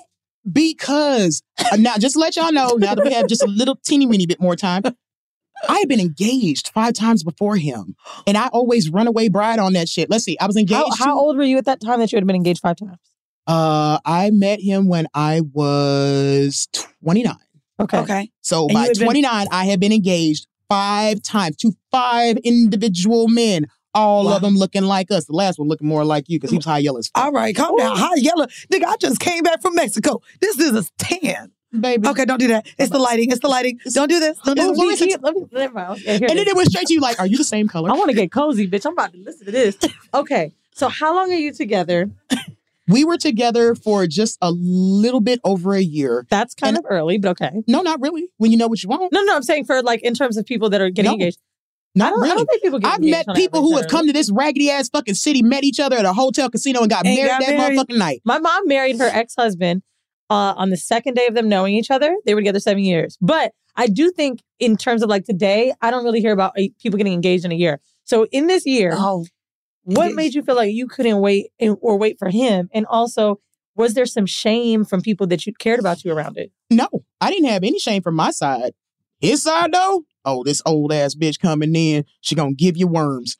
[0.50, 1.42] Because
[1.72, 4.06] uh, now, just to let y'all know, now that we have just a little teeny
[4.06, 4.82] weeny bit more time,
[5.68, 7.96] I had been engaged five times before him,
[8.26, 10.10] and I always run away bride on that shit.
[10.10, 10.74] Let's see, I was engaged.
[10.98, 12.76] How, how to- old were you at that time that you had been engaged five
[12.76, 12.98] times?
[13.46, 16.68] Uh, I met him when I was
[17.02, 17.34] 29.
[17.80, 17.98] Okay.
[17.98, 18.30] Okay.
[18.42, 23.26] So And by had been- 29, I had been engaged five times to five individual
[23.28, 25.24] men, all of them looking like us.
[25.24, 27.10] The last one looking more like you because he was high yellow as.
[27.14, 27.96] All right, calm down.
[27.96, 28.84] High yellow, nigga.
[28.84, 30.20] I just came back from Mexico.
[30.40, 31.50] This is a tan,
[31.80, 32.06] baby.
[32.06, 32.66] Okay, don't do that.
[32.78, 33.30] It's the lighting.
[33.32, 33.80] It's the lighting.
[33.92, 34.38] Don't do this.
[34.44, 34.78] Don't do It's this.
[34.78, 35.24] fluorescent.
[35.24, 35.90] Let me, never mind.
[36.02, 37.90] Okay, And it then it went straight to you like, are you the same color?
[37.90, 38.86] I want to get cozy, bitch.
[38.86, 39.76] I'm about to listen to this.
[40.14, 40.52] Okay.
[40.72, 42.10] So how long are you together?
[42.90, 46.26] We were together for just a little bit over a year.
[46.28, 47.62] That's kind of early, but okay.
[47.66, 48.28] No, not really.
[48.38, 49.12] When you know what you want.
[49.12, 51.14] No, no, I'm saying for like in terms of people that are getting No.
[51.14, 51.38] engaged.
[51.94, 52.30] Not I don't, really.
[52.32, 53.14] I don't think people get engaged.
[53.16, 55.96] I've met people who have come to this raggedy ass fucking city, met each other
[55.96, 57.78] at a hotel casino, and got And married got that married.
[57.78, 58.22] motherfucking night.
[58.24, 59.82] My mom married her ex husband
[60.28, 62.16] uh, on the second day of them knowing each other.
[62.24, 63.18] They were together seven years.
[63.20, 66.62] But I do think, in terms of like today, I don't really hear about uh,
[66.80, 67.80] people getting engaged in a year.
[68.04, 69.26] So in this year, Oh,
[69.84, 72.68] what made you feel like you couldn't wait and, or wait for him?
[72.72, 73.40] And also,
[73.76, 76.52] was there some shame from people that you cared about you around it?
[76.70, 76.88] No,
[77.20, 78.72] I didn't have any shame from my side.
[79.20, 83.36] His side though, oh, this old ass bitch coming in, she gonna give you worms.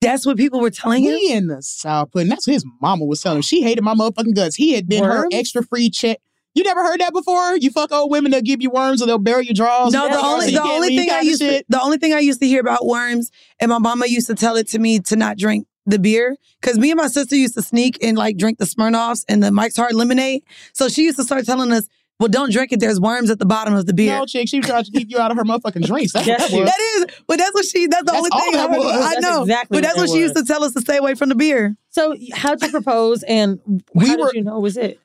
[0.00, 1.10] That's what people were telling you.
[1.10, 2.28] We in the South Pudding.
[2.28, 3.42] That's what his mama was telling him.
[3.42, 4.56] She hated my motherfucking guts.
[4.56, 6.18] He had been her extra free check.
[6.54, 7.56] You never heard that before?
[7.56, 9.92] You fuck old women, they'll give you worms or they'll bury your drawers.
[9.92, 12.46] No, the only the only thing I used to, the only thing I used to
[12.46, 13.30] hear about worms,
[13.60, 16.78] and my mama used to tell it to me to not drink the beer because
[16.78, 19.76] me and my sister used to sneak and like drink the Smirnoffs and the Mike's
[19.76, 20.42] Hard Lemonade.
[20.74, 21.88] So she used to start telling us,
[22.20, 22.80] "Well, don't drink it.
[22.80, 25.10] There's worms at the bottom of the beer." No, chick, she was trying to keep
[25.10, 26.12] you out of her motherfucking drinks.
[26.12, 26.66] That's what that was.
[26.68, 27.86] that is, but that's what she.
[27.86, 28.86] That's the That's only thing that I, was.
[28.86, 29.42] I That's know.
[29.42, 31.30] exactly but what that's what that she used to tell us to stay away from
[31.30, 31.76] the beer.
[31.88, 33.58] So how'd you propose and
[33.94, 35.00] We how were- did you know was it?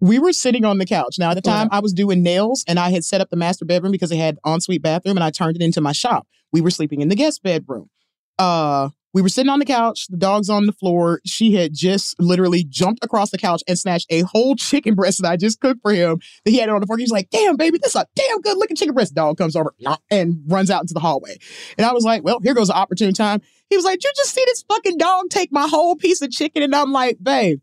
[0.00, 1.16] We were sitting on the couch.
[1.18, 3.64] Now, at the time, I was doing nails and I had set up the master
[3.64, 6.26] bedroom because it had ensuite bathroom and I turned it into my shop.
[6.52, 7.90] We were sleeping in the guest bedroom.
[8.38, 11.20] Uh, we were sitting on the couch, the dog's on the floor.
[11.24, 15.30] She had just literally jumped across the couch and snatched a whole chicken breast that
[15.30, 16.18] I just cooked for him.
[16.44, 16.98] That he had it on the fork.
[16.98, 19.14] He's like, damn, baby, this is a damn good looking chicken breast.
[19.14, 19.72] Dog comes over
[20.10, 21.38] and runs out into the hallway.
[21.78, 23.40] And I was like, well, here goes an opportune time.
[23.70, 26.64] He was like, you just see this fucking dog take my whole piece of chicken?
[26.64, 27.60] And I'm like, babe,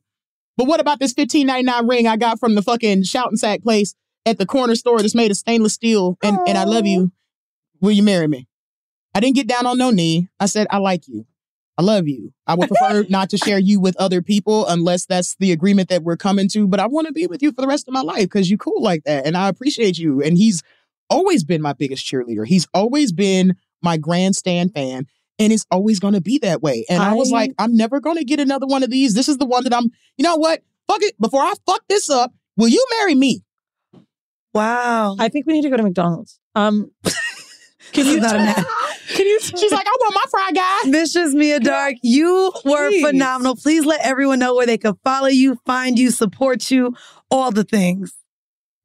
[0.62, 3.64] but what about this fifteen ninety nine ring I got from the fucking shouting sack
[3.64, 3.96] place
[4.28, 6.20] at the corner store that's made of stainless steel?
[6.22, 7.12] And and I love you.
[7.80, 8.48] Will you marry me?
[9.16, 10.30] I didn't get down on no knee.
[10.40, 11.26] I said I like you.
[11.80, 12.32] I love you.
[12.46, 16.04] I would prefer not to share you with other people unless that's the agreement that
[16.04, 16.68] we're coming to.
[16.68, 18.60] But I want to be with you for the rest of my life because you
[18.60, 20.22] cool like that, and I appreciate you.
[20.22, 20.62] And he's
[21.10, 22.46] always been my biggest cheerleader.
[22.46, 25.08] He's always been my grandstand fan.
[25.42, 26.86] And it's always going to be that way.
[26.90, 29.14] And I, was like, I'm never going to get another one of these.
[29.14, 29.86] This is the one that I'm,
[30.18, 30.64] you know what?
[30.88, 31.20] Fuck it.
[31.20, 33.44] Before I fuck this up, will you marry me?
[34.54, 35.16] Wow.
[35.20, 36.40] I think we need to go to McDonald's.
[36.56, 36.92] Um,
[37.92, 38.64] Can you not imagine?
[39.16, 39.40] can you?
[39.40, 40.90] She's like, I want my fry guy.
[40.90, 43.06] Mistress Mia Darque, you were Please.
[43.06, 43.56] phenomenal.
[43.56, 46.96] Please let everyone know where they can follow you, find you, support you,
[47.30, 48.14] all the things.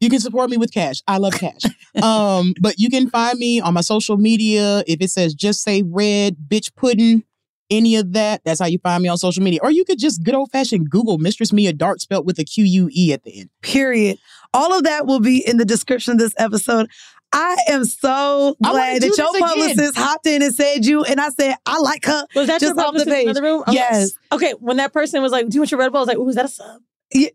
[0.07, 1.03] You can support me with cash.
[1.09, 1.63] I love cash.
[2.03, 4.85] um, but you can find me on my social media.
[4.87, 7.25] If it says just say red bitch pudding,
[7.71, 9.59] any of that, that's how you find me on social media.
[9.65, 12.63] Or you could just good old fashioned Google Mistress Mia Darque spelt with a Q
[12.65, 13.51] U E at the end.
[13.63, 14.19] Period.
[14.55, 16.89] All of that will be in the description of this episode.
[17.33, 19.49] I am so glad that your this again.
[19.49, 22.25] publicist hopped in and said you, and I said, I like her.
[22.37, 23.25] Was that just your off the publicist in page.
[23.25, 23.63] another room?
[23.63, 23.73] Okay.
[23.73, 24.13] Yes.
[24.31, 26.19] Okay, when that person was like, "Do you want your Red Bull?" I was like,
[26.19, 26.81] "Ooh, is that a sub?"
[27.13, 27.31] Yeah.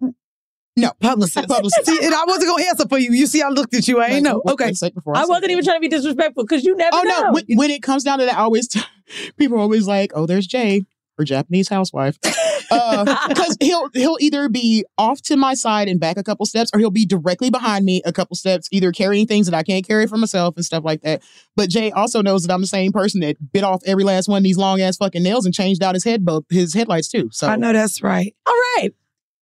[0.78, 1.48] No, publicist.
[1.48, 1.86] Publicist.
[1.86, 3.12] See, and I wasn't gonna answer for you.
[3.12, 4.00] You see, I looked at you.
[4.00, 4.40] I ain't know.
[4.44, 4.66] What- Okay.
[4.68, 5.52] what- say before I say wasn't that.
[5.52, 7.22] even trying to be disrespectful because you never Oh know.
[7.24, 7.32] no!
[7.34, 8.82] When, when it comes down to that, I always t-
[9.38, 10.84] people are always like, "Oh, there's Jay,
[11.18, 12.18] her Japanese housewife,"
[12.72, 16.72] uh, because he'll he'll either be off to my side and back a couple steps,
[16.74, 19.86] or he'll be directly behind me a couple steps, either carrying things that I can't
[19.86, 21.22] carry for myself and stuff like that.
[21.58, 24.38] But Jay also knows that I'm the same person that bit off every last one
[24.38, 27.30] of these long ass fucking nails and changed out his head bulb, his headlights too.
[27.34, 28.34] So I know that's right.
[28.48, 28.92] All right.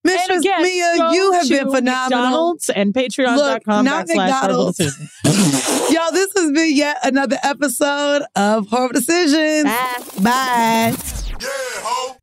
[0.03, 2.23] Mistress And again, Mia, go you have to been phenomenal.
[2.23, 5.89] McDonald's and patreon.com Look, not backslash horrible McDonald's.
[5.91, 9.65] Y'all, this has been yet another episode of Whoreible Decisions.
[10.23, 10.95] Bye.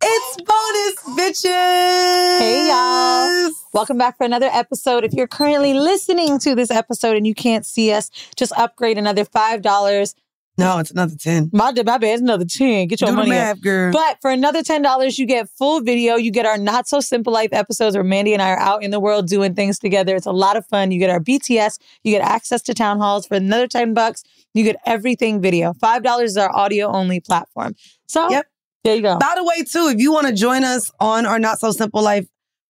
[0.03, 2.39] It's bonus, bitches.
[2.39, 3.51] Hey, y'all.
[3.73, 5.05] Welcome back for another episode.
[5.05, 9.25] If you're currently listening to this episode and you can't see us, just upgrade another
[9.25, 10.15] $5.
[10.59, 11.51] No, it's another 10.
[11.53, 12.89] My, my bad, it's another 10.
[12.89, 13.61] Get your Do the money math, up.
[13.61, 13.93] girl.
[13.93, 16.17] But for another $10, you get full video.
[16.17, 18.91] You get our Not So Simple Life episodes where Mandii and I are out in
[18.91, 20.17] the world doing things together.
[20.17, 20.93] It's a lot of fun.
[20.93, 21.79] You get our BTS.
[22.05, 24.23] You get access to town halls for another 10 bucks.
[24.55, 25.75] You get everything video.
[25.75, 27.75] $5 is our audio only platform.
[28.07, 28.47] So Yep.
[28.83, 29.19] there you go.
[29.19, 32.03] By the way, too, if you want to join us on our Not So Simple
[32.03, 32.27] Life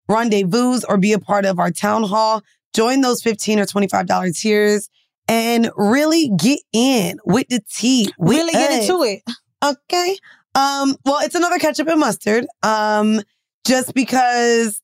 [0.09, 2.41] rendezvous or be a part of our town hall,
[2.75, 4.89] join those 15 or $25 tiers
[5.27, 8.11] and really get in with the tea.
[8.17, 8.89] with Really get us.
[8.89, 9.21] into it.
[9.63, 10.17] Okay.
[10.55, 12.45] Um, well, it's another ketchup and mustard.
[12.63, 13.21] Um,
[13.65, 14.81] just because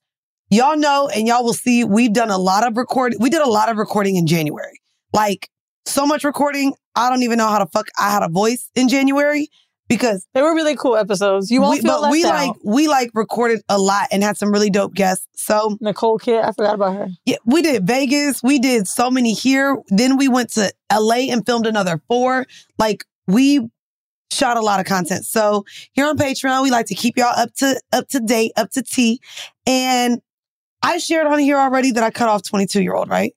[0.49, 3.19] y'all know and y'all will see we've done a lot of recording.
[3.19, 4.79] We did a lot of recording in January.
[5.13, 5.49] Like
[5.85, 6.73] so much recording.
[6.95, 9.49] I don't even know how the fuck I had a voice in January
[9.95, 11.49] because They were really cool episodes.
[11.51, 12.33] You won't we, feel but left we out.
[12.33, 15.27] like we like recorded a lot and had some really dope guests.
[15.35, 17.07] So Nicole Kid, I forgot about her.
[17.25, 18.41] yeah, we did Vegas.
[18.43, 19.77] We did so many here.
[19.89, 22.45] Then we went to LA and filmed another four.
[22.77, 23.67] Like we
[24.31, 25.25] shot a lot of content.
[25.25, 25.63] So
[25.93, 28.81] here on Patreon, we like to keep y'all up to up to date, up to
[28.81, 29.19] T.
[29.65, 30.21] And
[30.81, 33.33] I shared on here already that I cut off 22 year old, right?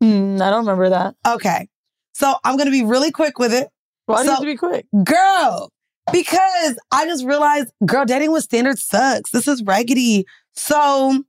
[0.00, 1.14] Hmm, I don't remember that.
[1.26, 1.68] Okay.
[2.12, 3.68] So I'm gonna be really quick with it.
[4.06, 4.86] Why do you to be quick?
[5.04, 5.70] Girl,
[6.12, 9.30] because I just realized, girl, dating with standards sucks.
[9.30, 10.24] This is raggedy.
[10.54, 11.22] So,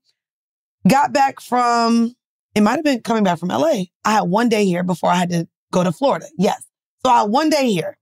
[0.88, 2.14] got back from,
[2.56, 3.84] it might have been coming back from LA.
[4.06, 6.28] I had one day here before I had to go to Florida.
[6.38, 6.64] Yes.
[7.06, 7.98] So, I had one day here.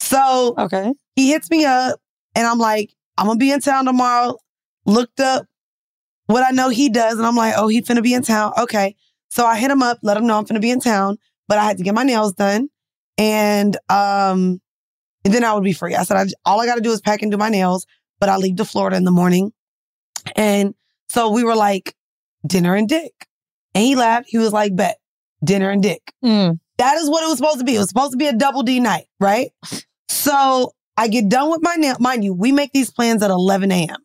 [0.00, 0.92] So, Okay.
[1.16, 1.98] he hits me up
[2.34, 4.36] and I'm like, I'm gonna be in town tomorrow.
[4.86, 5.44] Looked up
[6.26, 8.52] what I know he does, and I'm like, oh, he finna be in town.
[8.58, 8.94] Okay.
[9.30, 11.18] So I hit him up, let him know I'm finna be in town,
[11.48, 12.68] but I had to get my nails done.
[13.18, 14.60] And um,
[15.24, 15.94] and then I would be free.
[15.94, 17.86] I said, I, all I gotta do is pack and do my nails,
[18.20, 19.52] but I leave to Florida in the morning.
[20.36, 20.74] And
[21.08, 21.94] so we were like,
[22.46, 23.12] dinner and dick.
[23.74, 24.26] And he laughed.
[24.28, 24.98] He was like, bet,
[25.44, 26.02] dinner and dick.
[26.24, 26.58] Mm.
[26.78, 27.74] That is what it was supposed to be.
[27.74, 29.50] It was supposed to be a double D night, right?
[30.08, 31.96] So I get done with my nail.
[31.98, 33.96] Mind you, we make these plans at 11 a.m.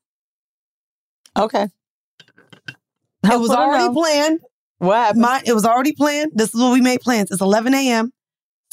[1.38, 1.68] Okay.
[3.24, 4.42] It was already planned.
[4.80, 5.22] What happened?
[5.22, 6.34] My, it was already planned.
[6.36, 7.32] This is what we made plans.
[7.32, 8.12] It's 11 a.m.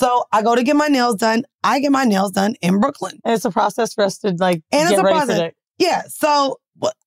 [0.00, 1.44] So I go to get my nails done.
[1.62, 3.20] I get my nails done in Brooklyn.
[3.22, 5.52] And it's a process for us to like And get it's a ready process.
[5.76, 6.04] Yeah.
[6.08, 6.58] So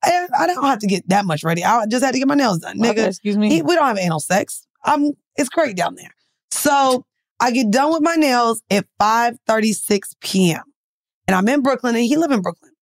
[0.03, 1.63] I, I don't have to get that much ready.
[1.63, 2.77] I just had to get my nails done.
[2.77, 3.63] Nigga, Okay, excuse me.
[3.63, 4.67] we don't have anal sex.
[4.85, 6.13] I'm, it's great down there.
[6.51, 7.03] So
[7.39, 10.61] I get done with my nails at 5.36 p.m.
[11.27, 12.73] And I'm in Brooklyn and he live in Brooklyn.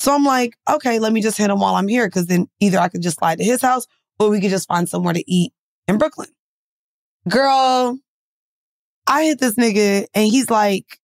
[0.00, 2.10] So I'm like, okay, let me just hit him while I'm here.
[2.10, 3.86] Cause then either I could just slide to his house
[4.18, 5.52] or we could just find somewhere to eat
[5.86, 6.30] in Brooklyn.
[7.28, 7.96] Girl,
[9.06, 10.98] I hit this nigga and he's like,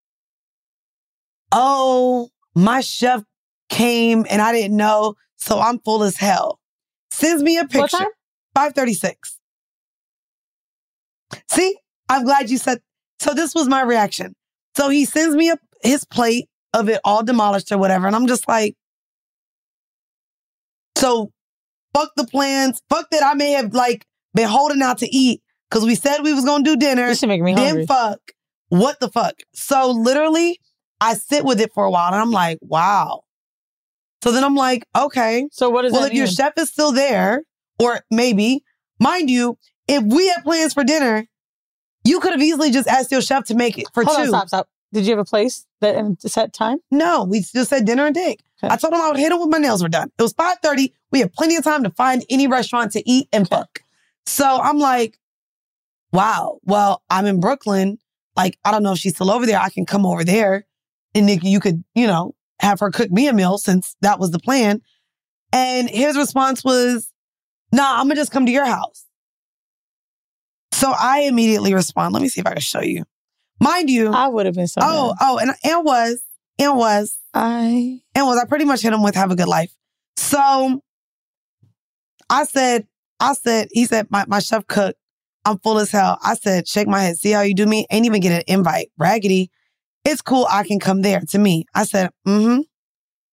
[1.52, 3.22] oh, my chef
[3.68, 5.14] came and I didn't know.
[5.36, 6.58] So I'm full as hell.
[7.10, 7.96] Sends me a picture.
[7.96, 8.08] time?
[8.54, 9.38] 536.
[11.48, 11.76] See,
[12.08, 12.80] I'm glad you said.
[13.20, 14.34] So this was my reaction.
[14.76, 18.06] So he sends me a, his plate of it all demolished or whatever.
[18.06, 18.76] And I'm just like,
[20.96, 21.30] so
[21.94, 22.80] fuck the plans.
[22.88, 24.04] Fuck that I may have like
[24.34, 27.08] been holding out to eat because we said we was to do dinner.
[27.08, 27.78] This should make me hungry.
[27.78, 28.20] then fuck.
[28.68, 29.34] What the fuck?
[29.54, 30.60] So literally,
[31.00, 33.22] I sit with it for a while and I'm like, wow.
[34.22, 35.46] So then I'm like, okay.
[35.52, 37.42] So what does well, if your chef is still there,
[37.78, 38.64] or maybe,
[38.98, 41.26] mind you, if we had plans for dinner,
[42.04, 44.22] you could have easily just asked your chef to make it for Hold two.
[44.22, 44.68] on, stop, stop.
[44.92, 46.78] Did you have a place that in a set time?
[46.90, 48.40] No, we just said dinner and dick.
[48.62, 48.72] Okay.
[48.72, 50.10] I told him I would hit him when my nails were done.
[50.18, 50.92] It was 5.30.
[51.12, 53.82] We had plenty of time to find any restaurant to eat and fuck.
[54.26, 55.18] So I'm like,
[56.12, 57.98] wow, well, I'm in Brooklyn.
[58.36, 59.58] Like, I don't know if she's still over there.
[59.58, 60.66] I can come over there.
[61.14, 64.30] And Nick, you could, you know, have her cook me a meal since that was
[64.30, 64.80] the plan.
[65.52, 67.10] And his response was,
[67.72, 69.04] nah, I'm gonna just come to your house.
[70.72, 72.14] So I immediately respond.
[72.14, 73.04] Let me see if I can show you.
[73.60, 74.80] Mind you, I would have been so.
[74.82, 76.22] Oh, oh, and and was
[76.58, 79.72] and was I and was I pretty much hit him with have a good life.
[80.16, 80.80] So
[82.30, 82.86] I said,
[83.18, 84.96] I said, he said, my, my chef cook,
[85.48, 86.18] I'm full as hell.
[86.22, 87.86] I said, shake my head, see how you do me?
[87.90, 88.90] Ain't even get an invite.
[88.98, 89.50] Raggedy.
[90.04, 90.46] It's cool.
[90.50, 91.64] I can come there to me.
[91.74, 92.60] I said, mm-hmm.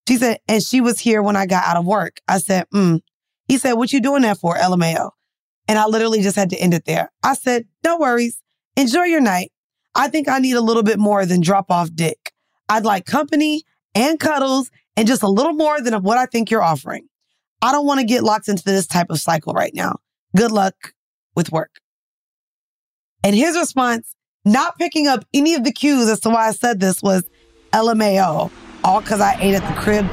[0.07, 2.21] She said, and she was here when I got out of work.
[2.27, 3.01] I said, mm.
[3.47, 5.11] He said, what you doing that for, LMAO?
[5.67, 7.11] And I literally just had to end it there.
[7.23, 8.39] I said, no worries.
[8.77, 9.51] Enjoy your night.
[9.95, 12.31] I think I need a little bit more than drop off dick.
[12.69, 13.63] I'd like company
[13.93, 17.07] and cuddles and just a little more than what I think you're offering.
[17.61, 19.97] I don't want to get locked into this type of cycle right now.
[20.35, 20.75] Good luck
[21.35, 21.71] with work.
[23.25, 24.15] And his response,
[24.45, 27.27] not picking up any of the cues as to why I said this, was
[27.73, 28.51] LMAO,
[28.83, 30.05] all because I ate at the crib.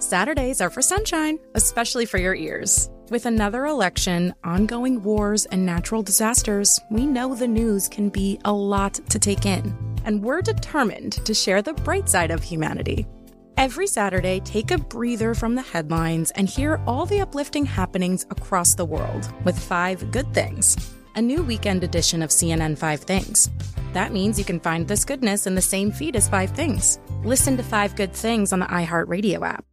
[0.00, 2.90] Saturdays are for sunshine, especially for your ears.
[3.10, 8.52] With another election, ongoing wars, and natural disasters, we know the news can be a
[8.52, 9.72] lot to take in.
[10.04, 13.06] And we're determined to share the bright side of humanity.
[13.56, 18.74] Every Saturday, take a breather from the headlines and hear all the uplifting happenings across
[18.74, 20.76] the world with Five Good Things,
[21.14, 23.50] a new weekend edition of CNN Five Things.
[23.92, 26.98] That means you can find this goodness in the same feed as Five Things.
[27.24, 29.64] Listen to Five Good Things on the iHeartRadio app.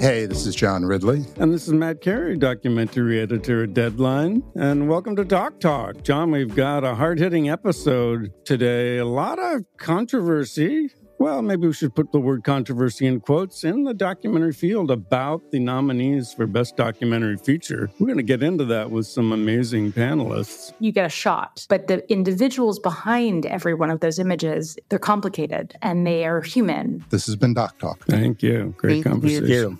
[0.00, 1.24] Hey, this is John Ridley.
[1.38, 4.44] And this is Matt Carey, documentary editor at Deadline.
[4.54, 6.02] And welcome to Doc Talk.
[6.02, 8.98] John, we've got a hard hitting episode today.
[8.98, 10.90] A lot of controversy.
[11.18, 15.50] Well, maybe we should put the word controversy in quotes in the documentary field about
[15.50, 17.90] the nominees for Best Documentary Feature.
[17.98, 20.72] We're going to get into that with some amazing panelists.
[20.78, 25.74] You get a shot, but the individuals behind every one of those images, they're complicated
[25.82, 27.04] and they are human.
[27.10, 28.04] This has been Doc Talk.
[28.06, 28.74] Thank you.
[28.76, 29.48] Great Thank conversation.
[29.48, 29.78] you.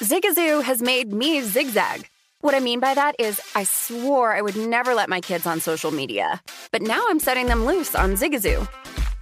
[0.00, 2.08] Zigazoo has made me zigzag.
[2.40, 5.60] What I mean by that is, I swore I would never let my kids on
[5.60, 6.42] social media.
[6.72, 8.68] But now I'm setting them loose on Zigazoo.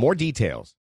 [0.00, 0.74] more details.